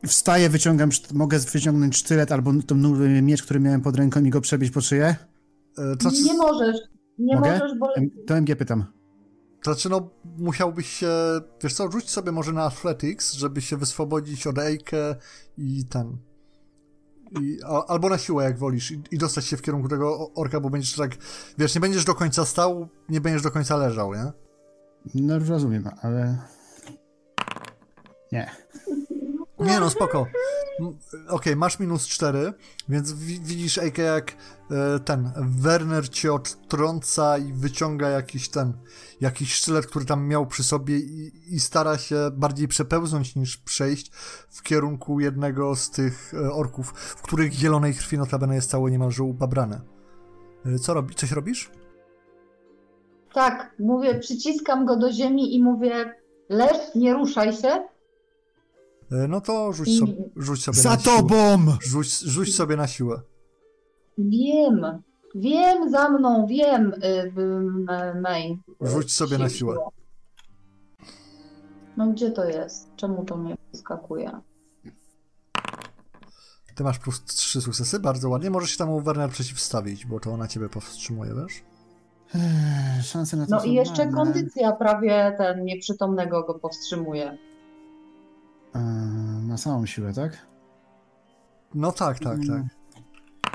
[0.07, 4.41] Wstaję, wyciągam, mogę wyciągnąć sztylet albo ten nóż- miecz, który miałem pod ręką i go
[4.41, 5.15] przebić po szyję?
[5.77, 6.76] E, To Nie możesz,
[7.19, 7.52] nie Mogę?
[7.60, 7.88] możesz, bo
[8.27, 8.85] To MG pytam.
[9.63, 11.09] Znaczy, no, musiałbyś się,
[11.63, 15.15] wiesz co, rzuć sobie może na Athletics, żeby się wyswobodzić od Eikę
[15.57, 16.17] i ten...
[17.41, 20.59] I, a, albo na siłę, jak wolisz, i, i dostać się w kierunku tego orka,
[20.59, 21.11] bo będziesz tak,
[21.57, 24.31] wiesz, nie będziesz do końca stał, nie będziesz do końca leżał, nie?
[25.15, 26.38] No rozumiem, ale...
[28.31, 28.51] Nie.
[29.61, 30.27] Nie no, spoko.
[31.29, 32.53] Okej, masz minus 4,
[32.89, 34.31] więc wi- widzisz, Eike, jak
[34.71, 38.73] e, ten Werner cię odtrąca i wyciąga jakiś ten,
[39.21, 44.11] jakiś sztylet, który tam miał przy sobie i, i stara się bardziej przepełznąć niż przejść
[44.49, 49.23] w kierunku jednego z tych e, orków, w których zielonej krwi notabene jest całe niemalże
[49.23, 49.81] ubabrane.
[50.65, 51.15] E, Co robi?
[51.15, 51.71] Coś robisz?
[53.33, 56.15] tak, mówię, przyciskam go do ziemi i mówię,
[56.49, 57.88] leż, nie ruszaj się.
[59.11, 61.15] E, No to rzuć sobie, rzuć sobie Za na siłę.
[61.17, 61.65] tobą!
[61.81, 63.21] Rzuć, rzuć sobie na siłę.
[64.17, 65.01] Wiem,
[65.35, 67.07] wiem za mną, wiem, y,
[68.17, 68.59] y, May.
[68.81, 69.75] Rzuć sobie na siłę.
[71.97, 72.88] No gdzie to jest?
[72.95, 74.31] Czemu to mnie skakuje?
[76.75, 78.49] Ty masz plus 3 sukcesy, bardzo ładnie.
[78.49, 81.63] Możesz się temu Werner przeciwstawić, bo to ona ciebie powstrzymuje, wiesz?
[82.35, 84.11] Ech, Szanse na to No są i jeszcze marne.
[84.17, 87.38] kondycja prawie ten nieprzytomnego go powstrzymuje.
[88.76, 88.80] E,
[89.48, 90.48] Na samą siłę, tak?
[91.73, 92.49] No tak, tak, tak.
[92.49, 92.68] Mm.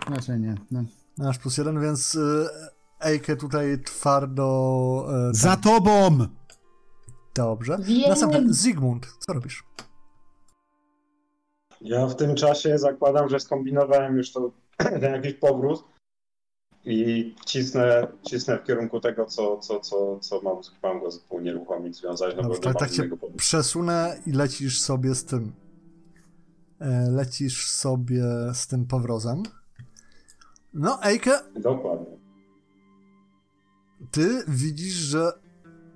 [0.09, 0.55] Raczej nie.
[0.71, 0.85] No.
[1.19, 2.49] Masz plus jeden, więc y,
[3.01, 5.07] Ejke tutaj twardo...
[5.31, 6.19] Y, Za tak, tobą!
[7.35, 7.79] Dobrze.
[7.81, 8.09] Wiem.
[8.11, 9.65] Następny, Zygmunt, co robisz?
[11.81, 14.51] ja w tym czasie zakładam, że skombinowałem już to,
[15.01, 15.85] ten jakiś powrót
[16.87, 21.97] i cisnę, cisnę w kierunku tego, co, co, co, co mam, mam go zupełnie nieruchomić,
[21.97, 25.53] związać, no bo nie tak, tak cię przesunę i lecisz sobie z tym.
[26.81, 29.43] E, lecisz sobie z tym powrozem.
[30.75, 32.17] No, Ejke, Dokładnie.
[34.11, 35.33] ty widzisz, że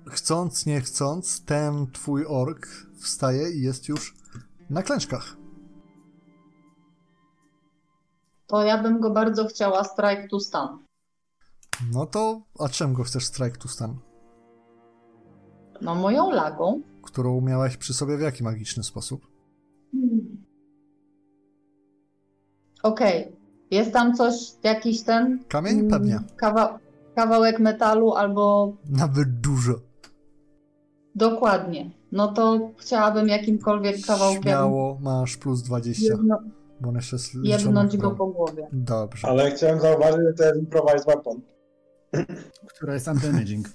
[0.07, 4.15] chcąc, nie chcąc, ten twój ork wstaje i jest już
[4.69, 5.37] na klęczkach.
[8.47, 10.80] To ja bym go bardzo chciała strike to stun.
[11.93, 13.95] No to, a czym go chcesz strike to stun?
[15.81, 16.81] No moją lagą.
[17.01, 19.27] Którą miałaś przy sobie w jaki magiczny sposób?
[19.91, 20.43] Hmm.
[22.83, 23.35] Okej.
[23.71, 24.33] Jest tam coś,
[24.63, 25.43] jakiś ten...
[25.47, 25.73] Kamień?
[25.79, 26.19] mm, Pewnie.
[26.37, 26.79] Kawa
[27.15, 28.73] kawałek metalu albo...
[28.89, 29.73] Nawet dużo.
[31.15, 31.91] Dokładnie.
[32.11, 36.39] No to chciałabym jakimkolwiek kawałkiem Śmiało masz plus 20, jedno,
[36.81, 38.67] bo one się jednąć go po głowie.
[38.73, 39.27] Dobrze.
[39.27, 41.41] Ale chciałem zauważyć, że to jest improvised weapon.
[42.67, 43.67] Która jest undamaging.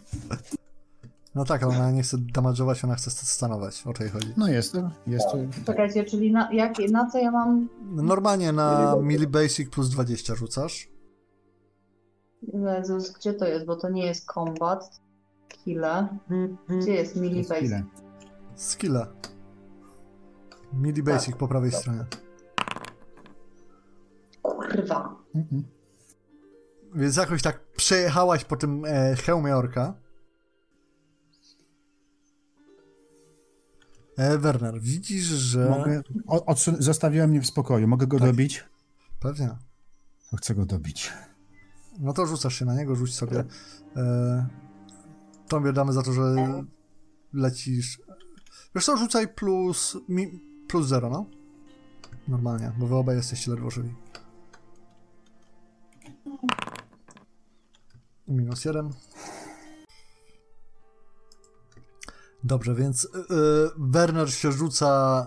[1.34, 3.86] No tak, ale ona nie chce damage'ować, ona chce stanować.
[3.86, 4.32] O tej chodzi.
[4.36, 5.38] No jest to, jest to.
[5.66, 7.68] Czekajcie, czyli na, jak, na co ja mam...
[7.92, 10.88] Normalnie na Mili Basic plus 20 rzucasz.
[12.42, 13.66] Jezus, gdzie to jest?
[13.66, 15.00] Bo to nie jest combat.
[15.52, 16.08] Skille.
[16.68, 17.42] Gdzie jest chwilę.
[17.48, 17.72] Basic?
[18.54, 19.06] Skilla.
[20.72, 22.04] Midi Basic po prawej stronie.
[24.42, 25.16] Kurwa.
[25.34, 25.64] Mhm.
[26.94, 29.94] Więc jakoś tak przejechałaś po tym e, hełmie orka.
[34.16, 35.70] E, Werner, widzisz, że...
[35.70, 37.88] Mogę, o, odsun- zostawiła mnie w spokoju.
[37.88, 38.28] Mogę go Tak.
[38.28, 38.64] dobić?
[39.20, 39.50] Pewnie.
[40.30, 41.12] To chcę go dobić.
[41.98, 43.44] No to rzucasz się na niego, rzuć sobie.
[43.96, 44.46] E,
[45.48, 46.22] tobie damy za to, że
[47.32, 48.00] lecisz.
[48.74, 51.26] Wiesz co, rzucaj plus, mi, plus zero, no.
[52.28, 53.94] Normalnie, bo wy obaj jesteście ledwo żywi.
[58.28, 58.90] Minus jeden.
[62.44, 65.26] Dobrze, więc y, y, Werner się rzuca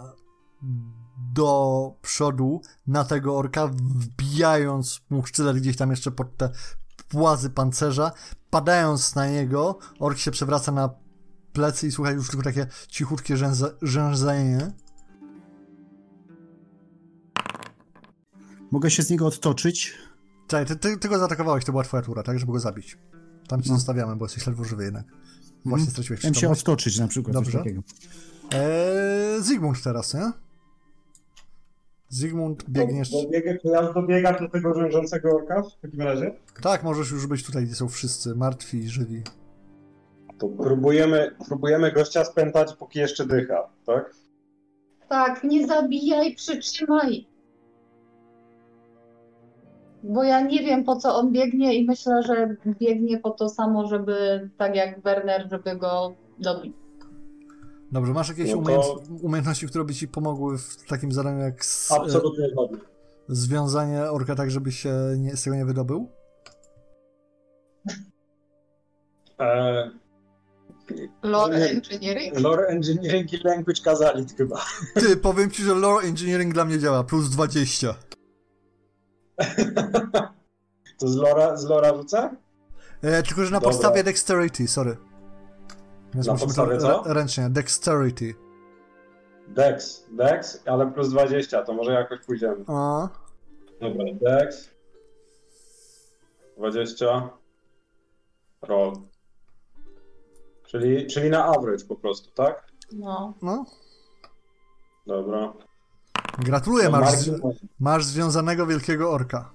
[1.33, 6.49] do przodu na tego orka, wbijając mu sztylet gdzieś tam jeszcze pod te
[7.07, 8.11] płazy pancerza,
[8.49, 10.89] padając na niego, ork się przewraca na
[11.53, 13.69] plecy i słuchaj już tylko takie cichutkie rzęza.
[18.71, 20.08] Mogę się z niego odtoczyć.
[20.49, 22.39] Czekaj, ty, ty, ty go zaatakowałeś, to była twoja tura, tak?
[22.39, 22.97] Żeby go zabić.
[23.47, 23.75] Tam cię No.
[23.75, 25.05] zostawiamy, bo jesteś ledwo żywy jednak.
[25.65, 25.89] Właśnie Mhm.
[25.91, 27.33] straciłeś Chciałem się odtoczyć na przykład.
[27.33, 27.51] Dobrze.
[27.51, 27.81] Coś takiego.
[28.51, 30.31] Eee, Zygmunt teraz, nie?
[32.09, 33.11] Zygmunt, biegniesz...
[33.11, 36.35] Dobiegę, to ja dobiegam do tego rzężącego orka w takim razie?
[36.61, 39.23] Tak, możesz już być tutaj, gdzie są wszyscy martwi i żywi.
[40.37, 44.15] To próbujemy, próbujemy gościa spętać, póki jeszcze dycha, tak?
[45.09, 47.27] Tak, nie zabijaj, przytrzymaj.
[50.03, 53.87] Bo ja nie wiem, po co on biegnie i myślę, że biegnie po to samo,
[53.87, 56.73] żeby, tak jak Werner, żeby go dobić.
[57.91, 61.91] Dobrze, masz jakieś No to- umiejętności, które by ci pomogły w takim zadaniu jak s-
[61.91, 62.77] e, Absolutnie zgodnie.
[63.27, 66.09] związanie orka tak, żeby się nie, z tego nie wydobył?
[69.39, 69.91] Eee,
[71.23, 71.55] Lore.
[71.69, 72.39] Engineering?
[72.39, 74.65] lore Engineering i Language Kazalit chyba.
[74.93, 77.95] Ty, powiem ci, że lore engineering dla mnie działa, plus 20.
[80.97, 82.35] To z Lora, z Lora rzucę?
[83.01, 83.69] E, tylko, że na Dobra.
[83.69, 84.97] podstawie dexterity, sorry.
[86.13, 87.13] Więc Na musimy podstawie to co?
[87.13, 88.35] ręcznie, dexterity.
[89.47, 92.65] Dex, Dex, ale plus 20, to może jakoś pójdziemy.
[92.67, 93.09] A,
[93.81, 94.69] Dobra, Dex.
[96.57, 97.29] 20.
[98.61, 98.93] Roll.
[100.67, 102.67] Czyli, czyli na average po prostu, tak?
[102.91, 103.33] No.
[103.41, 103.65] no.
[105.07, 105.53] Dobra.
[106.45, 107.13] Gratuluję, No, masz,
[107.79, 109.49] masz związanego wielkiego orka.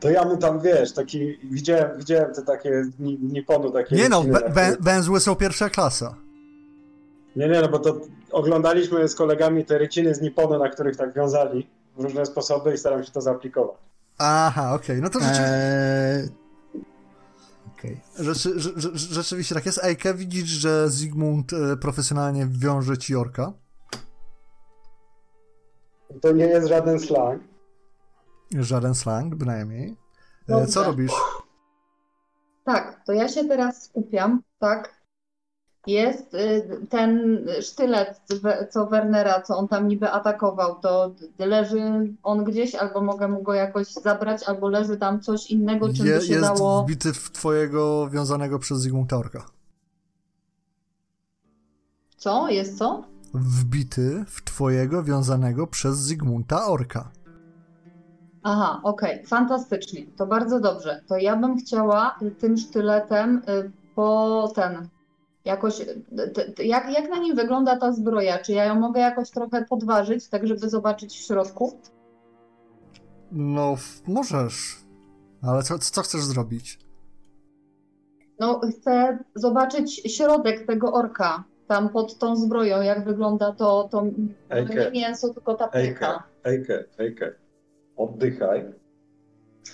[0.00, 3.96] To ja mu tam, wiesz, taki, widziałem, widziałem te takie ni- niponu, takie...
[3.96, 6.14] Nie no, wę- węzły są pierwsza klasa.
[7.36, 8.00] Nie, nie, no bo to
[8.30, 12.78] oglądaliśmy z kolegami te ryciny z niponu, na których tak wiązali w różne sposoby i
[12.78, 13.76] staram się to zaaplikować.
[14.18, 16.28] Aha, okej, no to rzeczy, Eee...
[17.78, 18.00] Okej.
[18.18, 19.84] rzeczy, rze- rze- rzeczywiście tak jest.
[19.84, 23.52] Ejke, widzisz, że Zygmunt e, profesjonalnie wiąże ci orka.
[26.20, 27.42] To nie jest żaden slang.
[28.58, 29.88] Żaden slang, bynajmniej.
[29.90, 29.96] E,
[30.48, 30.66] Dobrze.
[30.66, 31.12] co robisz?
[32.64, 35.02] Tak, to ja się teraz skupiam, tak?
[35.86, 38.20] Jest y, ten sztylet,
[38.70, 41.82] co Wernera, co on tam niby atakował, to leży
[42.22, 46.14] on gdzieś, albo mogę mu go jakoś zabrać, albo leży tam coś innego, czym Je,
[46.18, 46.82] by się jest dało.
[46.82, 49.46] wbity w twojego wiązanego przez Zygmunta orka.
[52.16, 52.48] Co?
[52.48, 53.04] Jest co?
[53.34, 57.10] Wbity w twojego wiązanego przez Zygmunta orka.
[58.42, 61.02] Aha, okej, fantastycznie, to bardzo dobrze.
[61.06, 64.88] To ja bym chciała tym sztyletem y, po ten,
[65.44, 68.38] jakoś, y, jak, jak na nim wygląda ta zbroja?
[68.38, 71.78] Czy ja ją mogę jakoś trochę podważyć, tak żeby zobaczyć w środku?
[73.32, 73.76] No,
[74.06, 74.76] możesz.
[75.42, 76.78] Ale co, co chcesz zrobić?
[78.40, 84.04] No, chcę zobaczyć środek tego orka, tam pod tą zbroją, jak wygląda to, to
[84.50, 84.74] Ejke.
[84.74, 86.22] nie mięso, tylko ta pycha.
[86.44, 87.34] ejke, ejke.
[87.96, 88.72] Oddychaj.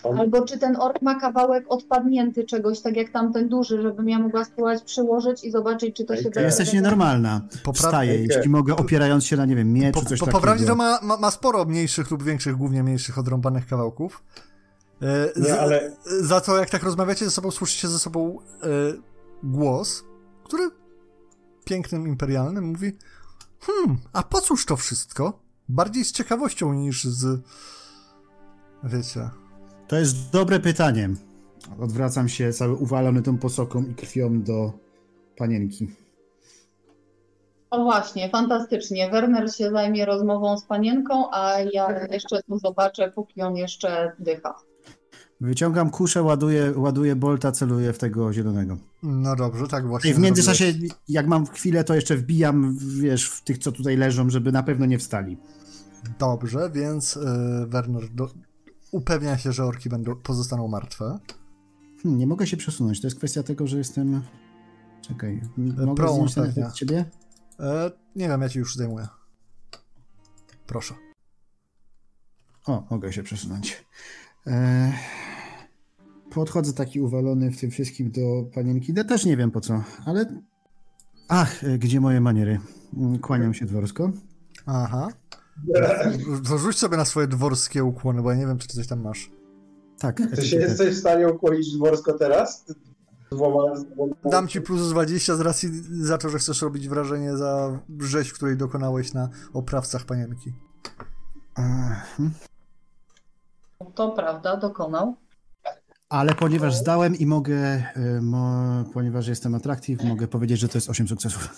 [0.03, 4.19] On, Albo czy ten ork ma kawałek odpadnięty czegoś, tak jak tamten duży, żebym ja
[4.19, 7.41] mogła spróbować przyłożyć i zobaczyć, czy to się da- Jesteś nienormalna.
[7.65, 8.35] Popra- Wstaję, Ejke.
[8.35, 10.43] jeśli mogę, opierając się na, nie wiem, mieczu, Po, coś po, po takiego.
[10.43, 14.25] prawdzie to ma, ma, ma sporo mniejszych lub większych, głównie mniejszych, odrąbanych kawałków.
[15.03, 15.07] E,
[15.41, 18.67] Nie, za, ale- za to, jak tak rozmawiacie ze sobą, słyszycie ze sobą e,
[19.43, 20.05] głos,
[20.45, 20.63] który
[21.69, 22.93] pięknym, imperialnym mówi
[23.61, 25.41] hmm, a po cóż to wszystko?
[25.69, 27.41] Bardziej z ciekawością niż z...
[28.85, 29.31] Wiecie...
[29.89, 31.11] To jest dobre pytanie.
[31.81, 34.73] Odwracam się cały uwalony tą posoką i krwią do
[35.37, 35.89] panienki.
[37.71, 39.11] O właśnie, fantastycznie.
[39.11, 44.55] Werner się zajmie rozmową z panienką, a ja jeszcze tu zobaczę, póki on jeszcze dycha.
[45.41, 48.77] Wyciągam kuszę, ładuję, ładuję bolta, celuję w tego zielonego.
[49.03, 50.75] No dobrze, tak właśnie I w międzyczasie,
[51.09, 54.87] jak mam chwilę, to jeszcze wbijam, wiesz, w tych, co tutaj leżą, żeby na pewno
[54.87, 55.39] nie wstali.
[56.19, 58.31] Dobrze, więc e, Werner do...
[58.91, 61.19] upewnia się, że orki będą, pozostaną martwe.
[62.03, 63.01] Hmm, nie mogę się przesunąć.
[63.01, 64.23] To jest kwestia tego, że jestem.
[65.09, 65.41] Czekaj.
[65.57, 67.05] Mogę prąd zdjąć ciebie?
[67.61, 69.09] E, nie wiem, ja ci już zdejmuję.
[70.67, 70.95] Proszę.
[72.67, 73.85] O, mogę się przesunąć.
[74.49, 74.93] E...
[76.31, 78.21] Podchodzę taki uwalony w tym wszystkim do
[78.55, 78.93] panienki.
[78.97, 80.27] Ja też nie wiem po co, ale.
[81.29, 82.59] Ach, e, gdzie moje maniery?
[82.97, 84.11] Mm, Kłaniam się dworsko.
[84.67, 85.09] Aha.
[86.63, 89.31] Rzuć sobie na swoje dworskie ukłony, bo ja nie wiem, czy ty coś tam masz.
[89.99, 90.23] Tak.
[90.37, 92.65] Ty się jesteś w stanie ukłonić dworsko teraz?
[93.33, 94.15] Dwoma, dwoma...
[94.25, 95.71] Dam ci plus 20 z racji
[96.05, 100.53] za to, że chcesz robić wrażenie za rzeź, której dokonałeś na oprawcach panienki.
[101.59, 102.31] Mhm.
[103.95, 105.17] To prawda, dokonał.
[106.09, 110.91] Ale ponieważ zdałem i mogę, e, mo, ponieważ jestem atraktiv, mogę powiedzieć, że to jest
[110.91, 111.49] 8 sukcesów.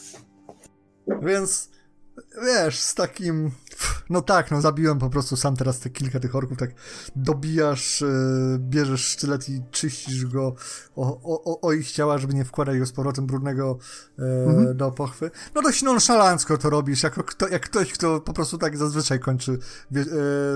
[1.22, 1.70] Więc
[2.44, 3.50] wiesz, z takim.
[4.10, 6.70] No tak, no zabiłem po prostu sam teraz te kilka tych orków, tak
[7.16, 8.06] dobijasz, e,
[8.58, 10.54] bierzesz sztylet i czyścisz go
[10.96, 13.78] o, o, o- ich ciała, żeby nie wkładać go z powrotem brudnego
[14.46, 14.76] Mhm.
[14.76, 15.30] do pochwy.
[15.54, 19.58] No dość nonszalancko to robisz, jako kto, jak ktoś, kto po prostu tak zazwyczaj kończy
[19.90, 20.04] wie,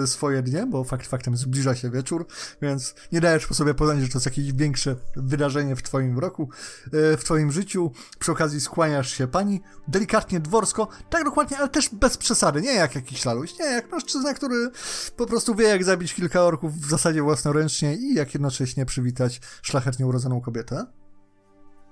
[0.03, 2.27] e, swoje dnie, bo fakt faktem zbliża się wieczór,
[2.63, 6.49] więc nie dajesz po sobie poznać, że to jest jakieś większe wydarzenie w twoim roku,
[6.93, 7.91] w twoim życiu.
[8.19, 12.95] Przy okazji skłaniasz się pani, delikatnie dworsko, tak dokładnie, ale też bez przesady, nie jak
[12.95, 14.71] jakiś laluś, nie jak mężczyzna, który
[15.17, 20.07] po prostu wie jak zabić kilka orków w zasadzie własnoręcznie i jak jednocześnie przywitać szlachetnie
[20.07, 20.87] urodzoną kobietę.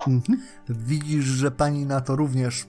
[0.07, 0.43] Mhm.
[0.69, 2.67] Widzisz, że pani na to również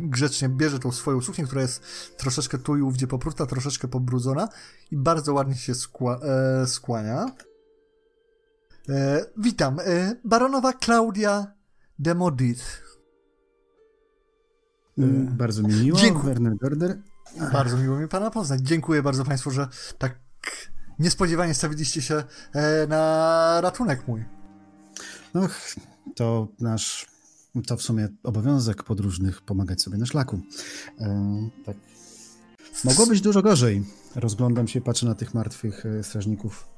[0.00, 1.82] grzecznie bierze tą swoją suknię, która jest
[2.16, 4.48] troszeczkę tu i ówdzie popruta, troszeczkę pobrudzona
[4.90, 7.26] i bardzo ładnie się skła e, skłania.
[8.88, 11.46] E, witam, e, baronowa Klaudia
[11.98, 12.82] de Modit.
[14.98, 15.98] Mm, Bardzo mi miło.
[15.98, 16.34] Dziękuję.
[16.34, 17.02] Werner Gorder.
[17.52, 18.60] Bardzo miło mi pana poznać.
[18.60, 19.68] Dziękuję bardzo państwu, że
[19.98, 20.18] tak
[20.98, 24.24] niespodziewanie stawiliście się e, na ratunek mój.
[25.34, 25.48] No,
[26.16, 27.06] to nasz,
[27.66, 30.40] to w sumie obowiązek podróżnych pomagać sobie na szlaku.
[31.00, 31.76] E, tak.
[32.84, 33.84] Mogło być dużo gorzej.
[34.14, 36.68] Rozglądam się, patrzę na tych martwych e, strażników.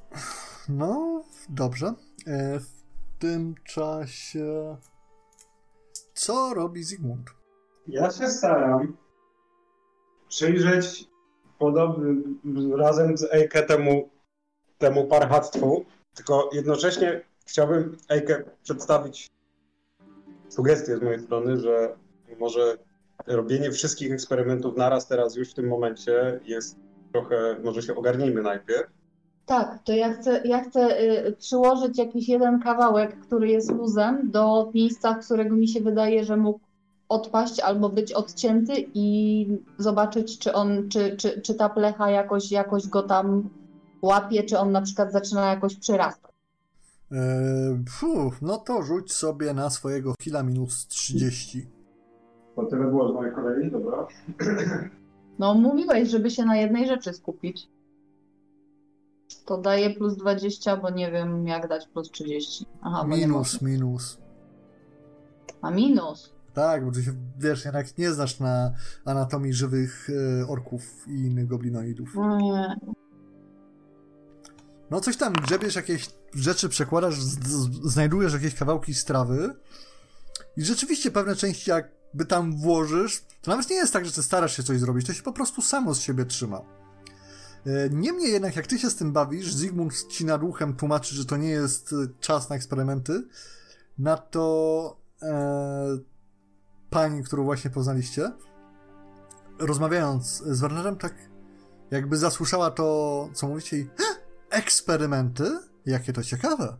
[0.69, 1.93] No, dobrze.
[2.27, 2.69] E, w
[3.19, 4.77] tym czasie.
[6.13, 7.29] Co robi Zygmunt?
[7.87, 8.97] Ja się staram
[10.29, 11.05] przyjrzeć
[11.59, 12.15] podobny,
[12.77, 14.09] razem z Ejke temu,
[14.77, 15.07] temu
[16.13, 19.27] tylko jednocześnie chciałbym Ejke przedstawić
[20.49, 21.95] sugestię z mojej strony, że
[22.39, 22.77] może
[23.27, 26.79] robienie wszystkich eksperymentów naraz teraz już w tym momencie jest
[27.11, 28.89] trochę, może się ogarnijmy najpierw.
[29.45, 34.71] Tak, to ja chcę, ja chcę y, przyłożyć jakiś jeden kawałek, który jest luzem, do
[34.73, 36.59] miejsca, którego mi się wydaje, że mógł
[37.09, 39.47] odpaść albo być odcięty i
[39.77, 43.49] zobaczyć, czy on, czy, czy, czy ta plecha jakoś, jakoś go tam
[44.01, 46.31] łapie, czy on na przykład zaczyna jakoś przyrastać.
[47.11, 47.17] E,
[47.89, 51.67] fu, no to rzuć sobie na swojego heala minus 30.
[52.55, 54.07] To tyle było z mojej kolei, dobra.
[55.39, 57.69] No mówiłeś, żeby się na jednej rzeczy skupić.
[59.45, 62.65] To daje plus 20, bo nie wiem jak dać plus 30.
[62.81, 64.17] Aha, Minus, minus.
[65.61, 66.36] A minus.
[66.57, 68.73] Tak, bo ty się, wiesz, jednak nie znasz na
[69.05, 70.09] anatomii żywych
[70.41, 72.09] e, orków i innych goblinoidów.
[72.15, 72.75] No nie.
[74.91, 77.15] No coś tam, grzebiesz jakieś rzeczy, przekładasz,
[77.83, 79.55] znajdujesz jakieś kawałki strawy
[80.57, 84.57] i rzeczywiście pewne części jakby tam włożysz, to nawet nie jest tak, że ty starasz
[84.57, 86.61] się coś zrobić, to się po prostu samo z siebie trzyma.
[87.65, 91.25] E, Niemniej jednak, jak ty się z tym bawisz, Zygmunt ci nad uchem tłumaczy, że
[91.25, 93.27] to nie jest e, czas na eksperymenty,
[93.97, 96.16] na to e,
[96.89, 98.31] pani, którą właśnie poznaliście,
[99.59, 101.13] rozmawiając z Wernerem, tak
[101.91, 103.87] jakby zasłyszała to, co mówicie i
[104.49, 105.43] eksperymenty?
[105.85, 106.77] Jakie to ciekawe.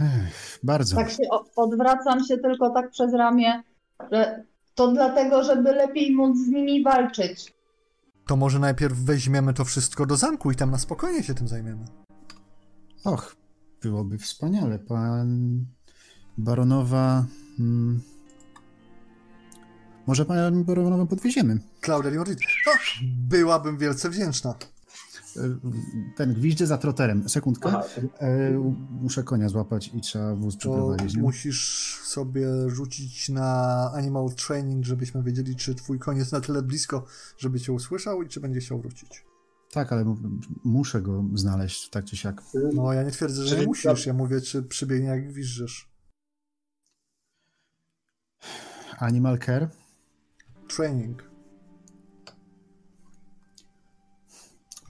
[0.00, 0.96] Ech, bardzo.
[0.96, 1.22] Tak się
[1.56, 3.62] odwracam się tylko tak przez ramię,
[4.12, 4.44] że
[4.74, 7.54] to dlatego, żeby lepiej móc z nimi walczyć.
[8.26, 11.84] To może najpierw weźmiemy to wszystko do zamku i tam na spokojnie się tym zajmiemy.
[13.04, 13.36] Och,
[13.82, 14.78] byłoby wspaniale.
[14.78, 15.64] Pan
[16.38, 17.24] baronowa.
[17.58, 18.00] Hmm,
[20.06, 21.58] może pan baronową podwieziemy?
[21.80, 22.38] Klaudia Limordit.
[22.66, 22.70] O,
[23.28, 24.54] byłabym wielce wdzięczna.
[25.36, 25.40] E,
[26.16, 27.28] Ten gwizdże za troterem.
[27.28, 27.68] Sekundkę.
[27.68, 27.82] Aha,
[28.20, 28.50] E,
[28.90, 31.14] muszę konia złapać i trzeba wóz To przeprowadzić.
[31.16, 31.22] nie?
[31.22, 37.04] musisz sobie rzucić na animal training, żebyśmy wiedzieli, czy twój koń jest na tyle blisko,
[37.38, 39.24] żeby cię usłyszał i czy będzie chciał wrócić.
[39.72, 40.14] Tak, ale
[40.64, 42.42] muszę go znaleźć tak czy siak.
[42.74, 44.06] No, ja nie twierdzę, że nie musisz.
[44.06, 45.88] Ja mówię, czy przybiegnie jak wizżysz.
[48.98, 49.68] Animal Care?
[50.76, 51.22] Training.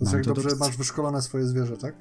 [0.00, 1.94] Mam jak do dobrze ps- masz wyszkolone swoje zwierzę, tak?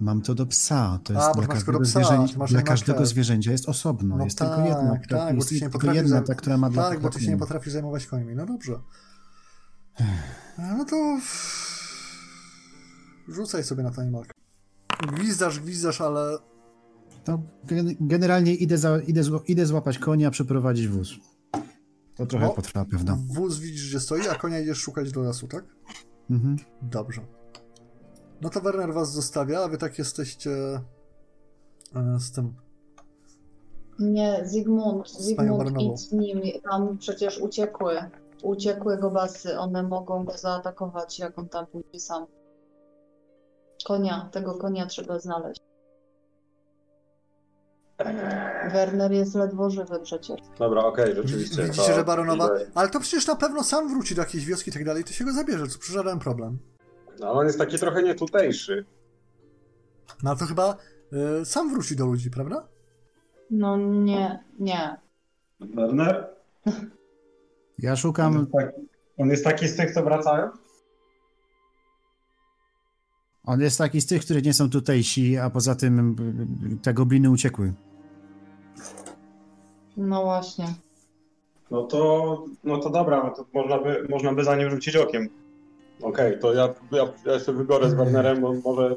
[0.00, 0.98] Mam to do psa.
[1.04, 4.16] To A, jest bo dla każdego, do psa, masz dla każdego zwierzęcia jest osobno.
[4.16, 6.56] No jest tak, tylko jedna, tak, bo ty się nie tylko potrafisz jedna, ta, która
[6.56, 8.34] ma Tak, bo ty się nie potrafisz zajmować końmi.
[8.34, 8.80] No dobrze.
[10.58, 11.18] A, No to...
[13.28, 14.32] Rzucaj sobie na to animalkę.
[15.12, 16.38] Gwizdasz, gwizdasz, ale
[18.00, 21.14] generalnie idę, za, idę, idę złapać konia, przeprowadzić wóz.
[22.16, 22.52] To trochę No.
[22.52, 23.16] potrwa pewno.
[23.28, 25.64] wóz widzisz, gdzie stoi, a konia idziesz szukać do lasu, tak?
[26.30, 26.56] Mhm.
[26.82, 27.22] Dobrze.
[28.40, 30.50] No to Werner was zostawia, a wy tak jesteście
[31.94, 32.54] e, z tym.
[33.98, 36.40] Nie, Zygmunt, Zygmunt idź z nim,
[36.70, 37.96] tam przecież uciekły,
[38.42, 42.26] uciekły go basy, one mogą go zaatakować, jak on tam pójdzie sam.
[43.84, 45.60] Konia, tego konia trzeba znaleźć.
[48.72, 50.40] Werner jest ledwo żywy przecież.
[50.58, 51.62] Dobra, okej, rzeczywiście.
[51.62, 52.50] Widzicie, to- że Baronowa.
[52.74, 55.24] Ale to przecież na pewno sam wróci do jakiejś wioski i tak dalej, to się
[55.24, 56.58] go zabierze, co żaden problem.
[57.20, 58.84] No, on jest taki trochę nietutejszy.
[60.22, 60.76] No ale to chyba
[61.40, 62.66] e, sam wróci do ludzi, prawda?
[63.50, 64.96] No nie, nie.
[65.60, 66.26] Werner?
[67.78, 68.72] Ja szukam, Tak.
[69.18, 70.50] On jest taki z tych, co wracają?
[73.46, 76.16] On jest taki z tych, które nie są tutejsi, a poza tym
[76.72, 77.72] y, te gobliny uciekły.
[79.96, 80.64] No właśnie.
[81.70, 85.28] No to, no to dobra, no to można by, można by za nim rzucić okiem.
[86.02, 88.96] Okej, to ja, ja, ja się wybiorę z Wernerem, bo może,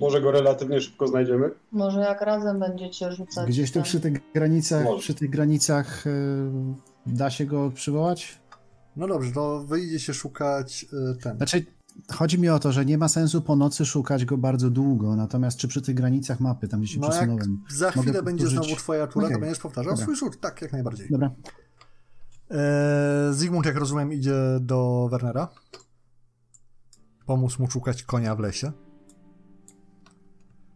[0.00, 1.50] może go relatywnie szybko znajdziemy.
[1.72, 3.48] Może jak razem będziecie rzucać.
[3.48, 4.98] Gdzieś tu ten- przy tych granicach, Może.
[5.02, 6.10] przy tych granicach y,
[7.06, 8.38] da się go przywołać?
[8.96, 11.36] No dobrze, to wyjdziecie szukać e, ten.
[11.36, 11.64] Znaczy,
[12.12, 15.58] chodzi mi o to, że nie ma sensu po nocy szukać go bardzo długo, natomiast
[15.58, 17.64] czy przy tych granicach mapy, tam gdzie się No przesunąłem.
[17.70, 18.66] za chwilę będzie powtórzyć?
[18.68, 19.40] znowu twoja tura, to Okej.
[19.40, 20.04] będziesz powtarzał Dobra.
[20.04, 21.08] swój rzut, tak, jak najbardziej.
[21.10, 21.30] Dobra.
[22.50, 25.48] E, Zygmunt, jak rozumiem, idzie do Wernera.
[27.26, 28.72] Pomóc mu szukać konia w lesie.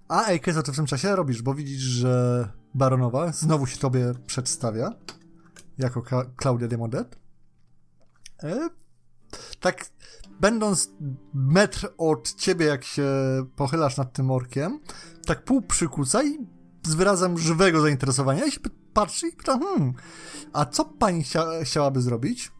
[0.09, 1.43] A Ejke, co ty w tym czasie robisz?
[1.43, 4.93] Bo widzisz, że Baronowa znowu się tobie przedstawia
[5.79, 6.03] jako
[6.43, 7.17] Claudia de Modet.
[8.43, 8.69] E,
[9.61, 9.91] tak,
[10.41, 10.91] będąc
[11.35, 13.05] metr od ciebie, jak się
[13.57, 14.81] pochylasz nad tym orkiem,
[15.27, 16.39] tak pół przykuca i
[16.87, 18.61] z wyrazem żywego zainteresowania i się
[18.95, 19.93] patrzy i pyta, hmm,
[20.53, 22.51] a co pani chcia, chciałaby zrobić?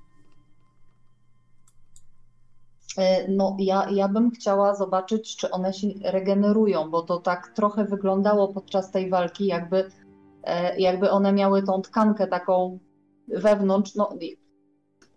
[2.97, 7.85] E, No, ja, ja bym chciała zobaczyć, czy one się regenerują, bo to tak trochę
[7.85, 9.91] wyglądało podczas tej walki, jakby,
[10.45, 12.79] e, jakby one miały tą tkankę taką
[13.29, 13.95] wewnątrz.
[13.95, 14.19] No,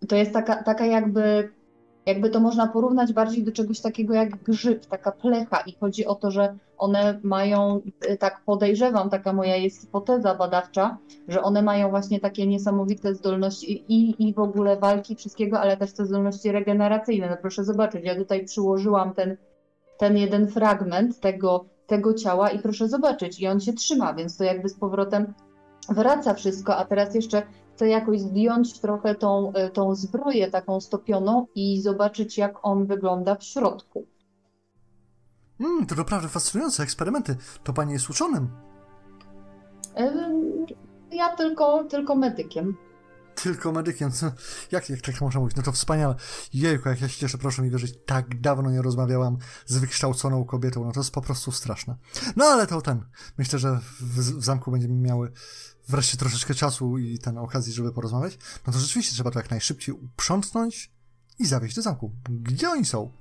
[0.08, 1.54] to jest taka, taka jakby,
[2.06, 5.60] jakby to można porównać bardziej do czegoś takiego jak grzyb, taka plecha.
[5.60, 10.98] I chodzi o to, że one mają, e, tak podejrzewam, taka moja jest hipoteza badawcza,
[11.28, 15.94] że one mają właśnie takie niesamowite zdolności i, i w ogóle walki, wszystkiego, ale też
[15.94, 17.30] te zdolności regeneracyjne.
[17.30, 19.38] No proszę zobaczyć, ja tutaj przyłożyłam ten,
[19.98, 24.44] ten jeden fragment tego, tego ciała i proszę zobaczyć, i on się trzyma, więc to
[24.44, 25.34] jakby z powrotem
[25.90, 27.44] wraca wszystko, a teraz jeszcze
[27.76, 33.36] chcę jakoś zdjąć trochę tą, y, tą zbroję taką stopioną i zobaczyć, jak on wygląda
[33.36, 34.08] w środku.
[35.58, 37.36] Hmm, to naprawdę fascynujące eksperymenty.
[37.64, 38.50] To pani jest uczonym.
[40.00, 40.66] Ym,
[41.12, 42.78] Ja tylko, tylko medykiem.
[43.44, 44.12] Tylko medykiem.
[44.72, 45.56] Jak, jak tak można mówić?
[45.56, 46.16] No to wspaniale.
[46.54, 50.86] Jejku, jak ja się cieszę, proszę mi wierzyć, tak dawno nie rozmawiałam z wykształconą kobietą.
[50.86, 51.96] No to jest po prostu straszne.
[52.36, 53.06] No ale to ten.
[53.38, 55.32] Myślę, że w, w zamku będziemy miały
[55.88, 58.38] wreszcie troszeczkę czasu i ten okazji, żeby porozmawiać.
[58.68, 60.92] No to rzeczywiście trzeba to jak najszybciej uprzątnąć
[61.40, 62.12] i zawieźć do zamku.
[62.30, 63.12] Gdzie oni są?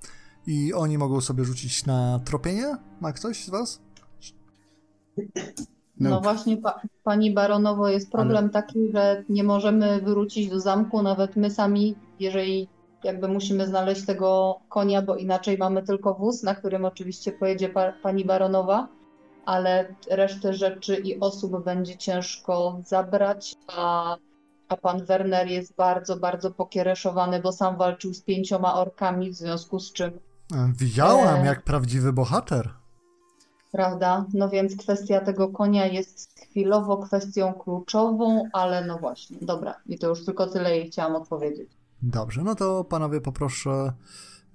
[0.46, 2.76] I oni mogą sobie rzucić na tropienie?
[3.00, 3.80] Ma ktoś z was?
[6.00, 6.20] No, No.
[6.20, 11.50] właśnie, pa, pani baronowo, jest problem taki, że nie możemy wrócić do zamku, nawet my
[11.50, 12.68] sami, jeżeli
[13.04, 17.92] jakby musimy znaleźć tego konia, bo inaczej mamy tylko wóz, na którym oczywiście pojedzie pa,
[17.92, 18.88] pani baronowa,
[19.44, 24.16] ale resztę rzeczy i osób będzie ciężko zabrać, a,
[24.68, 29.80] a pan Werner jest bardzo, bardzo pokiereszowany, bo sam walczył z pięcioma orkami, w związku
[29.80, 30.20] z czym
[30.54, 31.46] E, Widziałam, Eee.
[31.46, 32.70] jak prawdziwy bohater.
[33.72, 34.24] Prawda?
[34.34, 39.74] No więc kwestia tego konia jest chwilowo kwestią kluczową, ale no właśnie, dobra.
[39.86, 41.70] I to już tylko tyle jej chciałam odpowiedzieć.
[42.02, 43.92] Dobrze, no to panowie poproszę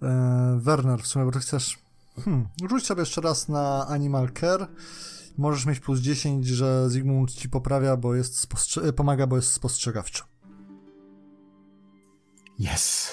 [0.02, 1.78] e, Werner w sumie, bo ty chcesz
[2.26, 4.68] hmm, rzuć sobie jeszcze raz na Animal Care.
[5.38, 10.24] Możesz mieć plus 10, że Zygmunt ci poprawia, bo jest spostrze- pomaga, bo jest spostrzegawczy.
[12.60, 13.10] Yes.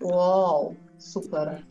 [0.00, 1.66] Wow, super.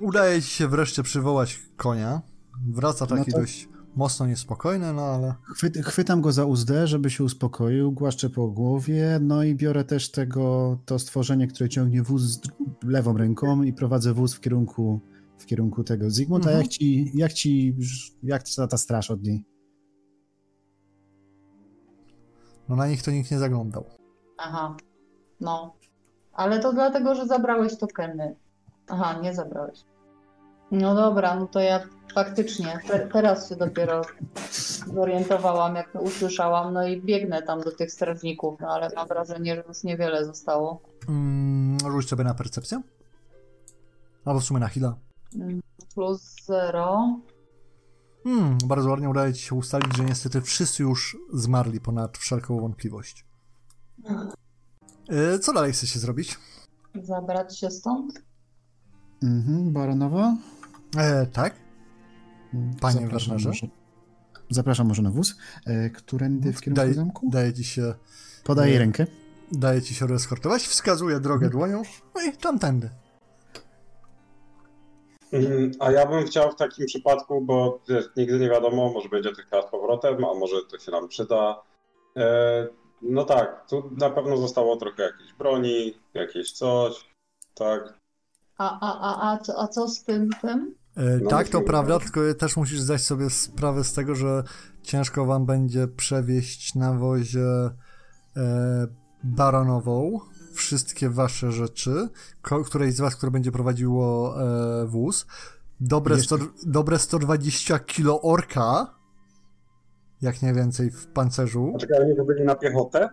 [0.00, 2.20] Udaje ci się wreszcie przywołać konia.
[2.68, 7.10] Wraca taki No to- dość mocno niespokojny, no ale Chwyt, chwytam go za uzdę, żeby
[7.10, 12.40] się uspokoił, głaszczę po głowie, no i biorę też tego, to stworzenie, które ciągnie wóz
[12.84, 15.00] lewą ręką i prowadzę wóz w kierunku,
[15.38, 16.10] w kierunku tego.
[16.10, 16.62] Zygmunt, a Mhm.
[16.62, 17.76] jak ci, jak ci,
[18.22, 19.44] jak ta, ta straż od niej?
[22.68, 23.84] no na nich to nikt nie zaglądał.
[24.38, 24.76] Aha,
[25.40, 25.74] no.
[26.32, 28.36] Ale to dlatego, że zabrałeś tokeny.
[28.88, 29.84] Aha, nie zabrałeś.
[30.72, 31.80] No dobra, no to ja
[32.14, 34.02] faktycznie te, teraz się dopiero
[34.94, 39.56] zorientowałam, jak to usłyszałam, no i biegnę tam do tych strażników, no ale mam wrażenie,
[39.56, 40.82] że już niewiele zostało.
[41.08, 42.82] Mm, rzuć sobie na percepcję.
[44.24, 44.94] Albo w sumie na chwilę.
[45.34, 45.60] Mm,
[45.94, 47.18] Plus zero.
[48.24, 53.24] Hmm, bardzo ładnie udaje ci się ustalić, że niestety wszyscy już zmarli ponad wszelką wątpliwość.
[55.08, 56.38] E, Co dalej chcecie zrobić?
[57.02, 58.22] Zabrać się stąd?
[59.22, 60.36] Mhm, baronowa?
[60.98, 61.54] E, tak?
[62.80, 63.66] Panie Zapraszam Wernerze?
[64.50, 65.36] zapraszam może na wóz.
[65.66, 67.30] E, którędy w kierunku Daje, zamku?
[67.32, 67.94] daje ci się
[68.44, 69.06] Podaję e, rękę.
[69.52, 71.82] daje ci się rozeskortować, wskazuje drogę dłonią,
[72.14, 72.90] no i tamtędy.
[75.32, 79.32] Mhm, A ja bym chciał w takim przypadku, bo wiesz, nigdy nie wiadomo, może będzie
[79.32, 81.62] tych kart powrotem, a może to się nam przyda.
[82.16, 82.66] E,
[83.02, 87.08] no tak, tu na pewno zostało trochę jakiejś broni, jakieś coś,
[87.54, 87.98] tak.
[88.58, 90.74] A, a, a, a, co, a co z tym, tym?
[90.96, 94.42] E, No, tak, to prawda, tylko też musisz zdać sobie sprawę z tego, że
[94.82, 97.46] ciężko wam będzie przewieźć na wozie
[98.36, 98.86] e,
[99.24, 100.20] baronową
[100.54, 102.08] wszystkie wasze rzeczy,
[102.66, 104.34] któreś z was, które będzie prowadziło
[104.82, 105.26] e, wóz.
[105.80, 108.94] Dobre, Jeszcze- 100, dobre 120 kilo orka,
[110.22, 111.72] jak nie więcej w pancerzu.
[111.74, 113.08] A czekaj, oni to byli na piechotę?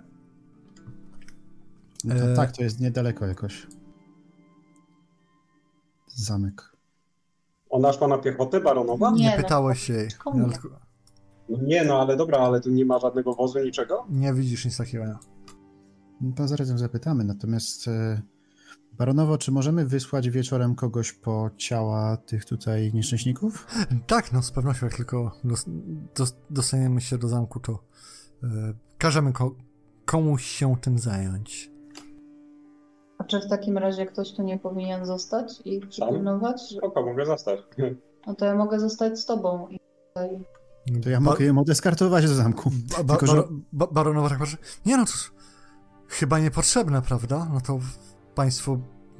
[2.04, 3.68] No to, e, tak, to jest niedaleko jakoś.
[6.16, 6.79] Zamek.
[7.70, 9.12] Ona szła na piechotę, baronowa?
[9.12, 10.08] Nie, Nie no, pytałeś jej.
[10.24, 10.48] komu?
[10.48, 10.80] Ja tylko-
[11.50, 14.06] No nie, no ale dobra, ale tu nie ma żadnego wozu, niczego?
[14.10, 15.06] Nie widzisz nic takiego.
[15.06, 15.16] Nie.
[16.22, 17.24] No To zaraz ją zapytamy.
[17.24, 18.22] Natomiast e,
[18.98, 23.68] Baronowo, czy możemy wysłać wieczorem kogoś po ciała tych tutaj nieszczęśników?
[24.08, 25.66] Tak, no z pewnością, jak tylko dos,
[26.16, 27.84] dos, dostaniemy się do zamku, to
[28.44, 28.48] e,
[28.98, 29.56] każemy ko,
[30.06, 31.69] komuś się tym zająć.
[33.20, 36.70] A czy w takim razie ktoś tu nie powinien zostać i przypilnować?
[36.70, 36.78] Że...
[36.78, 37.60] Spoko, mogę zostać.
[38.28, 39.68] No to ja mogę zostać z tobą.
[39.68, 40.40] I tutaj...
[41.04, 42.72] To ja Ba- mogę ją odeskartować do zamku.
[42.98, 43.44] Ba, ba, Tylko, że-
[43.74, 44.58] ba, baronowa tak patrzy.
[44.86, 45.12] Nie no, to
[46.08, 47.48] chyba niepotrzebne, prawda?
[47.54, 47.80] No to
[48.36, 48.78] państwo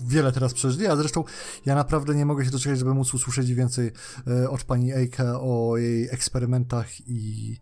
[0.08, 1.24] wiele teraz przeżyli, a zresztą
[1.66, 3.92] ja naprawdę nie mogę się doczekać, żeby móc usłyszeć więcej
[4.28, 7.56] e, od pani Eike o jej eksperymentach i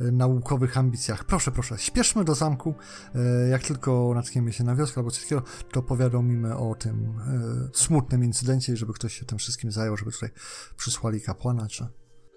[0.00, 1.24] e, naukowych ambicjach.
[1.24, 2.74] Proszę, proszę, śpieszmy do zamku.
[3.14, 5.42] E, jak tylko natkniemy się na wioskę albo coś takiego,
[5.72, 7.20] to powiadomimy o tym
[7.74, 10.28] smutnym incydencie żeby ktoś się tym wszystkim zajął, żeby tutaj
[10.76, 11.86] przysłali kapłana, czy...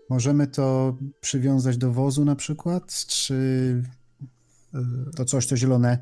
[0.10, 3.06] Możemy to przywiązać do wozu na przykład?
[3.08, 3.84] Czy
[5.16, 5.98] to coś, to zielone?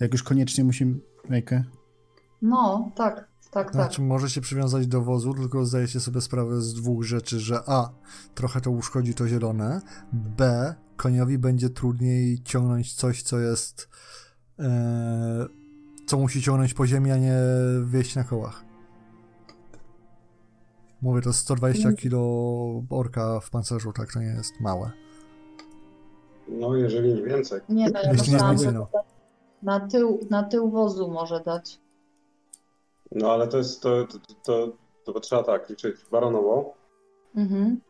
[0.00, 1.00] Jak już koniecznie musimy...
[1.30, 1.64] Ejkę?
[2.42, 3.72] No, tak, tak, tak.
[3.72, 7.90] Znaczy, może się przywiązać do wozu, tylko zdajecie sobie sprawę z dwóch rzeczy, że A,
[8.34, 9.80] trochę to uszkodzi to zielone,
[10.12, 13.88] B, koniowi będzie trudniej ciągnąć coś, co jest,
[14.58, 15.46] e,
[16.06, 17.36] co musi ciągnąć po ziemi, a nie
[17.84, 18.64] wieść na kołach.
[21.02, 22.20] Mówię, to 120 kilo
[22.90, 24.90] orka w pancerzu, tak, to nie jest małe.
[26.48, 27.60] No, jeżeli nie więcej.
[27.68, 28.68] Nie no, ja Jeśli nie więcej,
[29.62, 31.80] na tył, na tył wozu może dać.
[33.14, 34.34] No ale to jest, to, to, to,
[35.04, 36.72] to, to trzeba tak liczyć baronową,
[37.36, 37.80] Mhm.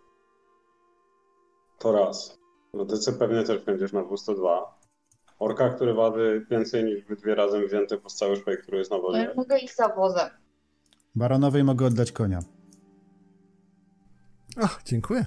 [1.78, 2.38] to raz.
[2.74, 4.78] No ty pewnie też będziesz na 202.
[5.38, 9.18] Orka, który waży więcej niż dwie razem wzięte po cały szpej, który jest na wozie.
[9.18, 10.28] ja mogę iść za wozem.
[11.14, 12.38] Baronowej mogę oddać konia.
[14.62, 15.24] Ach, dziękuję.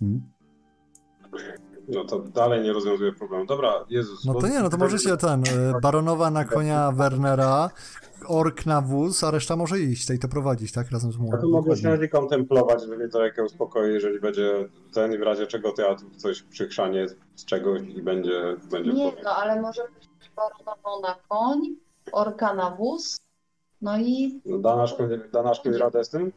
[0.00, 0.22] Hmm?
[1.90, 3.46] No to dalej nie rozwiązuje problemu.
[3.46, 4.24] Dobra, Jezus.
[4.24, 7.70] No to nie, no to możecie ten, e, baronowa na konia Wernera,
[8.28, 11.24] ork na wóz, a reszta może iść, i to prowadzić, tak, razem z Ja tu
[11.26, 11.50] młodym.
[11.50, 15.72] mogę śledzić i kontemplować, żeby to jakie uspokoi, jeżeli będzie ten i w razie czego
[15.72, 17.06] to ja tu coś przychrzanie
[17.36, 19.24] z czegoś i będzie, będzie Nie problem.
[19.24, 21.58] no, ale może być baronową na koń,
[22.12, 23.20] orka na wóz.
[23.82, 24.94] No i No, da nasz,
[25.32, 26.32] da nasz koń radę z tym?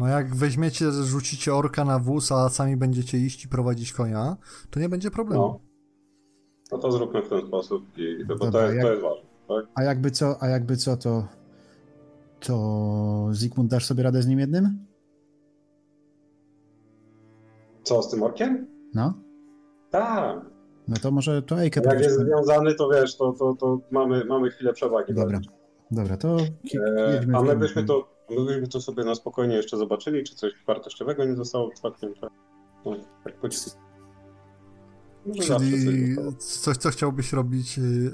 [0.00, 4.36] No jak weźmiecie, rzucicie orka na wóz, a sami będziecie iść i prowadzić konia,
[4.70, 5.42] to nie będzie problemu.
[5.42, 5.60] No.
[6.72, 9.24] No to zróbmy w ten sposób i bo Dobra, to, jest, jak- to jest ważne.
[9.48, 9.66] Tak?
[9.74, 11.24] A jakby co, a jakby co, to...
[12.40, 14.86] To Zygmunt dasz sobie radę z nim jednym?
[17.82, 18.66] Co z tym orkiem?
[18.94, 19.14] No?
[19.90, 20.40] Tak.
[20.88, 24.50] No to może to Ejkę Jak jest związany, to wiesz, to, to, to mamy, mamy
[24.50, 25.14] chwilę przewagi.
[25.14, 25.40] Dobra.
[25.90, 26.36] Dobra, to
[26.68, 30.24] ki- E, jedźmy a my byśmy to, my byśmy to sobie na spokojnie jeszcze zobaczyli,
[30.24, 32.12] czy coś wartościowego nie zostało w czasie.
[32.84, 33.70] No, tak po cichu.
[35.26, 38.12] Może Czyli coś, co chciałbyś robić y,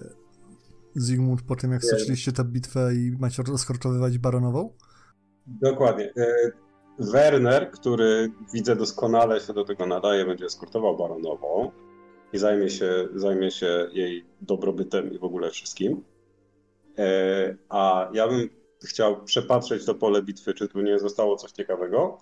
[0.97, 4.73] Zygmunt po tym, jak stoczyliście tę bitwę i macie rozkorczowywać baronową?
[5.47, 6.13] Dokładnie.
[6.17, 6.27] E,
[6.99, 11.71] Werner, który widzę doskonale się do tego nadaje, będzie eskortował baronową
[12.33, 16.05] i zajmie się, zajmie się jej dobrobytem i w ogóle wszystkim.
[16.99, 18.49] E, A ja bym
[18.85, 22.19] chciał przepatrzeć to pole bitwy, czy tu nie zostało coś ciekawego.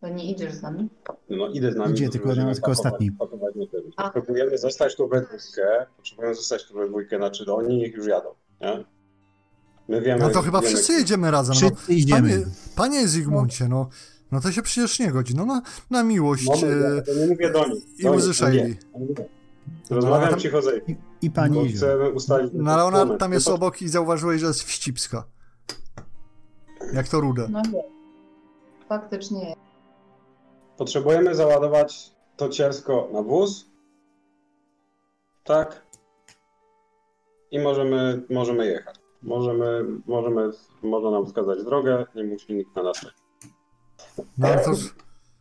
[0.00, 0.88] To nie idziesz z nami?
[1.30, 1.92] No idę z nami.
[1.92, 3.10] Idzie, tylko- będziemy tylko ostatni.
[3.96, 5.86] Potrzebujemy zostać tu we dwójkę.
[5.96, 8.28] Potrzebujemy zostać tu we dwójkę, znaczy no, oni niech już jadą,
[8.60, 8.84] nie?
[9.88, 10.20] My wiemy...
[10.20, 11.56] No to chyba wiemy, wszyscy jedziemy razem.
[11.62, 11.94] No.
[11.94, 12.30] Idziemy.
[12.30, 12.46] Panie,
[12.76, 13.88] panie Zygmuncie, no,
[14.32, 15.34] no to się przecież nie godzi.
[15.34, 17.84] No na, na miłość Moment, e, ja to nie mówię do nich.
[17.98, 18.62] i Do łzy no Szejli.
[18.62, 19.14] nie, no nie.
[19.90, 22.50] Rozmawiam cicho z I, i pani chcemy ustalić...
[22.54, 25.24] No ale ona tam jest No, obok i zauważyłeś, że jest wścibska.
[26.92, 27.48] Jak to rude.
[27.50, 27.82] No nie.
[28.88, 29.54] Faktycznie.
[30.76, 33.70] Potrzebujemy załadować to cielsko na wóz.
[35.44, 35.86] Tak.
[37.50, 38.96] I możemy, możemy jechać.
[39.22, 40.50] Możemy, możemy,
[40.82, 43.24] można nam wskazać drogę, nie musi nikt na nas czekać.
[44.38, 44.70] No ale to,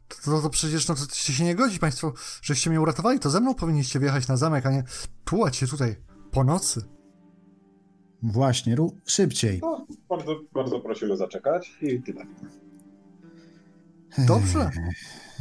[0.09, 3.19] to, to, to przecież no, to się nie godzi państwo, żeście mnie uratowali.
[3.19, 4.83] To ze mną powinniście wjechać na zamek, a nie
[5.25, 5.95] tułać się tutaj
[6.31, 6.92] po nocy.
[8.23, 9.59] Właśnie, ru- szybciej.
[9.61, 12.25] No, bardzo, bardzo prosimy zaczekać i tyle.
[14.27, 14.69] Dobrze.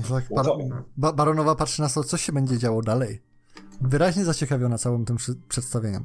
[0.04, 0.59] Że tak No bar to-
[0.96, 3.22] ba baronowa patrzy na to, co się będzie działo dalej.
[3.80, 6.04] Wyraźnie zaciekawiona całym tym przy- przedstawieniem.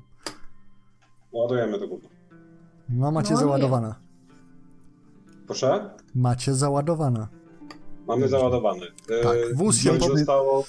[1.31, 2.09] Ładujemy to gówno.
[2.89, 3.45] No macie No nie.
[3.45, 3.95] załadowane.
[5.45, 5.89] Proszę?
[6.15, 7.27] Macie załadowane.
[8.07, 8.85] Mamy załadowany.
[9.09, 10.63] E, Tak, wóz się pod- zostało.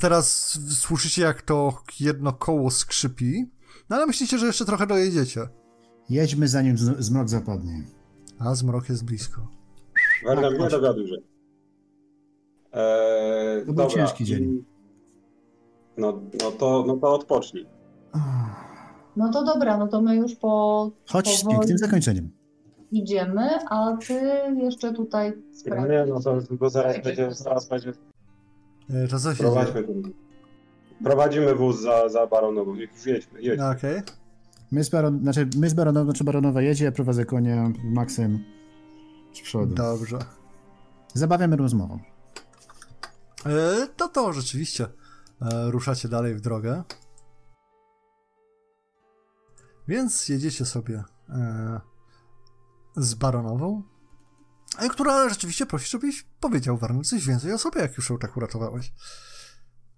[0.00, 3.50] Teraz słyszycie, jak to jedno koło skrzypi,
[3.90, 5.40] no ale myślicie, że jeszcze trochę dojedziecie.
[6.10, 7.82] Jedźmy zanim z- zmrok zapadnie.
[8.38, 9.48] A zmrok jest blisko.
[10.26, 10.70] Werner, Tak, nie chodź.
[10.70, 11.16] dogaduj, że.
[12.72, 13.94] Eee, był dobra.
[13.94, 14.64] ciężki dzień.
[15.96, 17.66] No, no, to, no to odpocznij.
[19.16, 22.30] No to dobra, no to my już po Chodź z powoli pięknym zakończeniem.
[22.92, 24.14] idziemy, a ty
[24.62, 25.90] jeszcze tutaj No sprawdź.
[25.90, 27.92] nie, no to bo zaraz Tak, będzie, zaraz będzie.
[28.90, 29.50] E, To co się dzieje?
[29.52, 30.02] Prowadźmy ten.
[31.04, 32.74] Prowadzimy wóz za, za baronową.
[32.74, 33.64] Niech już jedźmy, jedźmy.
[33.64, 34.02] No, Okej.
[34.72, 38.44] My z, baron, znaczy, my z baronowa, znaczy baronowa jedzie, ja prowadzę konia Maxem
[39.34, 39.74] z przodu.
[39.74, 40.18] Dobrze.
[41.14, 41.98] Zabawiamy rozmową.
[43.46, 44.86] E, to to rzeczywiście.
[45.42, 46.82] E, ruszacie dalej w drogę.
[49.88, 51.80] Więc jedziecie sobie e,
[52.96, 53.82] z baronową,
[54.78, 58.36] e, która rzeczywiście prosi, żebyś powiedział Warner coś więcej o sobie, jak już ją tak
[58.36, 58.92] uratowałeś.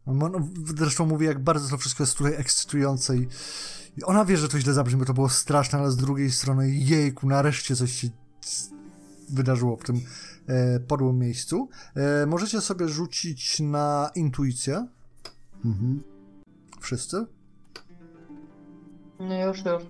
[0.06, 0.30] No,
[0.76, 3.28] zresztą mówi, jak bardzo to wszystko jest tutaj ekscytujące i,
[3.96, 6.70] i ona wie, że to źle zabrzmi, bo to było straszne, ale z drugiej strony
[6.70, 8.08] jejku, nareszcie coś się
[9.28, 10.00] wydarzyło w tym
[10.46, 11.68] e, podłym miejscu.
[11.94, 14.86] E, możecie sobie rzucić na intuicję,
[15.64, 16.02] Mhm.
[16.80, 17.26] wszyscy.
[19.20, 19.82] No już, już.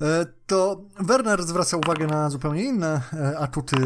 [0.00, 3.76] E, to Werner zwraca uwagę na zupełnie inne e, atuty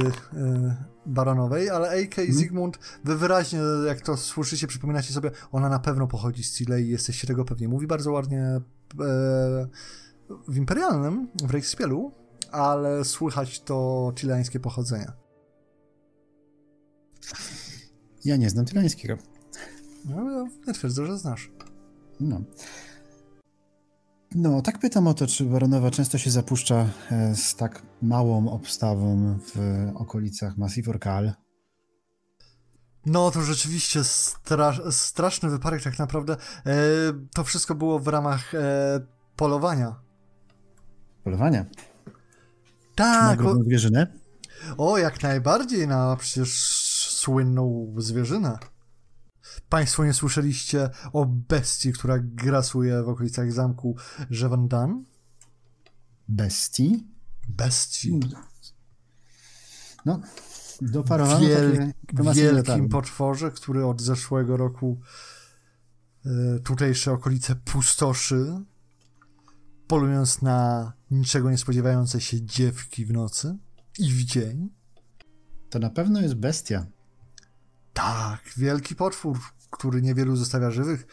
[1.07, 6.07] baronowej, ale AK i Zygmunt, wy wyraźnie, jak to słyszycie, przypominacie sobie, ona na pewno
[6.07, 7.69] pochodzi z Chile i jesteście tego pewni.
[7.69, 8.61] Mówi bardzo ładnie e,
[10.49, 12.13] w imperialnym, w Reichspielu,
[12.53, 15.13] ale słychać to chileńskie pochodzenie.
[18.25, 19.17] Ja nie znam tylańskiego.
[20.05, 21.51] No, ja nie twierdzę, że znasz.
[22.21, 22.41] No.
[24.35, 29.39] No, tak pytam o to, czy baronowa często się zapuszcza e, z tak małą obstawą
[29.55, 29.59] w
[29.95, 31.33] okolicach Massif Orcal.
[33.07, 36.37] No to rzeczywiście stra- straszny wypadek tak naprawdę.
[36.67, 36.73] E,
[37.35, 39.01] to wszystko było w ramach e,
[39.37, 40.01] polowania.
[41.25, 41.65] Polowania.
[41.65, 42.13] Na
[42.95, 44.07] Tak, o, grubą zwierzynę.
[44.79, 46.63] o jak najbardziej na przecież
[47.11, 48.59] słynną zwierzynę.
[49.71, 53.97] Państwo nie słyszeliście o bestii, która grasuje w okolicach zamku
[54.31, 55.05] Jevandan?
[56.29, 57.07] Bestii.
[57.49, 58.21] Bestii.
[60.07, 60.21] No,
[60.81, 61.93] doparowano Wiel-
[62.35, 65.01] wielkim potworze, który od zeszłego roku
[66.27, 68.61] e, tutejsze okolice pustoszy,
[69.87, 73.57] polując na niczego nie spodziewające się dziewki w nocy
[73.99, 74.71] i w dzień.
[75.71, 76.87] To na pewno jest bestia.
[77.93, 79.39] Tak, wielki potwór,
[79.71, 81.07] który niewielu zostawia żywych.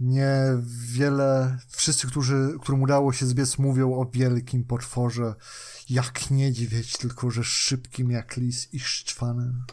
[0.00, 5.34] Niewiele, wszyscy, którzy, którym udało się zbiec, mówią o wielkim potworze,
[5.90, 9.64] jak niedźwiedź, tylko że szybkim jak lis i szczwanym.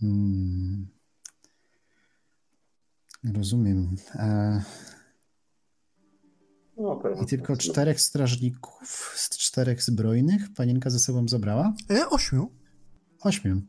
[0.00, 0.88] Hmm.
[3.24, 3.96] Rozumiem.
[4.14, 4.62] E...
[6.76, 7.02] No.
[7.22, 11.74] I tylko czterech strażników z czterech zbrojnych panienka ze sobą zabrała?
[11.90, 12.50] E, ośmiu.
[13.20, 13.62] Ośmiu.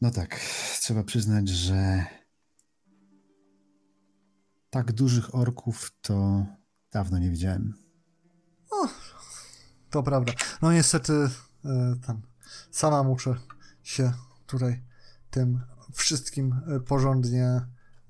[0.00, 0.40] No tak,
[0.80, 2.04] trzeba przyznać, że
[4.70, 6.46] tak dużych orków to
[6.92, 7.74] dawno nie widziałem.
[9.90, 10.32] To prawda.
[10.62, 11.12] No niestety
[11.64, 12.22] e, tam
[12.70, 13.34] sama muszę
[13.82, 14.12] się
[14.46, 14.82] tutaj
[15.30, 15.60] tym
[15.92, 17.60] wszystkim e, porządnie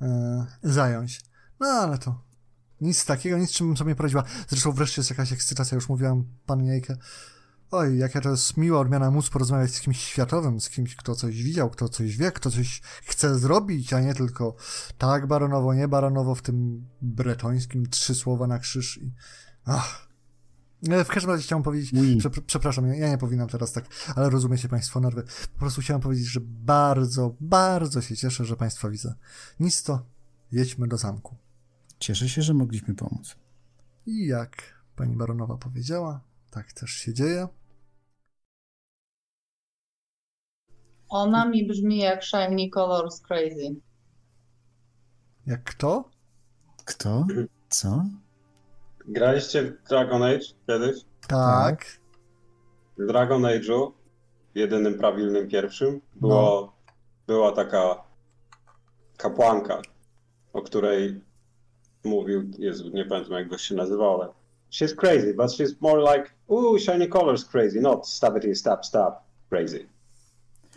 [0.01, 1.21] e, zająć.
[1.61, 2.25] No ale to
[2.81, 4.25] nic takiego, nic czym sobie poradziła.
[4.49, 6.97] Zresztą wreszcie jest jakaś ekscytacja, już mówiłam pani Jejkę.
[7.71, 11.43] Oj, jaka to jest miła odmiana móc porozmawiać z kimś światowym, z kimś, kto coś
[11.43, 14.57] widział, kto coś wie, kto coś chce zrobić, a nie tylko
[14.99, 19.13] tak baronowo, nie baronowo w tym bretońskim trzy słowa na krzyż i...
[19.65, 20.09] Ach.
[20.91, 22.19] E, W każdym razie chciałem powiedzieć, Oui.
[22.19, 23.85] przep- przepraszam, ja- ja nie powinnam teraz tak,
[24.17, 25.23] ale rozumiecie Państwo nerwy.
[25.53, 29.15] Po prostu chciałem powiedzieć, że bardzo, bardzo się cieszę, że Państwa widzę.
[29.61, 30.07] Nic to,
[30.53, 31.37] jedźmy do zamku.
[31.99, 33.37] Cieszę się, że mogliśmy pomóc.
[34.07, 34.63] I jak
[34.97, 36.21] pani baronowa powiedziała,
[36.51, 37.49] tak też się dzieje.
[41.11, 43.75] Ona mi brzmi jak Shiny Colors Crazy.
[45.47, 46.05] Jak kto?
[46.85, 47.27] Kto?
[47.69, 48.05] Co?
[49.09, 51.05] Graliście w Dragon Age kiedyś?
[51.29, 51.87] Tak.
[52.99, 53.93] W Dragon Age'u,
[54.55, 56.73] jedynym prawilnym pierwszym, było,
[57.27, 58.03] była taka
[59.17, 59.83] kapłanka,
[60.53, 61.21] o której
[62.05, 64.33] mówił, Jezu, nie pamiętam jak go się nazywał, ale
[64.73, 69.15] she's crazy, but she's more like, ooh, shiny colors crazy, not stabity, stab, stab,
[69.49, 69.89] crazy.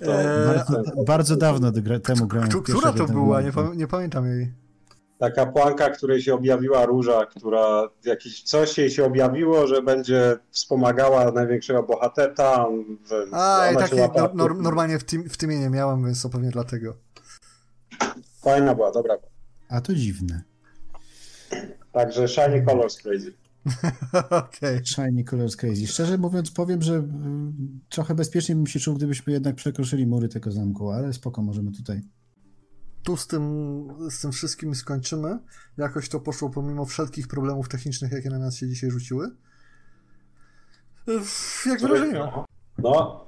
[0.06, 1.72] To, Eee, Bardzo, bardzo dawno
[2.04, 2.50] temu grałem.
[2.50, 3.42] Która to była?
[3.42, 4.54] Nie, pamię- nie pamiętam jej.
[5.20, 11.32] ta kapłanka, której się objawiła róża, która jakiś coś jej się objawiło, że będzie wspomagała
[11.32, 12.68] największego bohatera.
[13.32, 14.32] A, i łapała.
[14.36, 16.94] no, nor- normalnie w tym, w tym nie miałam, więc to pewnie dlatego.
[18.42, 19.18] Fajna była, dobra.
[19.70, 20.42] A to dziwne.
[21.92, 23.34] Także shiny colors crazy.
[24.30, 24.86] Okej.
[24.86, 25.88] Shiny Colors Crazy.
[25.88, 30.52] Szczerze mówiąc, powiem, że mm, trochę bezpieczniej bym się czuł, gdybyśmy jednak przekroczyli mury tego
[30.52, 32.02] zamku, ale spoko, możemy tutaj.
[33.04, 35.40] Tu z tym, z tym wszystkim skończymy.
[35.78, 39.32] Jakoś to poszło pomimo wszelkich problemów technicznych, jakie na nas się dzisiaj rzuciły.
[41.66, 42.46] Jak wrażenia?
[42.78, 43.26] No,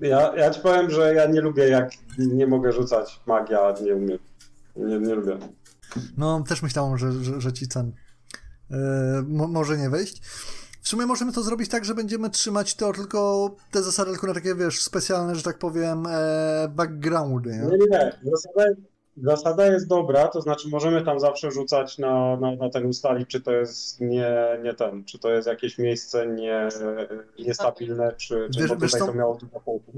[0.00, 4.18] ja, ja ci powiem, że ja nie lubię, jak nie mogę rzucać magia, nie umiem.
[4.76, 5.38] Nie, nie lubię.
[6.16, 7.92] No, też myślałem, że, że, że ci ten
[9.28, 10.22] mo, może nie wejść.
[10.82, 14.34] W sumie możemy to zrobić tak, że będziemy trzymać to tylko te zasady tylko na
[14.34, 17.56] takie, wiesz, specjalne, że tak powiem, e, backgroundy, nie?
[17.58, 18.12] Nie, nie, nie.
[18.30, 18.64] Zasada,
[19.16, 23.40] zasada jest dobra, to znaczy możemy tam zawsze rzucać na, na, na ten ustalić, czy
[23.40, 26.68] to jest nie, nie ten, czy to jest jakieś miejsce nie,
[27.38, 29.94] niestabilne, czy, czy Wiesz- bo tutaj to miało dużo punktów.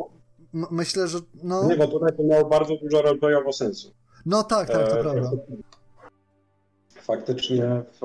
[0.55, 3.91] M- myślę, że no, Nie, bo tutaj to miało bardzo dużo roleplayowo sensu.
[4.27, 5.31] no tak, tak, to E, prawda.
[7.05, 8.05] Faktycznie w,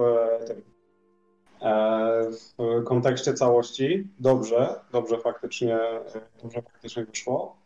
[1.61, 5.79] e, w kontekście całości dobrze, dobrze faktycznie,
[6.43, 7.57] dobrze faktycznie wyszło.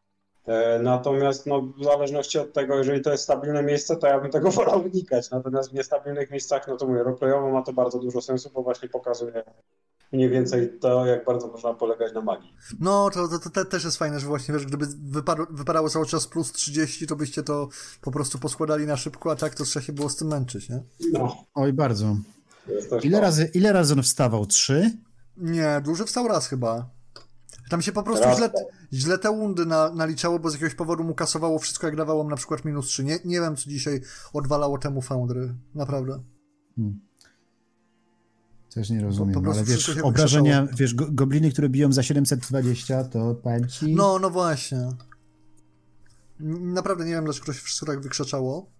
[0.45, 4.31] E, Natomiast no, w zależności od tego, jeżeli to jest stabilne miejsce, to ja bym
[4.31, 5.31] tego wolał unikać.
[5.31, 8.89] Natomiast w niestabilnych miejscach, no to mówię, roleplayowo ma to bardzo dużo sensu, bo właśnie
[8.89, 9.43] pokazuje
[10.13, 12.53] mniej więcej to, jak bardzo można polegać na magii.
[12.79, 16.05] No, to, to, to te, też jest fajne, że właśnie, wiesz, gdyby wypadło, wypadało cały
[16.05, 17.69] czas plus 30, to byście to
[18.01, 20.83] po prostu poskładali na szybko, a tak to trzeba się było z tym męczyć, nie?
[21.11, 22.15] No, Oj, bardzo.
[23.03, 23.21] Ile to.
[23.21, 24.45] razy, ile razy on wstawał?
[24.45, 24.91] Trzy?
[25.37, 26.89] Nie, duży wstał raz chyba.
[27.69, 28.51] Tam się po prostu źle,
[28.93, 32.35] źle te undy na, naliczało, bo z jakiegoś powodu mu kasowało wszystko, jak dawałem na
[32.35, 33.03] przykład minus 3.
[33.03, 34.01] Nie, nie wiem, co dzisiaj
[34.33, 35.53] odwalało temu Foundry.
[35.75, 36.23] Naprawdę.
[38.73, 43.03] Też nie rozumiem, po prostu ale wiesz, obrażenia, wiesz, go, gobliny, które biją za 720,
[43.03, 43.95] to powiem ci...
[43.95, 44.89] No, no właśnie.
[46.39, 48.71] Naprawdę nie wiem, dlaczego to się wszystko tak wykrzeczało.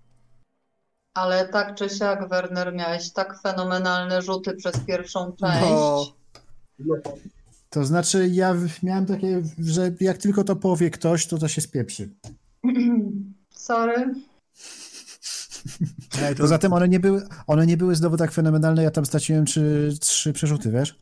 [1.14, 6.14] Ale tak czy siak, Werner, miałeś tak fenomenalne rzuty przez pierwszą część.
[6.80, 6.96] No,
[7.70, 12.10] To znaczy, ja miałem takie, że jak tylko to powie ktoś, to to się spieprzy.
[13.50, 14.14] Sorry.
[16.38, 19.94] Poza tym one nie były, one nie były znowu tak fenomenalne, ja tam straciłem trzy,
[20.02, 21.00] trzy przerzuty, wiesz?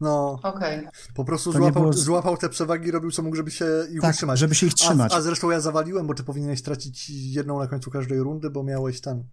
[0.00, 0.88] no, Okej.
[1.14, 4.38] po prostu złapał, było złapał te przewagi, robił co mógł, żeby się ich Tak, utrzymać.
[4.38, 5.12] żeby się ich trzymać.
[5.12, 8.62] A, a zresztą ja zawaliłem, bo ty powinieneś tracić jedną na końcu każdej rundy, bo
[8.62, 9.24] miałeś ten.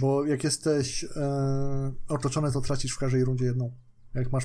[0.00, 3.72] Bo jak jesteś e, otoczony, to tracisz w każdej rundzie jedną.
[4.14, 4.44] Jak masz.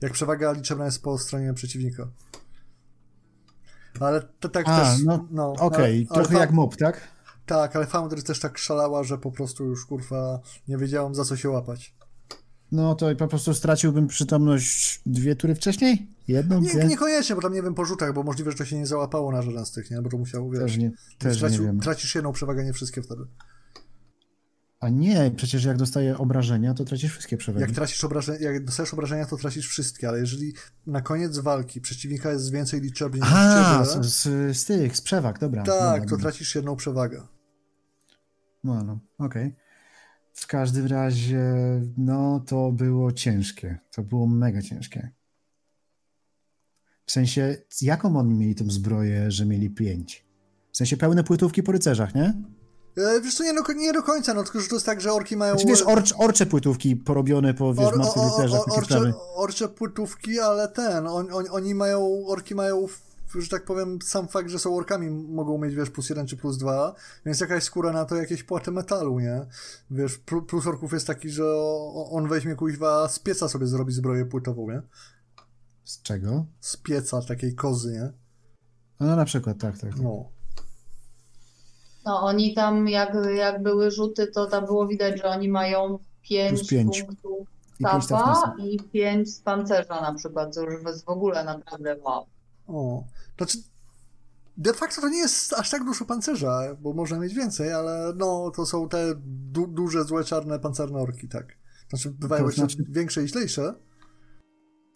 [0.00, 2.08] Jak przewaga liczebna jest po stronie przeciwnika.
[4.00, 5.00] Ale to tak A, też.
[5.30, 7.00] no, Okej, ale- ale trochę jak mob, tak?
[7.46, 11.36] Tak, ale Foundry też tak szalała, że po prostu już kurwa nie wiedziałem za co
[11.36, 11.94] się łapać.
[12.72, 16.10] No to po prostu straciłbym przytomność dwie tury wcześniej?
[16.28, 16.84] Jedną, Nie, dwie?
[16.84, 19.42] niekoniecznie, bo tam nie wiem po rzutach, bo możliwe, że to się nie załapało na
[19.42, 20.02] żaden z tych, nie?
[20.02, 23.22] Bo to musiał, wiesz, Też nie, też nie tracisz jedną przewagę, nie wszystkie wtedy.
[24.80, 27.62] A nie, przecież jak dostaję obrażenia, to tracisz wszystkie przewagi.
[27.62, 30.54] Jak tracisz obrażenia, jak dostajesz obrażenia, to tracisz wszystkie, ale jeżeli
[30.86, 35.62] na koniec walki przeciwnika jest więcej liczebnie niż z, z, z tych, z przewag, dobra.
[35.62, 36.22] tak, dobra, to dobra.
[36.22, 37.22] tracisz jedną przewagę.
[38.66, 39.54] No, no, okej.
[40.32, 41.42] W każdym razie,
[41.96, 43.78] no to było ciężkie.
[43.90, 45.10] To było mega ciężkie.
[47.06, 50.26] W sensie, jaką oni mieli tą zbroję, że mieli pięć?
[50.72, 52.34] W sensie pełne płytówki po rycerzach, nie?
[52.96, 55.12] E, wiesz co, nie, do- nie do końca, no tylko, że to jest tak, że
[55.12, 55.52] orki mają...
[55.54, 59.68] Znaczy, wiesz, orcz, orcze płytówki porobione po, wiesz, Or- o- rycerzach, o- takie orcze, orcze
[59.68, 62.86] płytówki, ale ten, on, on, oni mają, orki mają,
[63.40, 66.58] że tak powiem, sam fakt, że są orkami, mogą mieć, wiesz, plus jeden czy plus
[66.58, 66.94] dwa,
[67.26, 69.46] więc jakaś skóra na to jakieś płaty metalu, nie?
[69.90, 71.44] Wiesz, plu- plus orków jest taki, że
[72.10, 74.82] on weźmie kuźwa z pieca sobie zrobi zbroję płytową, nie?
[75.84, 76.44] Z czego?
[76.60, 78.12] Z pieca takiej kozy, nie?
[79.00, 79.90] No na przykład, tak, tak.
[79.90, 80.00] tak.
[80.02, 80.24] No.
[82.04, 86.58] No oni tam, jak, jak były rzuty, to tam było widać, że oni mają pięć
[86.58, 87.02] Plus pięć.
[87.02, 87.48] punktów
[87.80, 91.96] I pięć tapa i pięć z pancerza na przykład, co już jest w ogóle naprawdę
[92.02, 92.26] wow.
[92.68, 93.04] O.
[93.36, 93.58] Znaczy,
[94.56, 98.50] de facto to nie jest aż tak dużo pancerza, bo można mieć więcej, ale no,
[98.56, 101.46] to są te du- duże, złe, czarne, pancerne orki, tak.
[101.88, 103.74] Znaczy, bywają To znaczy- większe i źlejsze.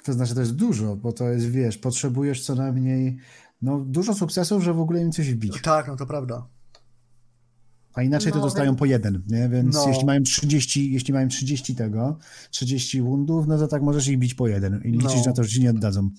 [0.04, 3.18] To znaczy, to jest dużo, bo to jest, wiesz, potrzebujesz co najmniej,
[3.62, 5.62] no, dużo sukcesów, że w ogóle im coś wbić.
[5.62, 6.46] Tak, no to prawda.
[7.94, 9.48] A inaczej to No, dostają więc- po jeden, nie?
[9.48, 9.88] Więc No.
[9.88, 12.18] jeśli mają 30, jeśli mają 30 tego,
[12.50, 15.22] 30 wundów, no to tak możesz ich bić po jeden i liczyć No.
[15.26, 16.10] na to, że ci nie oddadzą.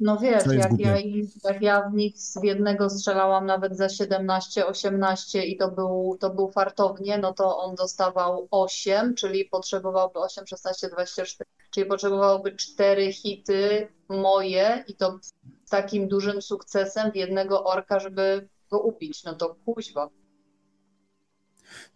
[0.00, 0.84] No wiesz, jak głupie.
[0.84, 0.96] ja,
[1.44, 6.30] jak ja w nich z jednego strzelałam nawet za 17, 18 i to był, to
[6.30, 13.12] był fartownie, no to on dostawał 8, czyli potrzebowałby 8, 16, 24, czyli potrzebowałby 4
[13.12, 15.18] hity moje i to
[15.64, 19.24] z takim dużym sukcesem w jednego orka, żeby go ubić.
[19.24, 20.10] No to kuźwa.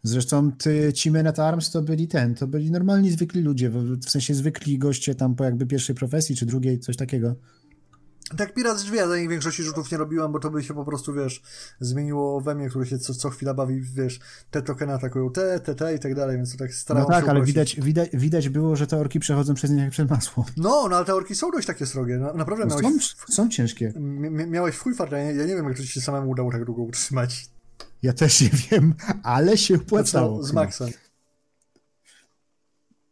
[0.03, 4.11] Zresztą ty, ci Men at Arms to byli ten, to byli normalni, zwykli ludzie, w
[4.11, 7.35] sensie zwykli goście tam po jakby pierwszej profesji, czy drugiej, coś takiego.
[8.37, 11.15] Tak Pirat z drzwi, ja większości rzutów nie robiłem, bo to by się po prostu,
[11.15, 11.43] wiesz,
[11.81, 14.21] zmieniło we mnie, który się co, co chwila bawi, wiesz,
[14.51, 17.25] te tokeny atakują te, te, te i tak dalej, więc to tak No starałem tak,
[17.25, 20.47] się ale widać, widać, widać było, że te orki przechodzą przez nie jak przez masło.
[20.57, 23.49] No, no ale te orki są dość takie srogie, no, naprawdę No, miałeś, są, są
[23.49, 23.93] ciężkie.
[23.97, 26.31] mi- mi- miałeś w chuj ja nie, ja nie wiem, jak to ci się samemu
[26.31, 27.47] udało tak długo utrzymać.
[28.03, 30.37] Ja też nie wiem, ale się opłacało.
[30.37, 30.61] No, z chyba.
[30.65, 30.91] Maxem.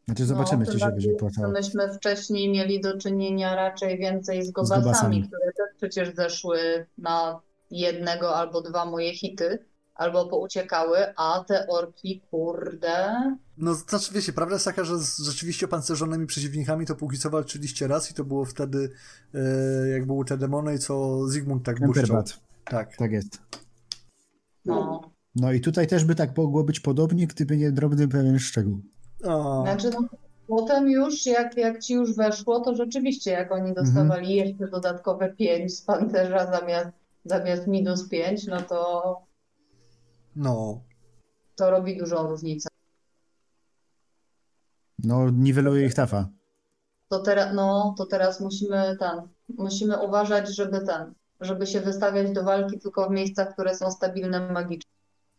[0.08, 4.50] Znaczy zobaczymy, No, czy się będzie że Myśmy wcześniej mieli do czynienia raczej więcej z
[4.50, 5.22] gobasami, gobasami.
[5.22, 7.40] które też przecież zeszły na
[7.70, 9.58] jednego albo dwa moje hity,
[9.94, 13.14] albo pouciekały, a te orki, kurde,
[13.58, 17.88] No, znaczy, wiecie, prawda jest taka, że z rzeczywiście opancerzonymi przeciwnikami to póki co walczyliście
[17.88, 18.90] raz i to było wtedy,
[19.34, 22.22] e, jak były te demony i co Zygmunt tak błyszczał.
[22.64, 22.96] Tak.
[22.96, 23.40] tak jest.
[24.64, 25.00] no.
[25.34, 28.80] No i tutaj też by tak mogło być podobnie, gdyby nie drobny pewien szczegół.
[29.24, 30.08] O, Znaczy, no,
[30.46, 35.76] potem już, jak, jak ci już weszło, to rzeczywiście, jak oni dostawali jeszcze dodatkowe 5
[35.76, 36.88] z pancerza zamiast,
[37.24, 39.22] zamiast minus 5, no to
[40.36, 40.80] no.
[41.56, 42.68] to robi dużą różnicę.
[44.98, 46.28] No, niweluje ich tafa.
[47.08, 52.44] To, teraz, no, to teraz musimy ten, musimy uważać, żeby ten, żeby się wystawiać do
[52.44, 54.90] walki tylko w miejscach, które są stabilne magicznie.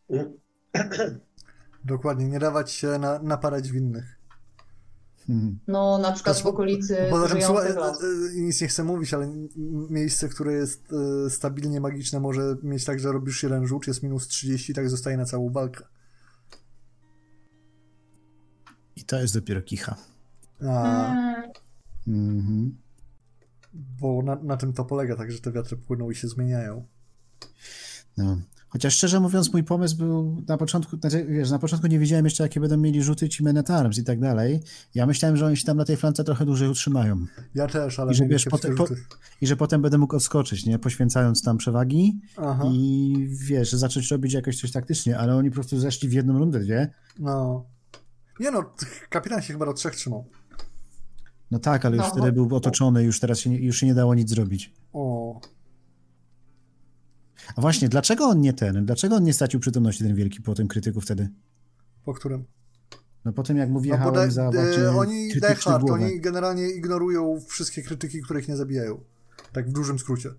[1.85, 4.19] Dokładnie, nie dawać się na, naparać winnych.
[5.29, 5.59] Mhm.
[5.67, 7.93] No, na przykład w Bo- okolicy Poza tym, słuchaj, e, e,
[8.35, 9.33] nic nie chcę mówić, ale
[9.89, 10.83] miejsce, które jest
[11.25, 14.89] e, stabilnie magiczne, może mieć tak, że robisz jeden rzut, jest minus 30 i tak
[14.89, 15.83] zostaje na całą walkę.
[18.95, 19.95] I to jest dopiero kicha.
[20.69, 21.13] A,
[22.07, 22.77] Mm, Mhm.
[23.73, 26.85] bo na, na tym to polega, tak, że te wiatry płyną i się zmieniają.
[28.17, 28.37] No.
[28.69, 32.43] Chociaż szczerze mówiąc, mój pomysł był na początku, znaczy, wiesz, na początku nie wiedziałem jeszcze,
[32.43, 34.59] jakie będą mieli rzuty ci Men at Arms i tak dalej.
[34.95, 37.25] Ja myślałem, że oni się tam na tej flance trochę dłużej utrzymają.
[37.55, 38.87] Ja też, ale I że wiesz, potem- po-.
[39.41, 40.79] I że potem będę mógł odskoczyć, nie?
[40.79, 45.79] Poświęcając tam przewagi Aha, i wiesz, zacząć robić jakoś coś taktycznie, ale oni po prostu
[45.79, 46.93] zeszli w jedną rundę, dwie.
[47.19, 47.65] no.
[48.39, 48.73] Nie no,
[49.09, 50.25] kapitan się chyba do trzech trzymał.
[51.51, 53.85] No tak, ale już No, wtedy bo- był otoczony, już teraz się nie, już się
[53.85, 54.73] nie dało nic zrobić.
[54.93, 55.41] O,
[57.55, 58.85] A właśnie, dlaczego on nie ten?
[58.85, 61.29] Dlaczego on nie stracił przytomności ten wielki po tym krytyku wtedy?
[62.05, 62.45] po którym?
[63.25, 65.83] No po tym jak mu No wjechałem da, za e, właśnie oni krytyczny Die Hard,
[65.83, 66.05] w głowę.
[66.05, 68.99] oni generalnie ignorują wszystkie krytyki, których nie zabijają.
[69.53, 70.29] Tak w dużym skrócie.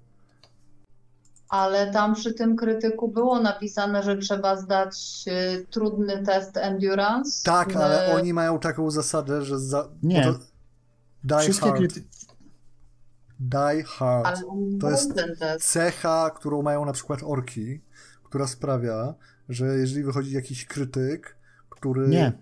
[1.48, 5.24] Ale tam przy tym krytyku było napisane, że trzeba zdać
[5.62, 7.44] y, trudny test endurance.
[7.44, 9.88] Tak, Y, ale oni mają taką zasadę, że za...
[10.02, 10.24] Nie.
[10.24, 10.44] bo to-
[11.24, 11.78] Die Wszystkie Hard.
[11.78, 12.02] kryty...
[13.40, 14.42] Die Hard.
[14.80, 15.14] To jest
[15.60, 17.80] cecha, którą mają na przykład orki,
[18.24, 19.14] która sprawia,
[19.48, 21.36] że jeżeli wychodzi jakiś krytyk,
[21.70, 22.08] który...
[22.08, 22.32] Nie.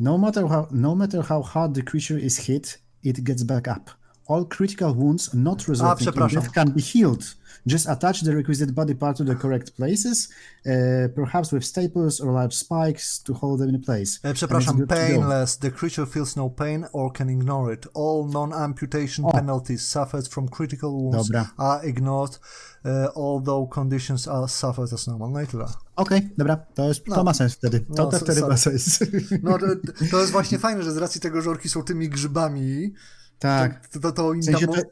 [0.00, 3.90] No matter how no matter how hard the creature is hit, it gets back up.
[4.28, 6.42] All critical wounds not resulting in przepraszam.
[6.42, 7.36] death can be healed.
[7.66, 10.28] Just attach the requisite body part to the correct places,
[10.66, 10.72] uh,
[11.14, 14.20] perhaps with staples or large spikes to hold them in place.
[14.24, 15.56] E, przepraszam, to painless.
[15.56, 17.86] The creature feels no pain or can ignore it.
[17.94, 19.30] All non-amputation O.
[19.30, 21.50] penalties suffered from critical wounds Dobra.
[21.58, 22.38] are ignored,
[22.84, 25.30] uh, although conditions are suffered as normal.
[25.30, 25.66] No i tyle.
[25.96, 27.24] Okej, dobra, to, jest, to No.
[27.24, 27.80] ma sens wtedy.
[27.80, 28.98] To, No, to wtedy ma sens.
[29.42, 29.66] No to,
[30.10, 32.92] to jest właśnie fajne, że z racji tego, że orki są tymi grzybami,
[33.38, 33.88] tak.
[33.88, 34.82] to, to, to im W sensie tam to,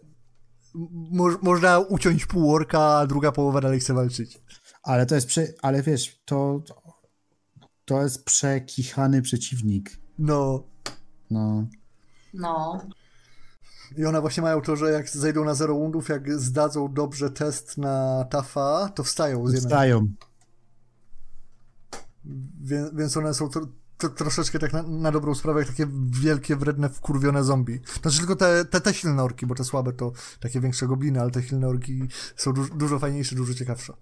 [0.75, 4.41] mo, można uciąć pół orka, a druga połowa dalej chce walczyć.
[4.83, 6.63] ale to jest, prze, ale wiesz, to,
[7.85, 9.91] to jest przekichany przeciwnik.
[10.19, 10.65] No.
[11.31, 11.67] No,
[12.35, 12.81] No,
[13.97, 17.79] I one właśnie mają to, że jak zejdą na zero woundów, jak zdadzą dobrze test
[17.79, 20.09] na TAFA, to wstają z jednej stają.
[22.61, 23.49] Więc, więc one są
[23.99, 27.81] tro, troszeczkę tak na, na dobrą sprawę jak takie wielkie, wredne, wkurwione zombie.
[28.03, 31.31] Znaczy tylko te, te, te silne orki, bo te słabe to takie większe gobliny, ale
[31.31, 32.03] te silne orki
[32.37, 33.93] są du, dużo fajniejsze, dużo ciekawsze.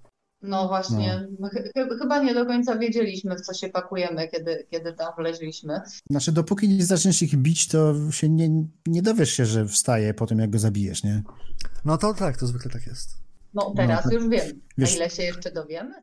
[0.42, 1.28] no właśnie.
[1.40, 5.12] My ch- ch- chyba nie do końca wiedzieliśmy, w co się pakujemy, kiedy, kiedy tam
[5.18, 5.80] wleźliśmy.
[6.10, 8.48] Znaczy, dopóki nie zaczniesz ich bić, to się nie,
[8.86, 11.22] nie dowiesz się, że wstaje po tym, jak go zabijesz, nie?
[11.84, 13.18] No to tak, to zwykle tak jest.
[13.54, 14.60] No teraz No, już wiem.
[14.78, 15.94] wiesz- A ile się jeszcze dowiemy?